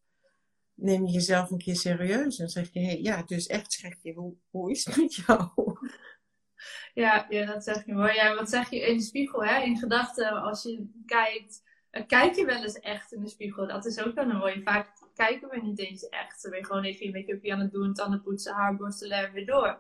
neem 0.74 1.06
je 1.06 1.12
jezelf 1.12 1.52
een 1.52 1.58
keer 1.58 1.76
serieus 1.76 2.40
en 2.40 2.50
zeg 2.50 2.74
je, 2.74 2.80
hey, 2.80 3.02
ja, 3.02 3.24
dus 3.24 3.48
echt 3.48 3.74
schatje, 3.74 4.14
hoe, 4.14 4.34
hoe 4.50 4.72
is 4.72 4.86
het 4.86 4.98
met 4.98 5.16
jou? 5.16 5.50
Ja, 6.94 7.26
ja, 7.30 7.46
dat 7.46 7.64
zeg 7.64 7.86
je 7.86 7.94
mooi. 7.94 8.14
Ja, 8.14 8.36
wat 8.36 8.50
zeg 8.50 8.70
je 8.70 8.88
in 8.88 8.98
de 8.98 9.04
spiegel, 9.04 9.44
hè? 9.44 9.62
in 9.62 9.78
gedachten, 9.78 10.32
als 10.32 10.64
je 10.64 10.90
kijkt, 11.06 11.64
eh, 11.90 12.08
kijk 12.08 12.36
je 12.36 12.46
wel 12.46 12.64
eens 12.64 12.80
echt 12.80 13.12
in 13.12 13.22
de 13.22 13.30
spiegel? 13.30 13.68
Dat 13.68 13.86
is 13.86 14.00
ook 14.00 14.16
wel 14.16 14.30
een 14.30 14.38
mooie. 14.38 14.62
Vaak 14.64 15.01
kijken 15.14 15.50
we 15.50 15.62
niet 15.62 15.80
eens 15.80 16.10
echt. 16.10 16.42
Dan 16.42 16.52
ben 16.52 16.60
je 16.60 16.66
gewoon 16.66 16.84
even 16.84 17.06
je 17.06 17.12
make-upje 17.12 17.54
aan 17.54 17.60
het 17.60 17.72
doen, 17.72 17.94
tanden 17.94 18.22
poetsen, 18.22 18.54
haar 18.54 18.76
borstelen 18.76 19.18
en 19.18 19.34
weer 19.34 19.46
door. 19.46 19.80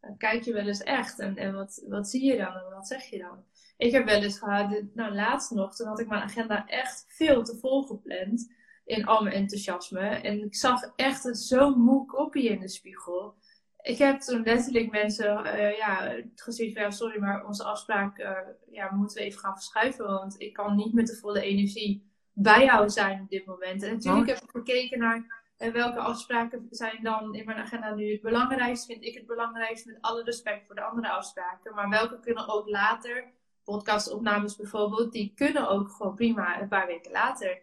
Dan 0.00 0.16
kijk 0.16 0.42
je 0.42 0.52
wel 0.52 0.66
eens 0.66 0.82
echt 0.82 1.18
en, 1.18 1.36
en 1.36 1.54
wat, 1.54 1.84
wat 1.88 2.08
zie 2.08 2.24
je 2.24 2.36
dan 2.36 2.54
en 2.54 2.70
wat 2.74 2.86
zeg 2.86 3.04
je 3.04 3.18
dan? 3.18 3.44
Ik 3.76 3.92
heb 3.92 4.04
wel 4.04 4.22
eens 4.22 4.38
gehad, 4.38 4.82
nou 4.94 5.14
laatst 5.14 5.50
nog, 5.50 5.76
toen 5.76 5.86
had 5.86 6.00
ik 6.00 6.08
mijn 6.08 6.22
agenda 6.22 6.68
echt 6.68 7.04
veel 7.08 7.44
te 7.44 7.56
vol 7.56 7.82
gepland 7.82 8.54
in 8.84 9.06
al 9.06 9.22
mijn 9.22 9.34
enthousiasme. 9.34 10.08
En 10.08 10.44
ik 10.44 10.54
zag 10.54 10.92
echt 10.96 11.24
een 11.24 11.34
zo'n 11.34 11.80
moe 11.80 12.06
kopie 12.06 12.48
in 12.48 12.60
de 12.60 12.68
spiegel. 12.68 13.34
Ik 13.82 13.98
heb 13.98 14.20
toen 14.20 14.42
letterlijk 14.42 14.90
mensen 14.90 15.44
eh, 15.44 15.76
ja, 15.76 16.16
gezien 16.34 16.74
van 16.74 16.92
sorry, 16.92 17.20
maar 17.20 17.46
onze 17.46 17.64
afspraak 17.64 18.18
eh, 18.18 18.36
ja, 18.70 18.94
moeten 18.94 19.16
we 19.16 19.22
even 19.22 19.40
gaan 19.40 19.54
verschuiven. 19.54 20.06
Want 20.06 20.40
ik 20.40 20.52
kan 20.52 20.76
niet 20.76 20.92
met 20.92 21.06
de 21.06 21.16
volle 21.16 21.40
energie 21.40 22.10
bij 22.38 22.64
jou 22.64 22.88
zijn 22.90 23.20
op 23.20 23.30
dit 23.30 23.46
moment. 23.46 23.82
En 23.82 23.92
natuurlijk 23.92 24.28
Oh. 24.28 24.34
heb 24.34 24.42
ik 24.42 24.50
gekeken 24.50 24.98
naar 24.98 25.44
eh, 25.56 25.72
welke 25.72 25.98
afspraken 25.98 26.66
zijn 26.70 27.02
dan 27.02 27.34
in 27.34 27.44
mijn 27.44 27.58
agenda 27.58 27.94
nu 27.94 28.12
het 28.12 28.20
belangrijkst. 28.20 28.86
Vind 28.86 29.04
ik 29.04 29.14
het 29.14 29.26
belangrijkst 29.26 29.86
met 29.86 29.98
alle 30.00 30.22
respect 30.22 30.66
voor 30.66 30.74
de 30.74 30.82
andere 30.82 31.08
afspraken. 31.08 31.74
Maar 31.74 31.88
welke 31.88 32.20
kunnen 32.20 32.48
ook 32.48 32.68
later, 32.68 33.24
podcastopnames 33.64 34.56
bijvoorbeeld, 34.56 35.12
die 35.12 35.32
kunnen 35.34 35.68
ook 35.68 35.90
gewoon 35.90 36.14
prima 36.14 36.60
een 36.60 36.68
paar 36.68 36.86
weken 36.86 37.10
later. 37.10 37.58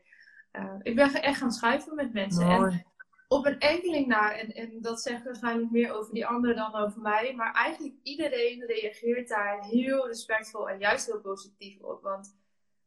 Eh, 0.51 0.75
ik 0.81 0.95
ben 0.95 1.13
echt 1.13 1.37
gaan 1.37 1.51
schuiven 1.51 1.95
met 1.95 2.13
mensen. 2.13 2.49
En 2.49 2.85
op 3.27 3.45
een 3.45 3.59
enkeling 3.59 4.07
na, 4.07 4.37
en, 4.37 4.53
en 4.53 4.81
dat 4.81 5.01
zegt 5.01 5.23
waarschijnlijk 5.23 5.71
meer 5.71 5.93
over 5.93 6.13
die 6.13 6.25
ander 6.25 6.55
dan 6.55 6.75
over 6.75 7.01
mij, 7.01 7.33
maar 7.35 7.53
eigenlijk 7.53 7.95
iedereen 8.03 8.65
reageert 8.65 9.27
daar 9.27 9.63
heel 9.63 10.07
respectvol 10.07 10.69
en 10.69 10.79
juist 10.79 11.05
heel 11.05 11.21
positief 11.21 11.79
op. 11.81 12.01
Want 12.01 12.35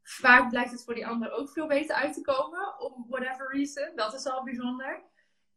vaak 0.08 0.48
blijkt 0.48 0.70
het 0.70 0.84
voor 0.84 0.94
die 0.94 1.06
ander 1.06 1.30
ook 1.32 1.50
veel 1.50 1.66
beter 1.66 1.94
uit 1.96 2.14
te 2.14 2.20
komen, 2.20 2.80
om 2.80 3.06
whatever 3.08 3.50
reason. 3.52 3.90
Dat 3.94 4.14
is 4.14 4.26
al 4.26 4.42
bijzonder. 4.44 5.02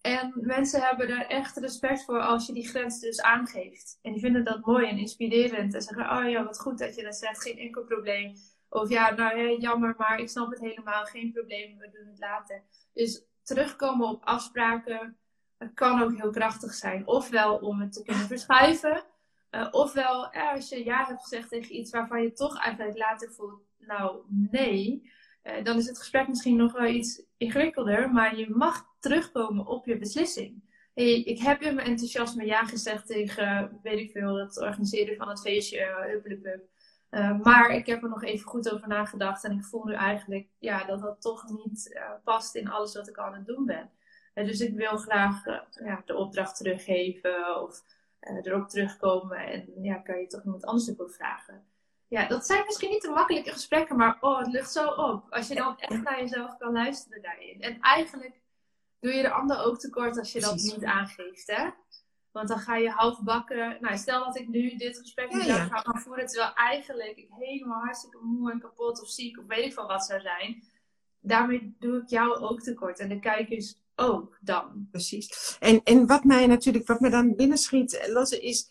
En 0.01 0.33
mensen 0.35 0.81
hebben 0.81 1.09
er 1.09 1.25
echt 1.27 1.57
respect 1.57 2.05
voor 2.05 2.19
als 2.19 2.45
je 2.45 2.53
die 2.53 2.67
grens 2.67 2.99
dus 2.99 3.21
aangeeft. 3.21 3.99
En 4.01 4.11
die 4.11 4.21
vinden 4.21 4.43
dat 4.43 4.65
mooi 4.65 4.87
en 4.87 4.97
inspirerend. 4.97 5.73
En 5.73 5.81
zeggen, 5.81 6.17
oh 6.17 6.29
ja, 6.29 6.43
wat 6.43 6.59
goed 6.59 6.77
dat 6.79 6.95
je 6.95 7.03
dat 7.03 7.15
zegt, 7.15 7.41
geen 7.41 7.57
enkel 7.57 7.83
probleem. 7.83 8.33
Of 8.69 8.89
ja, 8.89 9.09
nou 9.09 9.37
ja, 9.37 9.57
jammer, 9.59 9.95
maar 9.97 10.19
ik 10.19 10.29
snap 10.29 10.49
het 10.49 10.59
helemaal, 10.59 11.05
geen 11.05 11.31
probleem, 11.31 11.77
we 11.77 11.89
doen 11.91 12.07
het 12.07 12.19
later. 12.19 12.63
Dus 12.93 13.23
terugkomen 13.43 14.07
op 14.07 14.25
afspraken 14.25 15.17
kan 15.73 16.01
ook 16.01 16.17
heel 16.17 16.31
krachtig 16.31 16.73
zijn. 16.73 17.07
Ofwel 17.07 17.57
om 17.57 17.79
het 17.79 17.93
te 17.93 18.03
kunnen 18.03 18.27
verschuiven. 18.27 19.03
eh, 19.49 19.67
ofwel 19.71 20.31
eh, 20.31 20.51
als 20.51 20.69
je 20.69 20.85
ja 20.85 21.05
hebt 21.05 21.21
gezegd 21.21 21.49
tegen 21.49 21.75
iets 21.75 21.91
waarvan 21.91 22.21
je 22.21 22.33
toch 22.33 22.59
eigenlijk 22.59 22.97
later 22.97 23.31
voelt, 23.31 23.68
nou 23.89 24.21
nee. 24.51 25.11
eh, 25.41 25.63
dan 25.63 25.77
is 25.77 25.87
het 25.87 25.97
gesprek 25.97 26.27
misschien 26.27 26.55
nog 26.55 26.71
wel 26.71 26.85
iets 26.85 27.23
ingewikkelder. 27.37 28.11
Maar 28.11 28.37
je 28.37 28.49
mag 28.49 28.85
terugkomen 28.99 29.65
op 29.65 29.85
je 29.85 29.97
beslissing. 29.97 30.67
Hey, 30.93 31.21
ik 31.21 31.39
heb 31.39 31.61
in 31.61 31.75
mijn 31.75 31.87
enthousiasme 31.87 32.45
ja 32.45 32.65
gezegd 32.65 33.07
tegen, 33.07 33.79
weet 33.83 33.99
ik 33.99 34.11
veel, 34.11 34.35
het 34.35 34.61
organiseren 34.61 35.15
van 35.15 35.29
het 35.29 35.41
feestje, 35.41 35.79
uh, 35.79 36.05
Huppelepup. 36.05 36.67
Uh, 37.11 37.39
maar 37.41 37.69
ik 37.69 37.85
heb 37.85 38.03
er 38.03 38.09
nog 38.09 38.23
even 38.23 38.47
goed 38.47 38.73
over 38.73 38.87
nagedacht 38.87 39.43
en 39.43 39.51
ik 39.51 39.63
voel 39.63 39.83
nu 39.83 39.93
eigenlijk 39.93 40.47
ja, 40.59 40.85
dat 40.85 41.01
dat 41.01 41.21
toch 41.21 41.49
niet 41.49 41.99
past 42.23 42.55
in 42.55 42.69
alles 42.69 42.95
wat 42.95 43.07
ik 43.07 43.17
aan 43.17 43.33
het 43.33 43.45
doen 43.45 43.65
ben. 43.65 43.89
Dus 44.33 44.59
ik 44.59 44.75
wil 44.75 44.97
graag 44.97 45.43
ja, 45.69 46.01
de 46.05 46.15
opdracht 46.15 46.57
teruggeven 46.57 47.61
of 47.61 47.83
erop 48.19 48.69
terugkomen. 48.69 49.37
En 49.37 49.73
ja, 49.81 49.95
kan 49.95 50.19
je 50.19 50.27
toch 50.27 50.43
iemand 50.43 50.65
anders 50.65 50.89
ervoor 50.89 51.09
vragen. 51.09 51.63
Ja, 52.09 52.27
dat 52.27 52.45
zijn 52.45 52.65
misschien 52.65 52.89
niet 52.89 53.01
de 53.01 53.09
makkelijke 53.09 53.51
gesprekken, 53.51 53.95
maar 53.95 54.17
oh, 54.19 54.39
het 54.39 54.47
lucht 54.47 54.71
zo 54.71 54.87
op. 54.87 55.25
Als 55.29 55.47
je 55.47 55.55
dan 55.55 55.77
echt 55.77 56.03
naar 56.03 56.19
jezelf 56.19 56.57
kan 56.57 56.71
luisteren 56.71 57.21
daarin. 57.21 57.61
En 57.61 57.79
eigenlijk 57.79 58.41
doe 58.99 59.13
je 59.13 59.21
de 59.21 59.31
ander 59.31 59.63
ook 59.63 59.79
tekort 59.79 60.17
als 60.17 60.31
je 60.31 60.39
dat 60.39 60.55
niet 60.55 60.83
aangeeft, 60.83 61.47
hè? 61.47 61.69
Want 62.31 62.47
dan 62.47 62.59
ga 62.59 62.75
je 62.75 62.89
half 62.89 63.23
bakken. 63.23 63.77
Nou, 63.79 63.97
stel 63.97 64.25
dat 64.25 64.37
ik 64.37 64.47
nu 64.47 64.75
dit 64.75 64.97
gesprek 64.97 65.33
met 65.33 65.45
jou 65.45 65.59
ga 65.59 65.77
gaan 65.77 66.01
voeren, 66.01 66.25
terwijl 66.25 66.53
eigenlijk 66.53 67.17
ik 67.17 67.27
helemaal 67.29 67.81
hartstikke 67.81 68.17
moe 68.21 68.51
en 68.51 68.59
kapot 68.59 69.01
of 69.01 69.09
ziek 69.09 69.39
of 69.39 69.45
weet 69.45 69.65
ik 69.65 69.73
van 69.73 69.87
wat 69.87 70.05
zou 70.05 70.21
zijn. 70.21 70.63
Daarmee 71.19 71.75
doe 71.79 72.01
ik 72.01 72.09
jou 72.09 72.39
ook 72.39 72.61
tekort. 72.61 72.99
En 72.99 73.09
de 73.09 73.19
kijkers 73.19 73.75
ook 73.95 74.37
dan. 74.41 74.87
Precies. 74.91 75.57
En, 75.59 75.83
en 75.83 76.07
wat 76.07 76.23
mij 76.23 76.47
natuurlijk, 76.47 76.87
wat 76.87 76.99
me 76.99 77.09
dan 77.09 77.35
binnenschiet, 77.35 78.07
Losse, 78.07 78.41
is, 78.41 78.69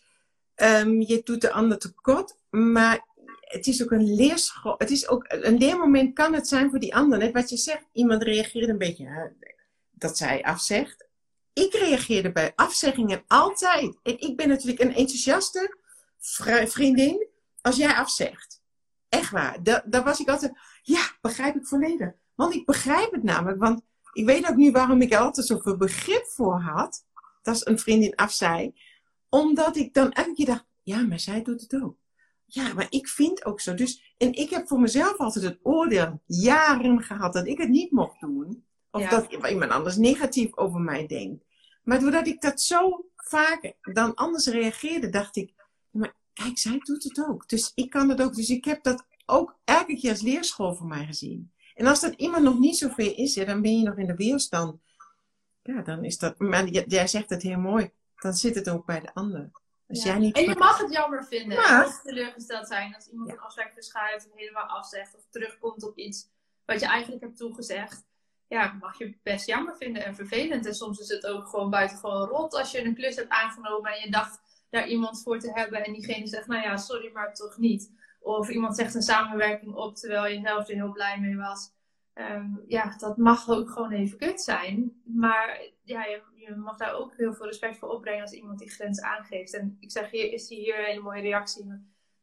um, 0.55 1.01
je 1.01 1.21
doet 1.23 1.41
de 1.41 1.51
ander 1.51 1.79
tekort, 1.79 2.35
maar 2.49 3.07
het 3.49 3.67
is 3.67 3.83
ook 3.83 3.91
een 3.91 4.15
leerschool. 4.15 4.75
Het 4.77 4.91
is 4.91 5.07
ook 5.07 5.25
een 5.27 5.57
leermoment 5.57 6.13
kan 6.13 6.33
het 6.33 6.47
zijn 6.47 6.69
voor 6.69 6.79
die 6.79 6.95
ander. 6.95 7.17
Net 7.17 7.33
wat 7.33 7.49
je 7.49 7.57
zegt, 7.57 7.85
iemand 7.91 8.23
reageert 8.23 8.69
een 8.69 8.77
beetje 8.77 9.33
dat 9.91 10.17
zij 10.17 10.43
afzegt. 10.43 11.07
Ik 11.53 11.73
reageerde 11.73 12.31
bij 12.31 12.51
afzeggingen 12.55 13.23
altijd. 13.27 13.97
En 14.03 14.19
ik 14.19 14.37
ben 14.37 14.47
natuurlijk 14.47 14.79
een 14.79 14.95
enthousiaste 14.95 15.77
vriendin 16.67 17.27
als 17.61 17.75
jij 17.75 17.93
afzegt. 17.93 18.61
Echt 19.09 19.31
waar. 19.31 19.63
Daar 19.63 20.03
was 20.03 20.19
ik 20.19 20.29
altijd, 20.29 20.53
ja, 20.81 21.01
begrijp 21.21 21.55
ik 21.55 21.67
volledig. 21.67 22.11
Want 22.35 22.53
ik 22.53 22.65
begrijp 22.65 23.11
het 23.11 23.23
namelijk. 23.23 23.59
Want 23.59 23.81
ik 24.13 24.25
weet 24.25 24.49
ook 24.49 24.55
nu 24.55 24.71
waarom 24.71 25.01
ik 25.01 25.13
er 25.13 25.19
altijd 25.19 25.45
zoveel 25.45 25.77
begrip 25.77 26.25
voor 26.25 26.59
had. 26.59 27.05
Dat 27.41 27.67
een 27.67 27.79
vriendin 27.79 28.15
afzei. 28.15 28.75
Omdat 29.29 29.75
ik 29.75 29.93
dan 29.93 30.11
elke 30.11 30.33
keer 30.33 30.45
dacht, 30.45 30.65
ja, 30.83 31.01
maar 31.01 31.19
zij 31.19 31.41
doet 31.41 31.61
het 31.61 31.81
ook. 31.81 31.97
Ja, 32.49 32.73
maar 32.73 32.87
ik 32.89 33.07
vind 33.07 33.45
ook 33.45 33.59
zo. 33.59 33.73
Dus, 33.73 34.13
en 34.17 34.33
ik 34.33 34.49
heb 34.49 34.67
voor 34.67 34.79
mezelf 34.79 35.17
altijd 35.17 35.45
het 35.45 35.59
oordeel 35.63 36.21
jaren 36.25 37.03
gehad 37.03 37.33
dat 37.33 37.47
ik 37.47 37.57
het 37.57 37.69
niet 37.69 37.91
mocht 37.91 38.19
doen. 38.19 38.65
Of 38.91 39.07
dat 39.07 39.33
iemand 39.49 39.71
anders 39.71 39.95
negatief 39.95 40.57
over 40.57 40.79
mij 40.79 41.07
denkt. 41.07 41.43
Maar 41.83 41.99
doordat 41.99 42.27
ik 42.27 42.41
dat 42.41 42.61
zo 42.61 43.05
vaak 43.15 43.73
dan 43.81 44.15
anders 44.15 44.47
reageerde, 44.47 45.09
dacht 45.09 45.35
ik, 45.35 45.53
maar 45.91 46.13
kijk, 46.33 46.57
zij 46.57 46.79
doet 46.83 47.03
het 47.03 47.25
ook. 47.27 47.49
Dus 47.49 47.71
ik 47.75 47.89
kan 47.89 48.09
het 48.09 48.21
ook. 48.21 48.35
Dus 48.35 48.49
ik 48.49 48.65
heb 48.65 48.83
dat 48.83 49.05
ook 49.25 49.59
elke 49.63 49.95
keer 49.95 50.09
als 50.09 50.21
leerschool 50.21 50.75
voor 50.75 50.87
mij 50.87 51.05
gezien. 51.05 51.51
En 51.75 51.85
als 51.85 52.01
dat 52.01 52.13
iemand 52.13 52.43
nog 52.43 52.59
niet 52.59 52.77
zoveel 52.77 53.15
is, 53.15 53.33
ja, 53.33 53.45
dan 53.45 53.61
ben 53.61 53.79
je 53.79 53.85
nog 53.85 53.97
in 53.97 54.07
de 54.07 54.15
weerstand. 54.15 54.79
Ja, 55.63 55.81
dan 55.81 56.03
is 56.03 56.17
dat. 56.17 56.39
Maar 56.39 56.67
jij 56.67 57.07
zegt 57.07 57.29
het 57.29 57.41
heel 57.41 57.59
mooi. 57.59 57.91
Dan 58.15 58.33
zit 58.33 58.55
het 58.55 58.69
ook 58.69 58.85
bij 58.85 58.99
de 58.99 59.13
ander. 59.13 59.51
Als 59.89 60.03
jij 60.03 60.17
niet 60.17 60.35
en 60.35 60.43
je 60.43 60.55
mag 60.55 60.77
het 60.77 60.91
jammer 60.91 61.25
vinden. 61.25 61.57
Of 61.57 62.01
teleurgesteld 62.01 62.67
zijn 62.67 62.95
als 62.95 63.07
iemand 63.07 63.31
een 63.31 63.39
afspraak 63.39 63.73
verschuift 63.73 64.27
of 64.31 64.35
helemaal 64.35 64.65
afzegt 64.65 65.15
of 65.15 65.21
terugkomt 65.29 65.83
op 65.83 65.97
iets 65.97 66.29
wat 66.65 66.79
je 66.79 66.85
eigenlijk 66.85 67.23
hebt 67.23 67.37
toegezegd 67.37 68.07
ja, 68.49 68.77
mag 68.79 68.97
je 68.97 69.17
best 69.23 69.47
jammer 69.47 69.77
vinden 69.77 70.05
en 70.05 70.15
vervelend. 70.15 70.65
En 70.65 70.75
soms 70.75 70.99
is 70.99 71.07
het 71.07 71.25
ook 71.25 71.47
gewoon 71.47 71.69
buitengewoon 71.69 72.27
rot 72.27 72.53
als 72.53 72.71
je 72.71 72.85
een 72.85 72.95
klus 72.95 73.15
hebt 73.15 73.29
aangenomen 73.29 73.91
en 73.91 73.99
je 73.99 74.11
dacht 74.11 74.39
daar 74.69 74.87
iemand 74.87 75.21
voor 75.21 75.39
te 75.39 75.51
hebben 75.51 75.85
en 75.85 75.93
diegene 75.93 76.27
zegt, 76.27 76.47
nou 76.47 76.61
ja, 76.61 76.77
sorry, 76.77 77.11
maar 77.11 77.33
toch 77.33 77.57
niet. 77.57 77.91
Of 78.19 78.49
iemand 78.49 78.75
zegt 78.75 78.95
een 78.95 79.01
samenwerking 79.01 79.75
op 79.75 79.95
terwijl 79.95 80.33
je 80.33 80.41
zelf 80.41 80.69
er 80.69 80.75
heel 80.75 80.91
blij 80.91 81.19
mee 81.19 81.37
was. 81.37 81.71
Ehm, 82.13 82.47
ja, 82.67 82.95
dat 82.97 83.17
mag 83.17 83.49
ook 83.49 83.69
gewoon 83.69 83.91
even 83.91 84.17
kut 84.17 84.41
zijn. 84.41 85.01
Maar 85.03 85.61
ja, 85.83 86.05
je, 86.05 86.21
mag 86.55 86.77
daar 86.77 86.93
ook 86.93 87.17
heel 87.17 87.33
veel 87.33 87.45
respect 87.45 87.77
voor 87.77 87.89
opbrengen 87.89 88.21
als 88.21 88.31
iemand 88.31 88.59
die 88.59 88.69
grens 88.69 89.01
aangeeft. 89.01 89.53
En 89.53 89.77
ik 89.79 89.91
zeg, 89.91 90.11
hier 90.11 90.33
is 90.33 90.49
hier 90.49 90.79
een 90.79 90.85
hele 90.85 91.01
mooie 91.01 91.21
reactie. 91.21 91.65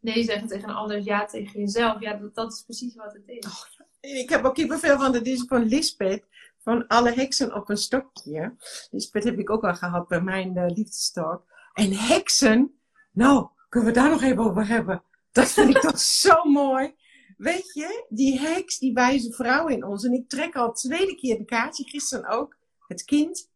Nee 0.00 0.24
zeggen 0.24 0.48
tegen 0.48 0.68
een 0.68 0.74
ander, 0.74 1.02
ja 1.02 1.24
tegen 1.24 1.60
jezelf. 1.60 2.00
Ja, 2.00 2.14
dat, 2.14 2.34
dat 2.34 2.52
is 2.52 2.62
precies 2.62 2.94
wat 2.94 3.12
het 3.12 3.28
is. 3.28 3.46
Oh, 3.46 3.86
ik 4.00 4.28
heb 4.28 4.44
ook 4.44 4.54
kippenvel 4.54 4.98
van 4.98 5.12
de 5.12 5.20
is 5.22 5.44
van 5.48 5.64
Lisbeth. 5.64 6.24
Van 6.58 6.86
alle 6.86 7.12
heksen 7.12 7.54
op 7.54 7.68
een 7.68 7.76
stokje. 7.76 8.56
Lisbeth 8.90 9.24
heb 9.24 9.38
ik 9.38 9.50
ook 9.50 9.64
al 9.64 9.74
gehad 9.74 10.08
bij 10.08 10.20
mijn 10.20 10.54
uh. 10.54 11.40
En 11.72 11.92
heksen, 11.92 12.80
nou, 13.12 13.48
kunnen 13.68 13.88
we 13.88 13.94
daar 13.94 14.10
nog 14.10 14.22
even 14.22 14.44
over 14.44 14.66
hebben. 14.66 15.02
Dat 15.32 15.48
vind 15.48 15.68
ik 15.68 15.80
toch 15.80 15.98
zo 15.98 16.44
mooi. 16.44 16.94
Weet 17.36 17.70
je, 17.74 18.06
die 18.08 18.38
heks, 18.38 18.78
die 18.78 18.92
wijze 18.92 19.32
vrouw 19.32 19.66
in 19.66 19.84
ons. 19.84 20.04
En 20.04 20.12
ik 20.12 20.28
trek 20.28 20.56
al 20.56 20.72
tweede 20.72 21.14
keer 21.14 21.38
de 21.38 21.44
kaartje, 21.44 21.84
gisteren 21.84 22.28
ook. 22.28 22.56
Het 22.86 23.04
kind, 23.04 23.50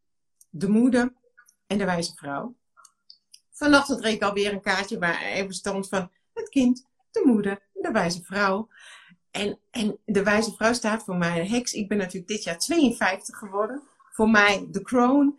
de 0.51 0.69
moeder 0.69 1.13
en 1.67 1.79
de 1.79 1.85
wijze 1.85 2.15
vrouw. 2.15 2.55
Vanochtend 3.51 4.01
reed 4.01 4.15
ik 4.15 4.23
alweer 4.23 4.53
een 4.53 4.61
kaartje 4.61 4.99
waar 4.99 5.23
even 5.23 5.55
stond 5.55 5.89
van 5.89 6.11
het 6.33 6.49
kind, 6.49 6.87
de 7.11 7.23
moeder, 7.25 7.63
de 7.73 7.91
wijze 7.91 8.23
vrouw. 8.23 8.69
En, 9.31 9.59
en 9.71 9.99
de 10.05 10.23
wijze 10.23 10.53
vrouw 10.53 10.73
staat 10.73 11.05
voor 11.05 11.17
mij, 11.17 11.47
heks. 11.47 11.73
Ik 11.73 11.89
ben 11.89 11.99
natuurlijk 11.99 12.29
dit 12.29 12.43
jaar 12.43 12.59
52 12.59 13.39
geworden. 13.39 13.83
Voor 14.13 14.31
mij 14.31 14.67
de 14.71 14.83
kroon. 14.83 15.39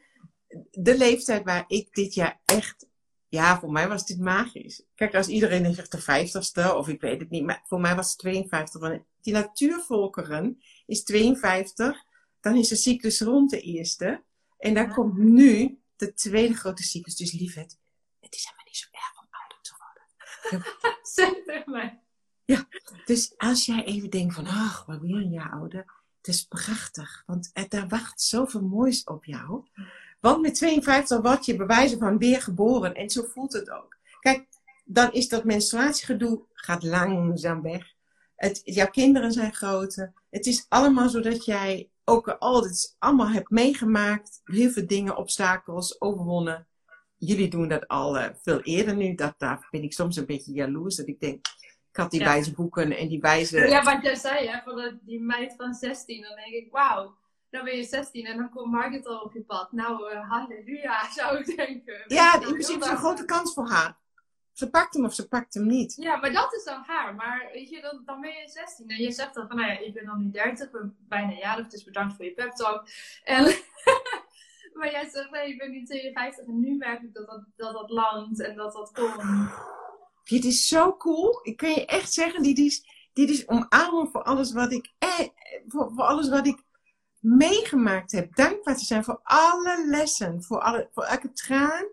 De 0.71 0.97
leeftijd 0.97 1.43
waar 1.43 1.63
ik 1.67 1.93
dit 1.93 2.13
jaar 2.13 2.41
echt, 2.45 2.87
ja, 3.31 3.59
voor 3.59 3.71
mij 3.71 3.87
was 3.87 4.05
dit 4.05 4.19
magisch. 4.19 4.83
Kijk, 4.95 5.15
als 5.15 5.27
iedereen 5.27 5.73
zegt 5.73 5.91
de 5.91 6.01
50ste, 6.01 6.75
of 6.75 6.87
ik 6.87 7.01
weet 7.01 7.19
het 7.19 7.29
niet, 7.29 7.43
maar 7.43 7.63
voor 7.65 7.79
mij 7.79 7.95
was 7.95 8.09
het 8.09 8.17
52. 8.17 8.81
Want 8.81 9.03
die 9.21 9.33
natuurvolkeren 9.33 10.61
is 10.85 11.03
52, 11.03 12.03
dan 12.39 12.55
is 12.55 12.67
de 12.67 12.75
cyclus 12.75 13.21
rond 13.21 13.49
de 13.49 13.61
eerste. 13.61 14.23
En 14.57 14.73
dan 14.73 14.93
komt 14.93 15.17
nu 15.17 15.79
de 15.95 16.13
tweede 16.13 16.53
grote 16.53 16.83
cyclus. 16.83 17.15
Dus 17.15 17.31
liefheid, 17.31 17.77
het 18.19 18.35
is 18.35 18.43
helemaal 18.43 18.65
niet 18.65 18.77
zo 18.77 18.87
erg 18.91 19.19
om 19.19 19.27
ouder 19.29 19.61
te 19.61 19.73
worden. 19.77 20.99
Zeg 21.15 21.65
mij. 21.65 21.99
Ja, 22.45 22.67
dus 23.05 23.33
als 23.37 23.65
jij 23.65 23.83
even 23.83 24.09
denkt 24.09 24.33
van, 24.33 24.47
ach, 24.47 24.85
wat 24.85 24.99
weer 24.99 25.15
een 25.15 25.31
jaar 25.31 25.51
ouder. 25.51 25.85
Het 26.17 26.27
is 26.27 26.45
prachtig, 26.45 27.23
want 27.25 27.49
er, 27.53 27.69
daar 27.69 27.87
wacht 27.87 28.21
zoveel 28.21 28.61
moois 28.61 29.03
op 29.03 29.25
jou. 29.25 29.67
Want 30.21 30.41
met 30.41 30.55
52 30.55 31.21
word 31.21 31.45
je 31.45 31.55
bewijzen 31.55 31.99
van 31.99 32.17
weer 32.17 32.41
geboren. 32.41 32.95
En 32.95 33.09
zo 33.09 33.23
voelt 33.23 33.53
het 33.53 33.69
ook. 33.69 33.97
Kijk, 34.19 34.47
dan 34.85 35.11
is 35.11 35.27
dat 35.27 35.43
menstruatiegedoe 35.43 36.45
gaat 36.53 36.83
langzaam 36.83 37.61
weg. 37.61 37.93
Het, 38.35 38.61
jouw 38.63 38.89
kinderen 38.89 39.31
zijn 39.31 39.53
groter. 39.53 40.13
Het 40.29 40.45
is 40.45 40.65
allemaal 40.69 41.09
zodat 41.09 41.45
jij 41.45 41.89
ook 42.03 42.27
altijd 42.29 42.95
allemaal 42.99 43.29
hebt 43.29 43.49
meegemaakt. 43.49 44.41
Heel 44.43 44.69
veel 44.69 44.87
dingen, 44.87 45.17
obstakels, 45.17 46.01
overwonnen. 46.01 46.67
Jullie 47.17 47.49
doen 47.49 47.67
dat 47.67 47.87
al 47.87 48.17
uh, 48.17 48.25
veel 48.41 48.61
eerder 48.61 48.95
nu. 48.95 49.15
Dat, 49.15 49.33
daar 49.37 49.67
ben 49.71 49.83
ik 49.83 49.93
soms 49.93 50.15
een 50.15 50.25
beetje 50.25 50.53
jaloers. 50.53 50.95
Dat 50.95 51.07
ik 51.07 51.19
denk, 51.19 51.47
ik 51.91 51.97
had 51.97 52.11
die 52.11 52.23
wijze 52.23 52.53
boeken 52.53 52.97
en 52.97 53.07
die 53.07 53.19
wijze... 53.19 53.57
Ja, 53.57 53.83
wat 53.83 54.03
jij 54.03 54.15
zei, 54.15 54.47
hè, 54.47 54.61
van 54.63 54.99
die 55.01 55.21
meid 55.21 55.53
van 55.57 55.73
16. 55.73 56.21
Dan 56.21 56.35
denk 56.35 56.53
ik, 56.53 56.71
wauw, 56.71 57.15
dan 57.51 57.63
ben 57.63 57.77
je 57.77 57.83
16 57.83 58.25
en 58.25 58.37
dan 58.37 58.49
komt 58.49 58.71
Margit 58.71 59.07
al 59.07 59.19
op 59.19 59.33
je 59.33 59.41
pad. 59.41 59.71
Nou, 59.71 60.13
uh, 60.13 60.29
halleluja, 60.29 61.09
zou 61.15 61.37
ik 61.37 61.55
denken. 61.55 62.03
Ja, 62.07 62.33
in 62.33 62.39
principe 62.41 62.79
is 62.79 62.87
een 62.87 62.97
grote 62.97 63.25
kans 63.25 63.53
voor 63.53 63.69
haar. 63.69 63.99
Ze 64.53 64.69
pakt 64.69 64.93
hem 64.93 65.05
of 65.05 65.13
ze 65.13 65.27
pakt 65.27 65.53
hem 65.53 65.67
niet. 65.67 65.95
Ja, 65.95 66.15
maar 66.15 66.31
dat 66.31 66.53
is 66.53 66.63
dan 66.63 66.83
haar. 66.85 67.15
Maar 67.15 67.49
weet 67.53 67.69
je, 67.69 67.81
dan, 67.81 68.01
dan 68.05 68.21
ben 68.21 68.29
je 68.29 68.49
16 68.49 68.89
en 68.89 69.01
je 69.01 69.11
zegt 69.11 69.33
dan 69.33 69.47
van, 69.47 69.55
nou 69.55 69.69
ja, 69.69 69.79
ik 69.79 69.93
ben 69.93 70.05
dan 70.05 70.19
nu 70.19 70.31
30, 70.31 70.71
ben 70.71 70.95
bijna 70.99 71.31
jarig, 71.31 71.67
dus 71.67 71.83
bedankt 71.83 72.15
voor 72.15 72.25
je 72.25 72.33
pep 72.33 72.51
talk. 72.51 72.87
En... 73.23 73.43
maar 74.73 74.91
jij 74.91 75.09
zegt, 75.09 75.31
nee, 75.31 75.49
ik 75.49 75.57
ben 75.57 75.71
nu 75.71 75.83
52 75.83 76.45
en 76.45 76.59
nu 76.59 76.77
merk 76.77 77.01
ik 77.01 77.13
dat 77.13 77.27
dat, 77.27 77.45
dat, 77.55 77.73
dat 77.73 77.89
landt 77.89 78.41
en 78.41 78.55
dat 78.55 78.73
dat 78.73 78.91
komt. 78.91 79.51
Dit 80.23 80.45
is 80.45 80.67
zo 80.67 80.97
cool. 80.97 81.39
Ik 81.43 81.57
kan 81.57 81.69
je 81.69 81.85
echt 81.85 82.13
zeggen, 82.13 82.43
dit 82.43 82.57
is, 82.57 82.85
dit 83.13 83.29
is 83.29 83.47
omarmen 83.47 84.07
voor 84.11 84.23
alles 84.23 84.53
wat 84.53 84.71
ik, 84.71 84.93
eh, 84.99 85.27
voor, 85.67 85.91
voor 85.95 86.03
alles 86.03 86.29
wat 86.29 86.47
ik 86.47 86.63
meegemaakt 87.21 88.11
heb. 88.11 88.35
Dankbaar 88.35 88.77
te 88.77 88.85
zijn 88.85 89.03
voor 89.03 89.19
alle 89.23 89.85
lessen, 89.87 90.43
voor, 90.43 90.59
alle, 90.59 90.89
voor 90.93 91.03
elke 91.03 91.31
traan. 91.31 91.85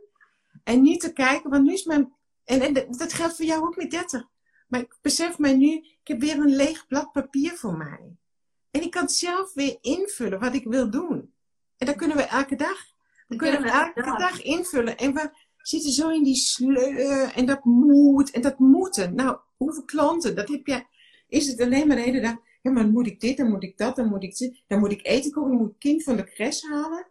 En 0.65 0.83
niet 0.83 1.01
te 1.01 1.13
kijken, 1.13 1.51
want 1.51 1.65
nu 1.65 1.73
is 1.73 1.85
mijn. 1.85 2.13
En, 2.45 2.61
en 2.61 2.97
dat 2.97 3.13
geldt 3.13 3.37
voor 3.37 3.45
jou 3.45 3.63
ook 3.63 3.77
met 3.77 3.91
30. 3.91 4.25
Maar 4.69 4.81
ik 4.81 4.99
besef 5.01 5.39
mij 5.39 5.57
nu, 5.57 5.75
ik 5.75 6.01
heb 6.03 6.21
weer 6.21 6.39
een 6.39 6.57
leeg 6.57 6.87
blad 6.87 7.13
papier 7.13 7.57
voor 7.57 7.77
mij. 7.77 8.17
En 8.71 8.83
ik 8.83 8.91
kan 8.91 9.09
zelf 9.09 9.55
weer 9.55 9.79
invullen 9.81 10.41
wat 10.41 10.55
ik 10.55 10.65
wil 10.65 10.91
doen. 10.91 11.33
En 11.77 11.87
dat 11.87 11.97
kunnen 11.97 12.17
we 12.17 12.23
elke 12.23 12.57
dag. 12.57 12.87
Dat 13.29 13.39
kunnen 13.39 13.63
we 13.63 13.71
elke 13.71 14.17
dag 14.19 14.43
invullen. 14.43 14.97
En 14.97 15.15
we, 15.15 15.31
zitten 15.69 15.93
zo 15.93 16.09
in 16.09 16.25
die 16.25 16.37
sleur 16.37 17.33
en 17.35 17.47
dat 17.47 17.65
moet 17.65 18.31
en 18.31 18.41
dat 18.41 18.59
moeten. 18.59 19.15
Nou, 19.15 19.39
hoeveel 19.57 19.85
klanten, 19.85 20.37
dat 20.37 20.49
heb 20.49 20.67
je, 20.67 20.85
is 21.29 21.47
het 21.47 21.61
alleen 21.61 21.87
maar 21.87 21.97
de 21.97 22.03
hele 22.03 22.21
dag. 22.21 22.37
Ja, 22.69 22.75
maar 22.75 22.89
moet 22.89 23.07
ik 23.07 23.21
dit, 23.21 23.37
dan 23.37 23.51
moet 23.51 23.63
ik 23.63 23.79
dat, 23.79 23.97
dan 23.97 24.09
moet 24.09 24.23
ik 24.23 24.37
dit, 24.37 24.63
dan 24.67 24.79
moet 24.79 24.93
ik 24.93 25.07
eten 25.07 25.31
koken, 25.31 25.51
dan 25.51 25.61
moet 25.61 25.71
ik 25.71 25.79
kind 25.79 26.03
van 26.03 26.17
de 26.17 26.25
crash 26.25 26.63
halen. 26.63 27.07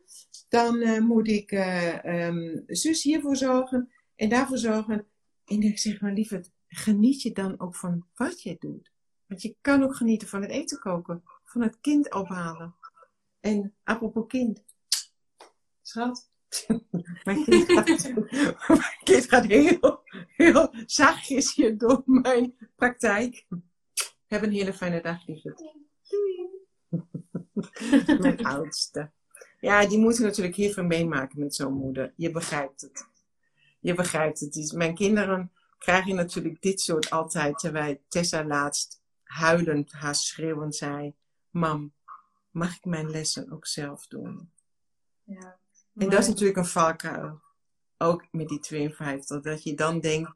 Dan 0.50 0.76
uh, 0.76 1.00
moet 1.00 1.28
ik 1.28 1.52
uh, 1.52 2.28
um, 2.28 2.64
zus 2.68 3.04
hiervoor 3.04 3.36
zorgen 3.36 3.92
en 4.16 4.30
daarvoor 4.30 4.58
zorgen. 4.58 5.08
En 5.46 5.62
ik 5.62 5.80
zeg 5.80 6.02
maar 6.02 6.14
liever, 6.14 6.46
geniet 6.68 7.22
je 7.22 7.32
dan 7.32 7.60
ook 7.60 7.76
van 7.76 8.06
wat 8.16 8.42
je 8.42 8.56
doet. 8.60 8.92
Want 9.26 9.42
je 9.42 9.56
kan 9.62 9.84
ook 9.84 9.96
genieten 9.96 10.28
van 10.28 10.42
het 10.42 10.52
eten 10.52 10.80
koken, 10.80 11.24
van 11.44 11.62
het 11.62 11.78
kind 11.82 12.14
ophalen. 12.14 12.76
En 13.40 13.74
apropos 13.84 14.28
kind, 14.28 14.64
schat, 15.82 16.30
mijn, 17.24 17.44
kind 17.44 17.72
gaat, 17.72 18.14
mijn 18.68 18.98
kind 19.04 19.30
gaat 19.30 19.46
heel, 19.46 20.02
heel 20.36 20.74
zachtjes 20.86 21.56
hier 21.56 21.78
door 21.78 22.02
mijn 22.06 22.56
praktijk. 22.76 23.46
Heb 24.28 24.44
een 24.44 24.52
hele 24.52 24.74
fijne 24.74 25.02
dag, 25.02 25.28
lieverd. 25.28 25.62
mijn 28.22 28.46
oudste. 28.46 29.12
Ja, 29.60 29.88
die 29.88 29.98
moeten 29.98 30.24
natuurlijk 30.24 30.56
heel 30.56 30.72
veel 30.72 30.84
meemaken 30.84 31.40
met 31.40 31.56
zo'n 31.56 31.74
moeder. 31.74 32.14
Je 32.16 32.32
begrijpt 32.32 32.82
het. 32.82 33.08
Je 33.80 33.94
begrijpt 33.94 34.40
het. 34.40 34.74
Mijn 34.76 34.96
kinderen 34.96 35.52
krijgen 35.78 36.16
natuurlijk 36.16 36.62
dit 36.62 36.82
soort 36.82 37.10
altijd. 37.10 37.60
Terwijl 37.60 38.02
Tessa 38.08 38.46
laatst 38.46 39.02
huilend, 39.24 39.92
haar 39.92 40.16
schreeuwend 40.16 40.76
zei: 40.76 41.14
Mam, 41.50 41.94
mag 42.52 42.76
ik 42.76 42.86
mijn 42.86 43.10
lessen 43.10 43.52
ook 43.52 43.66
zelf 43.66 44.08
doen? 44.08 44.52
Ja. 45.24 45.60
En 45.96 46.10
dat 46.10 46.20
is 46.20 46.28
natuurlijk 46.28 46.58
een 46.58 46.66
valkuil. 46.66 47.42
Ook 47.98 48.28
met 48.32 48.48
die 48.48 48.60
52. 48.60 49.42
Dat 49.42 49.64
je 49.64 49.74
dan 49.76 50.00
denkt, 50.00 50.32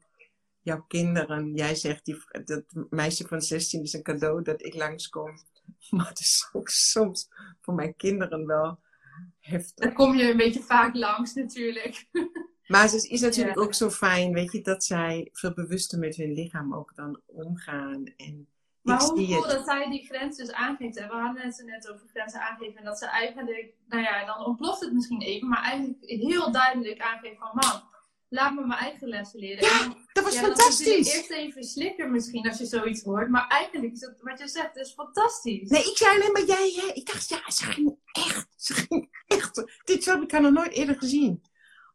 jouw 0.62 0.84
kinderen, 0.88 1.54
jij 1.54 1.74
zegt, 1.74 2.04
die, 2.04 2.16
dat 2.44 2.64
meisje 2.90 3.26
van 3.26 3.40
16 3.40 3.82
is 3.82 3.92
een 3.92 4.02
cadeau 4.02 4.42
dat 4.42 4.62
ik 4.64 4.74
langskom. 4.74 5.30
Maar 5.90 6.08
het 6.08 6.20
is 6.20 6.48
ook 6.52 6.68
soms 6.68 7.28
voor 7.60 7.74
mijn 7.74 7.96
kinderen 7.96 8.46
wel 8.46 8.78
heftig. 9.40 9.74
Dan 9.86 9.92
kom 9.92 10.14
je 10.14 10.30
een 10.30 10.36
beetje 10.36 10.62
vaak 10.62 10.94
langs 10.94 11.34
natuurlijk. 11.34 12.06
Maar 12.66 12.82
het 12.82 13.04
is 13.04 13.20
natuurlijk 13.20 13.56
Ja. 13.56 13.62
ook 13.62 13.74
zo 13.74 13.90
fijn, 13.90 14.32
weet 14.32 14.52
je, 14.52 14.62
dat 14.62 14.84
zij 14.84 15.28
veel 15.32 15.54
bewuster 15.54 15.98
met 15.98 16.16
hun 16.16 16.32
lichaam 16.32 16.74
ook 16.74 16.94
dan 16.94 17.20
omgaan. 17.26 18.04
En 18.16 18.48
Maar 18.82 19.02
ik 19.02 19.08
hoe 19.08 19.26
cool 19.26 19.42
dat 19.42 19.64
zij 19.64 19.90
die 19.90 20.04
grens 20.06 20.36
dus 20.36 20.52
aangeeft. 20.52 20.94
We 20.94 21.02
hadden 21.06 21.42
het 21.42 21.58
er 21.58 21.64
net 21.64 21.90
over 21.90 22.08
grenzen 22.08 22.40
aangeven. 22.40 22.78
En 22.78 22.84
dat 22.84 22.98
ze 22.98 23.06
eigenlijk, 23.06 23.74
nou 23.88 24.02
ja, 24.02 24.24
dan 24.24 24.46
ontploft 24.46 24.80
het 24.80 24.92
misschien 24.92 25.20
even. 25.22 25.48
Maar 25.48 25.62
eigenlijk 25.62 25.98
heel 26.04 26.52
duidelijk 26.52 27.00
aangeeft 27.00 27.38
van, 27.38 27.50
man, 27.54 27.82
laat 28.32 28.54
me 28.54 28.66
mijn 28.66 28.80
eigen 28.80 29.08
lessen 29.08 29.40
leren. 29.40 29.64
Ja, 29.64 29.80
En 29.82 29.88
dan- 29.88 30.06
Dat 30.12 30.24
was 30.24 30.34
ja, 30.34 30.40
dat 30.40 30.50
fantastisch. 30.50 31.14
eerst 31.14 31.30
even 31.30 31.64
slikken 31.64 32.10
misschien 32.10 32.48
als 32.48 32.58
je 32.58 32.66
zoiets 32.66 33.02
hoort. 33.02 33.28
Maar 33.28 33.46
eigenlijk 33.48 33.92
is 33.92 34.00
het, 34.00 34.20
wat 34.22 34.38
je 34.38 34.48
zegt, 34.48 34.76
is 34.76 34.92
fantastisch. 34.92 35.68
Nee, 35.70 35.90
ik 35.90 35.96
zei 35.96 36.16
alleen 36.16 36.32
maar 36.32 36.44
jij, 36.44 36.72
hè. 36.76 36.86
Ik 36.92 37.06
dacht, 37.06 37.28
ja, 37.28 37.50
ze 37.50 37.64
ging 37.64 37.96
echt, 38.12 38.46
ze 38.56 38.74
ging 38.74 39.22
echt. 39.26 39.80
Dit 39.84 40.04
heb 40.04 40.22
ik 40.22 40.30
haar 40.30 40.40
nog 40.40 40.52
nooit 40.52 40.72
eerder 40.72 40.98
gezien. 40.98 41.42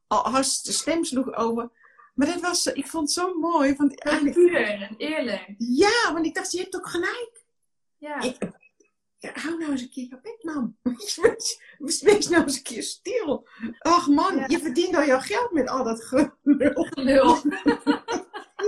Al 0.08 0.32
haar 0.32 0.44
stem 0.44 1.04
sloeg 1.04 1.34
over. 1.36 1.72
Maar 2.16 2.28
dat 2.28 2.42
was, 2.42 2.66
ik 2.68 2.88
vond 2.88 3.04
het 3.04 3.12
zo 3.18 3.34
mooi. 3.34 3.76
Want 3.76 4.00
eigenlijk, 4.04 4.36
puur 4.36 4.56
en 4.62 4.96
eerlijk. 4.98 5.54
ja, 5.58 6.14
want 6.14 6.26
ik 6.26 6.36
dacht, 6.36 6.52
je 6.52 6.60
hebt 6.60 6.76
ook 6.76 6.90
gelijk. 6.90 7.46
Ja. 7.98 8.22
Ik, 8.22 8.38
ja, 9.18 9.32
hou 9.34 9.58
nou 9.58 9.72
eens 9.72 9.82
een 9.82 9.90
keer 9.90 10.04
je 10.04 10.20
bek, 10.22 10.44
man. 10.44 10.76
Wees, 12.02 12.28
nou 12.30 12.44
eens 12.44 12.56
een 12.58 12.64
keer 12.64 12.84
stil. 12.84 13.48
Ach 13.80 14.08
man, 14.08 14.36
Ja. 14.36 14.46
je 14.48 14.60
verdient 14.60 14.96
al 14.96 15.06
jouw 15.06 15.20
geld 15.20 15.52
met 15.52 15.70
al 15.70 15.84
dat 15.84 16.04
gelul. 16.04 16.88
Lul. 16.90 17.26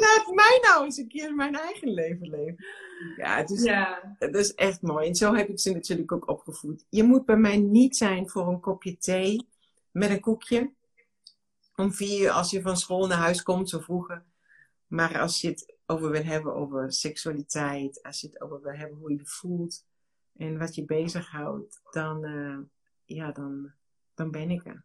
Laat 0.03 0.31
mij 0.33 0.59
nou 0.61 0.83
eens 0.85 0.97
een 0.97 1.07
keer 1.07 1.35
mijn 1.35 1.55
eigen 1.55 1.89
leven 1.93 2.29
leven. 2.29 2.65
Ja, 3.17 3.37
het 3.37 3.49
is, 3.49 3.63
Ja. 3.63 4.15
dat 4.19 4.35
is 4.35 4.53
echt 4.53 4.81
mooi. 4.81 5.07
En 5.07 5.15
zo 5.15 5.33
heb 5.33 5.49
ik 5.49 5.59
ze 5.59 5.73
natuurlijk 5.73 6.11
ook 6.11 6.29
opgevoed. 6.29 6.85
Je 6.89 7.03
moet 7.03 7.25
bij 7.25 7.37
mij 7.37 7.57
niet 7.57 7.97
zijn 7.97 8.29
voor 8.29 8.47
een 8.47 8.59
kopje 8.59 8.97
thee 8.97 9.47
met 9.91 10.09
een 10.09 10.19
koekje. 10.19 10.71
Om 11.75 11.93
vier 11.93 12.21
uur 12.21 12.29
als 12.31 12.51
je 12.51 12.61
van 12.61 12.77
school 12.77 13.07
naar 13.07 13.17
huis 13.17 13.43
komt, 13.43 13.69
zo 13.69 13.79
vroeger. 13.79 14.23
Maar 14.87 15.19
als 15.19 15.41
je 15.41 15.47
het 15.47 15.73
over 15.85 16.11
wil 16.11 16.23
hebben 16.23 16.55
over 16.55 16.91
seksualiteit, 16.93 18.03
als 18.03 18.21
je 18.21 18.27
het 18.27 18.41
over 18.41 18.61
wil 18.61 18.73
hebben 18.73 18.97
hoe 18.97 19.11
je 19.11 19.17
je 19.17 19.25
voelt 19.25 19.85
en 20.39 20.57
wat 20.57 20.75
je 20.75 20.85
bezighoudt, 20.85 21.81
dan, 21.91 22.25
eh, 22.25 22.57
ja, 23.17 23.31
dan, 23.31 23.71
dan 24.13 24.31
ben 24.31 24.49
ik 24.49 24.65
er. 24.65 24.83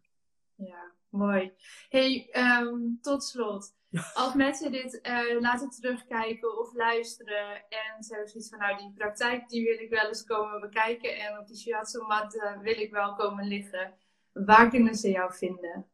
Ja, 0.55 0.91
mooi. 1.09 1.53
Hey, 1.89 2.27
ehm, 2.31 2.77
tot 3.01 3.23
slot. 3.23 3.73
Als 4.13 4.33
mensen 4.33 4.71
dit 4.71 5.01
eh, 5.01 5.39
laten 5.39 5.69
terugkijken 5.69 6.59
of 6.59 6.73
luisteren 6.73 7.53
en 7.69 8.03
ze 8.03 8.13
hebben 8.13 8.29
zoiets 8.29 8.49
van, 8.49 8.59
nou 8.59 8.77
die 8.77 8.93
praktijk 8.95 9.49
die 9.49 9.63
wil 9.63 9.79
ik 9.79 9.89
wel 9.89 10.07
eens 10.07 10.23
komen 10.23 10.61
bekijken 10.61 11.17
en 11.17 11.39
op 11.39 11.47
die 11.47 11.57
shiatsu 11.57 12.01
mat 12.01 12.35
eh, 12.35 12.59
wil 12.59 12.79
ik 12.79 12.91
wel 12.91 13.15
komen 13.15 13.47
liggen. 13.47 13.93
Waar 14.31 14.69
kunnen 14.69 14.95
ze 14.95 15.09
jou 15.09 15.33
vinden? 15.33 15.85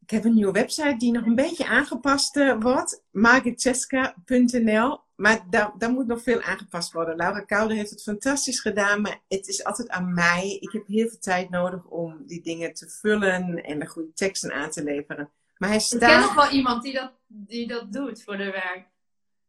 Ik 0.00 0.10
heb 0.10 0.24
een 0.24 0.34
nieuwe 0.34 0.52
website 0.52 0.96
die 0.96 1.12
nog 1.12 1.26
een 1.26 1.34
beetje 1.34 1.66
aangepast 1.66 2.54
wordt. 2.58 3.04
margitcheska.nl 3.10 5.03
Maar 5.16 5.44
daar, 5.50 5.72
daar 5.78 5.90
moet 5.90 6.06
nog 6.06 6.22
veel 6.22 6.42
aangepast 6.42 6.92
worden. 6.92 7.16
Laura 7.16 7.40
Koude 7.40 7.74
heeft 7.74 7.90
het 7.90 8.02
fantastisch 8.02 8.60
gedaan. 8.60 9.00
Maar 9.00 9.20
het 9.28 9.48
is 9.48 9.64
altijd 9.64 9.88
aan 9.88 10.14
mij. 10.14 10.56
Ik 10.60 10.72
heb 10.72 10.86
heel 10.86 11.08
veel 11.08 11.18
tijd 11.18 11.50
nodig 11.50 11.84
om 11.84 12.26
die 12.26 12.42
dingen 12.42 12.74
te 12.74 12.88
vullen. 12.88 13.64
En 13.64 13.78
de 13.78 13.86
goede 13.86 14.12
teksten 14.12 14.52
aan 14.52 14.70
te 14.70 14.82
leveren. 14.82 15.30
Maar 15.56 15.68
hij 15.68 15.78
Ik 15.78 15.86
ken 15.88 15.98
staat... 15.98 16.20
nog 16.20 16.34
wel 16.34 16.50
iemand 16.50 16.82
die 16.82 16.92
dat, 16.92 17.12
die 17.26 17.66
dat 17.66 17.92
doet 17.92 18.22
voor 18.22 18.36
de 18.36 18.50
werk. 18.50 18.92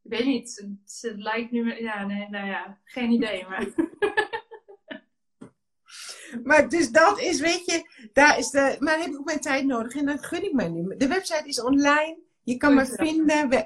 Ik 0.03 0.11
weet 0.11 0.25
niet, 0.25 0.51
ze, 0.51 0.75
ze 0.85 1.13
lijkt 1.17 1.51
nu... 1.51 1.81
Ja, 1.81 2.05
nee, 2.05 2.29
nou 2.29 2.47
ja, 2.47 2.79
geen 2.83 3.11
idee, 3.11 3.45
maar... 3.47 3.67
Maar 6.43 6.69
dus 6.69 6.91
dat 6.91 7.19
is, 7.19 7.39
weet 7.39 7.65
je, 7.65 8.09
daar 8.13 8.37
is 8.37 8.49
de, 8.49 8.75
maar 8.79 8.99
heb 8.99 9.07
ik 9.07 9.17
ook 9.19 9.25
mijn 9.25 9.39
tijd 9.39 9.65
nodig 9.65 9.95
en 9.95 10.05
dat 10.05 10.25
gun 10.25 10.43
ik 10.43 10.53
mij 10.53 10.69
nu. 10.69 10.97
De 10.97 11.07
website 11.07 11.47
is 11.47 11.61
online, 11.61 12.17
je 12.45 12.57
kan 12.57 12.75
me 12.75 12.85
vinden, 12.85 13.65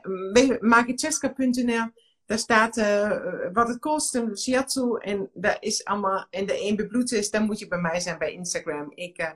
margitcheska.nl. 0.62 1.92
Daar 2.26 2.40
staat 2.40 2.78
eh, 2.78 3.12
wat 3.54 3.68
het 3.68 3.80
kost, 3.80 4.16
een 4.16 4.38
shiatsu 4.38 4.98
en 4.98 5.30
daar 5.34 5.58
is 5.60 5.86
allemaal, 5.86 6.28
en 6.30 6.46
de 6.46 6.62
een 6.62 6.76
bebloed 6.76 7.12
is, 7.12 7.30
dan 7.30 7.46
moet 7.46 7.60
je 7.60 7.68
bij 7.68 7.80
mij 7.80 8.00
zijn 8.00 8.18
bij 8.18 8.34
Instagram. 8.34 8.92
Ik, 8.96 9.18
eh, 9.18 9.32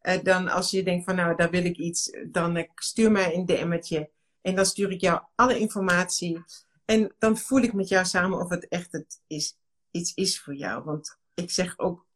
eh, 0.00 0.24
dan 0.24 0.48
als 0.48 0.70
je 0.70 0.82
denkt 0.82 1.04
van 1.04 1.16
nou, 1.16 1.36
daar 1.36 1.50
wil 1.50 1.64
ik 1.64 1.76
iets, 1.76 2.16
dan 2.26 2.66
stuur 2.74 3.12
mij 3.12 3.34
een 3.34 3.46
DM'tje 3.46 4.10
en 4.40 4.54
dan 4.54 4.66
stuur 4.66 4.90
ik 4.90 5.00
jou 5.00 5.22
alle 5.34 5.58
informatie. 5.58 6.44
En 6.84 7.14
dan 7.18 7.38
voel 7.38 7.60
ik 7.60 7.72
met 7.72 7.88
jou 7.88 8.04
samen 8.04 8.38
of 8.38 8.48
het 8.48 8.68
echt 8.68 8.92
het 8.92 9.20
is, 9.26 9.56
iets 9.90 10.14
is 10.14 10.40
voor 10.40 10.54
jou. 10.54 10.84
Want 10.84 11.18
ik 11.34 11.50
zeg 11.50 11.78
ook 11.78 12.06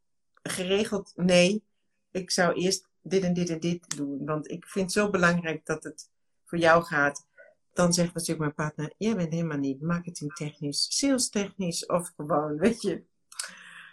geregeld 0.43 1.13
nee. 1.15 1.65
Ik 2.11 2.31
zou 2.31 2.55
eerst 2.55 2.89
dit 3.03 3.23
en 3.23 3.33
dit 3.33 3.51
en 3.51 3.61
dit 3.61 3.97
doen. 3.97 4.25
Want 4.25 4.51
ik 4.51 4.67
vind 4.67 4.85
het 4.85 4.95
zo 4.95 5.11
belangrijk 5.11 5.67
dat 5.67 5.85
het 5.85 6.09
voor 6.47 6.59
jou 6.59 6.85
gaat. 6.85 7.27
Dan 7.73 7.93
zegt 7.93 8.15
natuurlijk 8.15 8.41
mijn 8.41 8.55
partner, 8.55 8.95
jij 8.99 9.17
bent 9.17 9.33
helemaal 9.33 9.59
niet 9.59 9.81
marketingtechnisch, 9.81 10.87
salestechnisch 10.99 11.87
of 11.87 12.13
gewoon, 12.17 12.59
weet 12.59 12.83
je, 12.83 13.05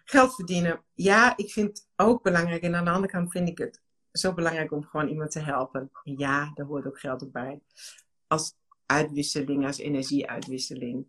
geld 0.04 0.36
verdienen. 0.36 0.84
Ja, 0.93 1.38
ik 1.38 1.51
vind 1.51 1.68
het 1.68 1.88
ook 1.95 2.24
belangrijk. 2.24 2.62
En 2.62 2.76
aan 2.76 2.86
de 2.86 2.91
andere 2.91 3.14
kant 3.14 3.32
vind 3.32 3.49
ik 3.49 3.58
het 3.58 3.82
zo 4.12 4.34
belangrijk 4.34 4.72
om 4.72 4.84
gewoon 4.84 5.08
iemand 5.08 5.32
te 5.32 5.39
helpen. 5.39 5.91
Ja, 6.04 6.51
daar 6.54 6.66
hoort 6.66 6.86
ook 6.86 6.99
geld 6.99 7.24
ook 7.24 7.32
bij. 7.32 7.62
Als 8.28 8.56
uitwisseling, 8.86 9.66
als 9.66 9.78
energieuitwisseling. 9.78 11.08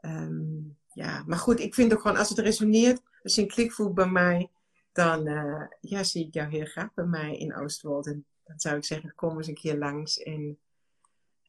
Ehm, 0.00 0.58
ja, 0.92 1.22
maar 1.26 1.38
goed, 1.38 1.60
ik 1.60 1.74
vind 1.74 1.92
ook 1.92 2.00
gewoon 2.00 2.16
als 2.16 2.28
het 2.28 2.38
resoneert, 2.38 3.02
als 3.22 3.34
je 3.34 3.42
een 3.42 3.48
klik 3.48 3.72
voelt 3.72 3.94
bij 3.94 4.08
mij, 4.08 4.50
dan 4.92 5.26
eh, 5.26 5.62
ja, 5.80 6.02
zie 6.02 6.26
ik 6.26 6.34
jou 6.34 6.50
heel 6.50 6.64
graag 6.64 6.94
bij 6.94 7.04
mij 7.04 7.38
in 7.38 7.56
Oostwold. 7.56 8.06
En 8.06 8.24
dan 8.44 8.60
zou 8.60 8.76
ik 8.76 8.84
zeggen, 8.84 9.12
kom 9.14 9.36
eens 9.36 9.46
een 9.46 9.54
keer 9.54 9.78
langs 9.78 10.18
en, 10.18 10.58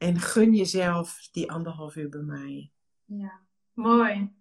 en 0.01 0.19
gun 0.19 0.53
jezelf 0.53 1.29
die 1.31 1.51
anderhalf 1.51 1.95
uur 1.95 2.09
bij 2.09 2.21
mij. 2.21 2.71
Ja, 3.05 3.39
mooi. 3.73 4.33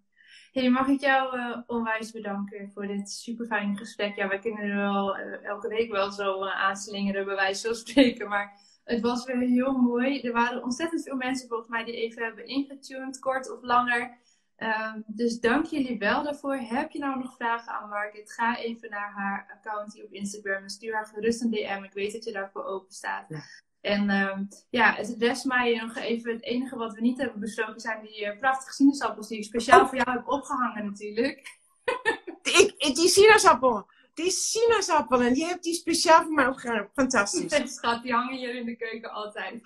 Hey, 0.51 0.69
mag 0.69 0.87
ik 0.87 0.99
jou 0.99 1.39
eh, 1.39 1.57
onwijs 1.67 2.11
bedanken 2.11 2.71
voor 2.71 2.87
dit 2.87 3.09
super 3.09 3.45
fijne 3.45 3.77
gesprek. 3.77 4.15
Ja, 4.15 4.27
wij 4.27 4.39
kunnen 4.39 4.63
er 4.63 4.75
wel 4.75 5.17
eh, 5.17 5.45
elke 5.45 5.67
week 5.67 5.91
wel 5.91 6.11
zo 6.11 6.43
eh, 6.43 6.55
aanslingeren, 6.55 7.25
bij 7.25 7.35
wijze 7.35 7.67
van 7.67 7.75
spreken. 7.75 8.29
Maar 8.29 8.53
het 8.83 9.01
was 9.01 9.25
weer 9.25 9.37
heel 9.37 9.71
mooi. 9.73 10.21
Er 10.21 10.33
waren 10.33 10.63
ontzettend 10.63 11.03
veel 11.03 11.15
mensen 11.15 11.47
volgens 11.47 11.69
mij 11.69 11.83
die 11.83 11.95
even 11.95 12.23
hebben 12.23 12.45
ingetuned, 12.45 13.19
kort 13.19 13.51
of 13.51 13.61
langer. 13.61 14.17
Ehm, 14.55 15.01
dus 15.05 15.39
dank 15.39 15.65
jullie 15.65 15.97
wel 15.97 16.23
daarvoor. 16.23 16.55
Heb 16.55 16.91
je 16.91 16.99
nou 16.99 17.19
nog 17.19 17.35
vragen 17.35 17.73
aan 17.73 17.89
Margit? 17.89 18.31
Ga 18.31 18.57
even 18.57 18.89
naar 18.89 19.11
haar 19.11 19.51
account 19.57 19.93
hier 19.93 20.05
op 20.05 20.13
Instagram 20.13 20.63
en 20.63 20.69
stuur 20.69 20.93
haar 20.93 21.07
gerust 21.07 21.41
een 21.41 21.51
DM. 21.51 21.83
Ik 21.83 21.93
weet 21.93 22.11
dat 22.11 22.23
je 22.23 22.31
daarvoor 22.31 22.63
open 22.63 22.93
staat. 22.93 23.25
Ja. 23.29 23.41
En 23.81 24.09
ehm, 24.09 24.43
ja, 24.69 24.93
het 24.93 25.15
rest 25.19 25.45
mij 25.45 25.75
nog 25.75 25.95
even. 25.95 26.31
Het 26.33 26.43
enige 26.43 26.75
wat 26.75 26.93
we 26.93 27.01
niet 27.01 27.17
hebben 27.17 27.39
besproken 27.39 27.79
zijn 27.81 28.01
die 28.01 28.25
eh, 28.25 28.37
prachtige 28.39 28.73
sinaasappels 28.73 29.27
die 29.27 29.37
ik 29.37 29.43
speciaal 29.43 29.87
voor 29.87 29.97
jou 29.97 30.11
heb 30.11 30.27
opgehangen 30.27 30.85
natuurlijk. 30.85 31.59
Ik, 32.43 32.73
ik- 32.77 32.95
die 32.95 33.07
sinaasappel, 33.09 33.87
die 34.13 34.31
sinaasappelen, 34.31 35.33
die 35.33 35.45
heb 35.45 35.61
die 35.61 35.73
speciaal 35.73 36.23
voor 36.23 36.31
mij 36.33 36.47
opgehangen. 36.47 36.89
Fantastisch. 36.93 37.73
Schat, 37.75 38.03
die 38.03 38.13
hangen 38.13 38.37
hier 38.37 38.55
in 38.55 38.65
de 38.65 38.75
keuken 38.75 39.11
altijd. 39.11 39.61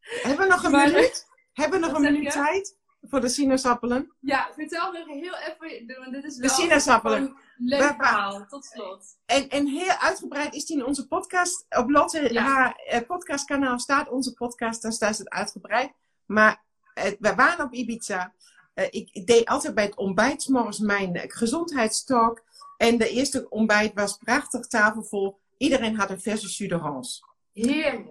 Hebben 0.00 0.46
we 0.46 0.52
nog 0.52 0.64
een 0.64 0.70
Maar- 0.70 0.86
minuut? 0.90 1.26
Hebben 1.52 1.80
we 1.80 1.86
nog 1.86 1.96
een 1.96 2.02
minuut 2.02 2.30
tijd 2.30 2.76
voor 3.08 3.20
de 3.20 3.28
sinaasappelen? 3.28 4.12
Ja, 4.20 4.48
vertel 4.54 4.92
nog 4.92 5.06
heel 5.06 5.34
even, 5.36 5.98
want 5.98 6.12
dit 6.12 6.24
is 6.24 6.36
De 6.36 6.48
sinaasappelen. 6.48 7.36
leuk 7.56 7.80
Waar- 7.80 7.94
verhaal. 7.96 8.46
Tot 8.46 8.64
slot. 8.64 9.04
En, 9.26 9.48
en 9.48 9.66
heel 9.66 9.90
uitgebreid 9.98 10.54
is 10.54 10.64
die 10.66 10.76
in 10.76 10.84
onze 10.86 11.06
podcast. 11.06 11.66
Op 11.68 11.90
Lotte, 11.90 12.32
Ja. 12.32 12.42
haar 12.42 12.74
eh, 12.86 13.00
podcastkanaal 13.06 13.78
staat 13.78 14.08
onze 14.08 14.34
podcast, 14.34 14.82
daar 14.82 14.92
staat 14.92 15.18
het 15.18 15.28
uitgebreid. 15.30 15.92
Maar 16.26 16.62
eh, 16.94 17.12
we 17.18 17.34
waren 17.34 17.64
op 17.64 17.72
Ibiza. 17.72 18.32
Eh, 18.74 18.84
ik, 18.90 19.08
ik 19.12 19.26
deed 19.26 19.46
altijd 19.46 19.74
bij 19.74 19.84
het 19.84 19.96
ontbijt 19.96 20.48
morgens 20.48 20.78
mijn 20.78 21.14
eh, 21.16 21.24
gezondheidstalk. 21.26 22.42
En 22.76 22.98
de 22.98 23.08
eerste 23.08 23.48
ontbijt 23.48 23.94
was 23.94 24.16
prachtig 24.16 24.66
tafelvol 24.66 25.38
Iedereen 25.58 25.96
had 25.96 26.10
een 26.10 26.20
verse 26.20 26.46
jus 26.46 26.68
d'orange. 26.68 27.20
Heerlijk. 27.52 28.06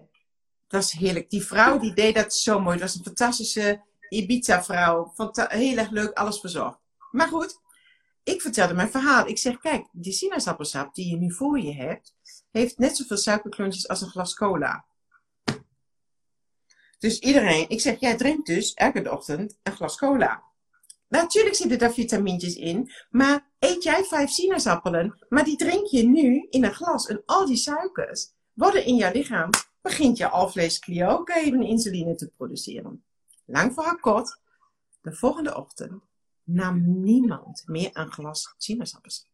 Dat 0.67 0.81
was 0.81 0.91
heerlijk. 0.91 1.29
Die 1.29 1.45
vrouw 1.45 1.79
die 1.79 1.93
deed 1.93 2.15
dat 2.15 2.33
zo 2.35 2.59
mooi. 2.59 2.71
Het 2.71 2.81
was 2.81 2.95
een 2.95 3.03
fantastische 3.03 3.81
Ibiza-vrouw. 4.09 5.13
Heel 5.33 5.77
erg 5.77 5.89
leuk, 5.89 6.13
alles 6.13 6.39
verzorgd. 6.39 6.77
Maar 7.11 7.27
goed, 7.27 7.59
ik 8.23 8.41
vertelde 8.41 8.73
mijn 8.73 8.89
verhaal. 8.89 9.27
Ik 9.27 9.37
zeg, 9.37 9.59
kijk, 9.59 9.87
die 9.91 10.13
sinaasappelsap 10.13 10.95
die 10.95 11.09
je 11.09 11.17
nu 11.17 11.33
voor 11.33 11.59
je 11.59 11.73
hebt, 11.73 12.15
heeft 12.51 12.77
net 12.77 12.97
zoveel 12.97 13.17
suikerklontjes 13.17 13.87
als 13.87 14.01
een 14.01 14.09
glas 14.09 14.35
cola. 14.35 14.85
Dus 16.99 17.19
iedereen, 17.19 17.69
ik 17.69 17.81
zeg, 17.81 17.99
jij 17.99 18.15
drinkt 18.15 18.47
dus 18.47 18.73
elke 18.73 19.11
ochtend 19.11 19.57
een 19.63 19.73
glas 19.73 19.97
cola. 19.97 20.43
Natuurlijk 21.07 21.55
zitten 21.55 21.79
daar 21.79 21.93
vitamintjes 21.93 22.55
in, 22.55 22.91
maar 23.09 23.49
eet 23.59 23.83
jij 23.83 24.03
vijf 24.03 24.29
sinaasappelen, 24.29 25.25
maar 25.29 25.43
die 25.43 25.57
drink 25.57 25.87
je 25.87 26.03
nu 26.03 26.47
in 26.49 26.63
een 26.63 26.73
glas. 26.73 27.07
En 27.07 27.21
al 27.25 27.45
die 27.45 27.57
suikers 27.57 28.31
worden 28.53 28.85
in 28.85 28.95
jouw 28.95 29.11
lichaam, 29.11 29.49
begint 29.81 30.17
je 30.17 30.29
alvleesklier 30.29 31.07
ook 31.07 31.29
even 31.29 31.63
insuline 31.63 32.15
te 32.15 32.31
produceren. 32.37 33.03
Lang 33.45 33.73
verhaal 33.73 33.99
kort, 33.99 34.39
de 35.01 35.15
volgende 35.15 35.55
ochtend 35.55 36.03
nam 36.43 37.01
niemand 37.01 37.63
meer 37.67 37.89
een 37.93 38.11
glas 38.11 38.53
sinaasappelsap. 38.57 39.27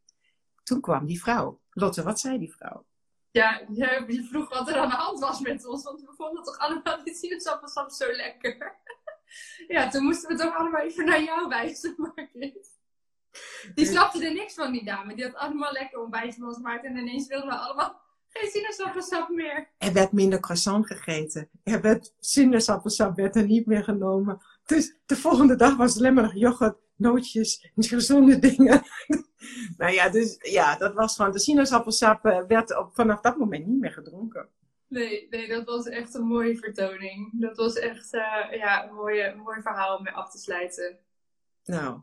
Toen 0.64 0.82
kwam 0.82 1.06
die 1.06 1.22
vrouw. 1.22 1.60
Lotte, 1.70 2.04
wat 2.04 2.20
zei 2.20 2.38
die 2.38 2.54
vrouw? 2.54 2.86
Ja, 3.32 3.66
je, 3.74 4.04
je 4.08 4.24
vroeg 4.24 4.50
wat 4.50 4.70
er 4.70 4.78
aan 4.78 4.90
de 4.90 4.96
hand 4.96 5.20
was 5.20 5.40
met 5.40 5.66
ons, 5.66 5.84
want 5.84 6.02
we 6.02 6.14
vonden 6.16 6.44
toch 6.44 6.58
allemaal 6.58 7.04
die 7.04 7.16
sinaasappelsap 7.16 7.92
zo 7.92 8.12
lekker. 8.12 8.76
ja, 9.68 9.90
toen 9.90 10.04
moesten 10.04 10.30
we 10.30 10.44
toch 10.44 10.58
allemaal 10.58 10.82
even 10.82 11.06
naar 11.06 11.24
jou 11.24 11.48
wijzen, 11.48 11.96
Margriet. 12.16 12.80
Die 13.74 13.86
snapte 13.86 14.26
er 14.26 14.34
niks 14.34 14.54
van, 14.54 14.72
die 14.72 14.86
dame. 14.86 15.16
Die 15.16 15.24
had 15.24 15.36
allemaal 15.36 15.72
lekker 15.72 16.00
ontbijt 16.00 16.36
van 16.36 16.48
ons 16.48 16.56
gemaakt 16.56 16.86
en 16.86 16.98
ineens 16.98 17.28
wilden 17.28 17.50
we 17.50 17.56
allemaal 17.56 18.01
geen 18.32 18.50
sinaasappelsap 18.50 19.30
meer. 19.30 19.68
Er 19.78 19.94
werd 19.94 20.12
minder 20.12 20.40
croissant 20.40 20.88
gegeten. 20.88 21.50
Er 21.64 21.82
werd 21.82 22.14
sinaasappelsap 22.20 23.16
werd 23.16 23.36
er 23.36 23.46
niet 23.46 23.66
meer 23.66 23.84
genomen. 23.84 24.42
Dus 24.66 24.96
de 25.06 25.16
volgende 25.16 25.56
dag 25.56 25.76
was 25.76 25.90
het 25.90 26.00
alleen 26.00 26.14
maar 26.14 26.24
nog 26.24 26.36
yoghurt, 26.36 26.78
nootjes 26.96 27.72
gezonde 27.76 28.40
dingen. 28.40 28.82
nou 29.78 29.94
ja, 29.94 30.10
dus 30.10 30.38
ja, 30.40 30.78
dat 30.78 30.94
was 30.94 31.16
gewoon. 31.16 31.32
De 31.32 31.40
sinaasappelsap 31.40 32.26
eh, 32.26 32.44
werd 32.48 32.78
op, 32.78 32.94
vanaf 32.94 33.22
dat 33.22 33.38
moment 33.38 33.68
niet 33.68 33.80
meer 33.80 33.92
gedronken. 33.92 34.50
Nee, 34.88 35.28
nee, 35.30 35.48
dat 35.48 35.66
was 35.66 35.86
echt 35.86 36.14
een 36.14 36.28
mooie 36.28 36.58
vertoning. 36.58 37.30
Dat 37.32 37.58
was 37.58 37.76
echt 37.76 38.14
eh, 38.14 38.58
ja, 38.58 38.88
een, 38.88 38.94
mooie, 38.94 39.24
een 39.24 39.40
mooi 39.40 39.62
verhaal 39.62 39.98
om 39.98 40.04
mee 40.04 40.14
af 40.14 40.32
te 40.32 40.38
sluiten. 40.38 40.98
Nou, 41.64 42.00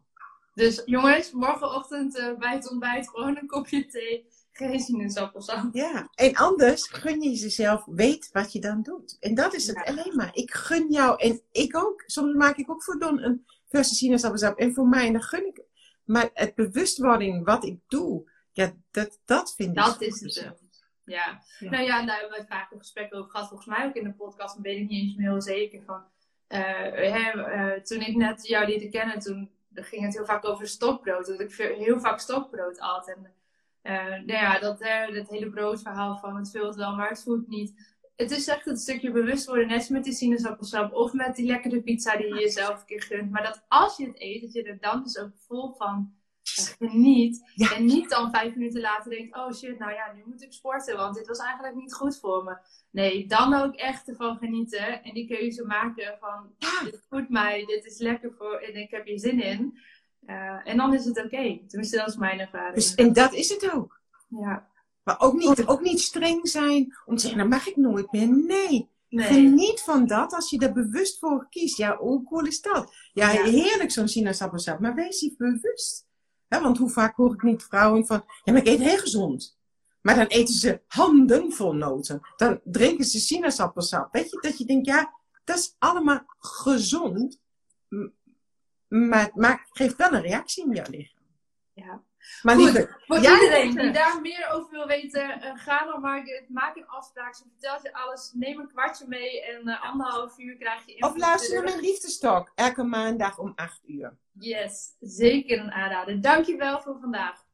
Dus 0.55 0.83
jongens, 0.85 1.33
morgenochtend 1.33 2.19
eh, 2.19 2.35
bij 2.39 2.55
het 2.55 2.71
ontbijt 2.71 3.09
gewoon 3.09 3.37
een 3.37 3.47
kopje 3.47 3.87
thee. 3.87 4.27
Geen 4.67 4.81
sinaasappelsap. 4.81 5.69
ja. 5.75 6.09
En 6.15 6.35
anders 6.35 6.89
gun 6.89 7.23
je 7.23 7.31
jezelf, 7.31 7.85
weet 7.85 8.29
wat 8.33 8.53
je 8.53 8.61
dan 8.61 8.83
doet. 8.83 9.17
En 9.21 9.35
dat 9.35 9.55
is 9.55 9.67
het 9.67 9.77
Ja. 9.77 9.83
alleen 9.83 10.17
maar. 10.17 10.31
Ik 10.35 10.51
gun 10.55 10.91
jou, 10.93 11.21
en 11.23 11.41
ik 11.53 11.77
ook. 11.77 12.03
Soms 12.07 12.35
maak 12.35 12.57
ik 12.57 12.71
ook 12.71 12.83
voor 12.83 12.99
Don 12.99 13.23
een 13.25 13.47
verse 13.69 13.95
sinaasappelsap. 13.95 14.59
En 14.59 14.75
voor 14.75 14.87
mij, 14.87 15.07
en 15.07 15.13
dan 15.13 15.23
gun 15.23 15.47
ik. 15.47 15.61
Maar 16.05 16.31
het 16.35 16.55
bewustwording 16.55 17.45
wat 17.45 17.65
ik 17.65 17.79
doe, 17.89 18.31
ja, 18.53 18.73
dat, 18.91 19.19
dat 19.25 19.55
vind 19.55 19.69
ik 19.69 19.75
Dat 19.75 20.03
is 20.03 20.21
het. 20.21 20.35
Ja. 20.35 20.55
Ja. 21.59 21.69
nou 21.71 21.85
ja, 21.85 22.05
daar 22.07 22.15
hebben 22.19 22.35
we 22.35 22.39
het 22.43 22.49
vaak 22.53 22.71
een 22.73 22.79
gesprek 22.79 23.15
over 23.15 23.31
gehad. 23.31 23.49
Volgens 23.49 23.69
mij 23.69 23.87
ook 23.87 23.95
in 23.95 24.05
de 24.05 24.13
podcast, 24.13 24.55
maar 24.55 24.63
weet 24.65 24.79
ik 24.81 24.89
niet 24.89 25.03
eens 25.03 25.15
meer 25.17 25.31
heel 25.31 25.43
zeker 25.43 25.83
van. 25.87 26.03
eh, 26.47 26.61
hè, 27.13 27.43
eh, 27.43 27.83
toen 27.83 28.01
ik 28.01 28.17
net 28.17 28.47
jou 28.47 28.67
leerde 28.67 28.89
kennen, 28.89 29.19
toen 29.19 29.51
ging 29.75 30.03
het 30.05 30.15
heel 30.15 30.25
vaak 30.25 30.45
over 30.45 30.69
stokbrood. 30.69 31.27
Dat 31.27 31.41
ik 31.41 31.53
heel 31.55 32.01
vaak 32.01 32.21
stokbrood 32.21 32.79
at. 32.79 33.09
En 33.09 33.33
nou 33.83 34.33
ja, 34.33 34.59
dat, 34.59 34.81
eh, 34.81 35.15
dat 35.15 35.29
hele 35.29 35.51
broodverhaal 35.51 36.19
van 36.19 36.37
het 36.37 36.51
vult 36.51 36.77
wel, 36.77 36.97
maar 36.97 37.09
het 37.09 37.23
voelt 37.23 37.49
niet. 37.49 37.97
Het 38.17 38.31
is 38.31 38.49
echt 38.49 38.67
een 38.67 38.77
stukje 38.77 39.11
bewust 39.11 39.47
worden, 39.47 39.67
net 39.67 39.77
als 39.77 39.89
met 39.89 40.05
die 40.05 40.13
sinaasappelsap 40.13 40.93
of 40.93 41.13
met 41.13 41.37
die 41.37 41.47
lekkere 41.47 41.83
pizza 41.83 42.17
die 42.17 42.27
je 42.27 42.41
jezelf 42.41 42.81
een 42.81 42.87
keer 42.87 43.03
gunt. 43.03 43.31
Maar 43.31 43.43
dat 43.43 43.65
als 43.69 43.97
je 43.97 44.07
het 44.07 44.21
eet, 44.21 44.43
dat 44.43 44.53
je 44.53 44.63
er 44.63 44.81
dan 44.81 45.03
dus 45.03 45.19
ook 45.19 45.33
vol 45.37 45.73
van 45.73 46.13
eh, 46.57 46.65
geniet. 46.65 47.51
Ja. 47.55 47.75
En 47.75 47.85
niet 47.85 48.11
dan 48.11 48.31
vijf 48.31 48.55
minuten 48.55 48.81
later 48.81 49.11
denkt, 49.11 49.37
oh 49.37 49.53
shit, 49.53 49.79
nou 49.79 49.93
ja, 49.93 50.13
nu 50.13 50.23
moet 50.27 50.43
ik 50.43 50.53
sporten, 50.53 50.97
want 50.97 51.15
dit 51.15 51.27
was 51.27 51.39
eigenlijk 51.39 51.75
niet 51.75 51.95
goed 51.95 52.19
voor 52.19 52.45
me. 52.45 52.57
Nee, 52.91 53.27
dan 53.27 53.55
ook 53.55 53.75
echt 53.75 54.09
ervan 54.09 54.37
genieten 54.37 55.03
en 55.03 55.15
die 55.15 55.27
keuze 55.27 55.65
maken 55.65 56.17
van, 56.21 56.55
dit 56.85 57.07
voedt 57.09 57.29
mij, 57.29 57.65
dit 57.65 57.85
is 57.85 57.99
lekker 57.99 58.33
voor 58.39 58.55
en 58.55 58.75
ik 58.75 58.91
heb 58.91 59.07
hier 59.07 59.19
zin 59.19 59.43
in. 59.43 59.79
Eh, 60.29 60.61
en 60.65 60.77
dan 60.77 60.95
is 60.95 61.05
het 61.05 61.25
oké. 61.25 61.59
Tenminste, 61.69 61.97
dat 61.97 62.09
is 62.09 62.17
mijn 62.17 62.41
ervaring. 62.41 62.75
Dus, 62.75 62.95
en 62.95 63.13
dat 63.13 63.33
is 63.35 63.49
het 63.49 63.73
ook. 63.73 64.01
ja. 64.29 64.67
Maar 65.03 65.21
ook 65.21 65.35
niet, 65.35 65.67
ook 65.67 65.81
niet 65.81 66.01
streng 66.01 66.49
zijn 66.49 66.97
om 67.07 67.15
te 67.15 67.21
zeggen, 67.21 67.39
dan 67.39 67.49
mag 67.49 67.67
ik 67.67 67.77
nooit 67.77 68.13
meer. 68.13 68.29
Nee. 68.29 68.91
Nee. 69.09 69.27
Geniet 69.27 69.81
van 69.81 70.07
dat 70.07 70.33
als 70.35 70.51
je 70.51 70.59
er 70.59 70.73
bewust 70.73 71.19
voor 71.19 71.47
kiest. 71.51 71.77
Ja, 71.77 71.97
hoe 71.97 72.25
cool 72.25 72.47
is 72.47 72.61
dat? 72.61 72.93
Ja, 73.13 73.33
Ja. 73.33 73.43
heerlijk 73.45 73.91
zo'n 73.91 74.09
sinaasappelsap. 74.09 74.79
Maar 74.81 74.95
wees 74.95 75.21
je 75.21 75.35
bewust. 75.37 76.07
Want 76.49 76.79
hoe 76.79 76.91
vaak 76.91 77.17
hoor 77.17 77.35
ik 77.35 77.43
niet 77.43 77.63
vrouwen 77.63 78.07
van, 78.07 78.25
ja, 78.45 78.53
maar 78.53 78.61
ik 78.61 78.69
eet 78.69 78.79
heel 78.81 78.99
gezond. 78.99 79.59
Maar 80.03 80.15
dan 80.15 80.27
eten 80.27 80.55
ze 80.55 80.81
handen 80.87 81.53
vol 81.53 81.73
noten. 81.75 82.21
Dan 82.37 82.61
drinken 82.65 83.05
ze 83.05 83.19
sinaasappelsap. 83.21 84.13
Weet 84.13 84.31
je, 84.31 84.39
dat 84.41 84.59
je 84.59 84.65
denkt, 84.65 84.87
ja, 84.87 85.13
dat 85.45 85.57
is 85.59 85.75
allemaal 85.79 86.23
gezond. 86.39 87.41
Maar, 88.89 89.31
het 89.35 89.61
geeft 89.73 89.97
wel 89.97 90.13
een 90.13 90.23
reactie 90.23 90.65
in 90.65 90.75
jouw 90.75 90.91
lichaam. 90.91 91.17
Ja. 91.75 92.03
Maar 92.43 92.55
Goed. 92.55 92.97
Voor 93.07 93.17
iedereen 93.17 93.71
die 93.71 93.81
eh, 93.81 93.95
daar 93.95 94.21
meer 94.21 94.49
over 94.53 94.71
wil 94.71 94.87
weten, 94.87 95.41
eh, 95.41 95.51
ga 95.55 95.85
dan 95.85 96.01
maar, 96.01 96.45
maak 96.49 96.77
een 96.77 96.87
afspraak. 96.87 97.35
Ze 97.35 97.43
vertelt 97.49 97.83
je 97.83 97.93
alles. 97.93 98.33
Neem 98.35 98.59
een 98.59 98.69
kwartje 98.69 99.05
mee 99.09 99.45
en 99.45 99.69
eh, 99.69 99.83
anderhalf 99.83 100.39
uur 100.39 100.57
krijg 100.57 100.87
je 100.87 101.03
Of 101.03 101.17
luister 101.17 101.55
naar 101.55 101.65
mijn 101.65 101.81
liefdestalk. 101.81 102.53
Elke 102.55 102.83
maandag 102.83 103.39
om 103.39 103.53
8 103.55 103.81
uur. 103.87 104.17
Yes, 104.39 104.97
zeker 105.01 105.59
een 105.59 105.73
aanrader. 105.73 106.21
Dankjewel 106.21 106.81
voor 106.81 106.99
vandaag. 107.01 107.47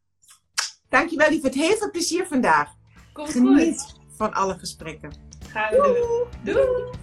Dankjewel 0.89 1.31
lieverd. 1.31 1.55
Heel 1.55 1.77
veel 1.77 1.91
plezier 1.91 2.27
vandaag. 2.27 2.73
Komt 3.13 3.31
Geniet 3.31 3.81
goed. 3.81 4.17
van 4.17 4.33
alle 4.33 4.59
gesprekken. 4.59 5.13
Gaan 5.49 5.71
we 5.71 6.29
doen. 6.43 6.55
Doei. 6.55 7.03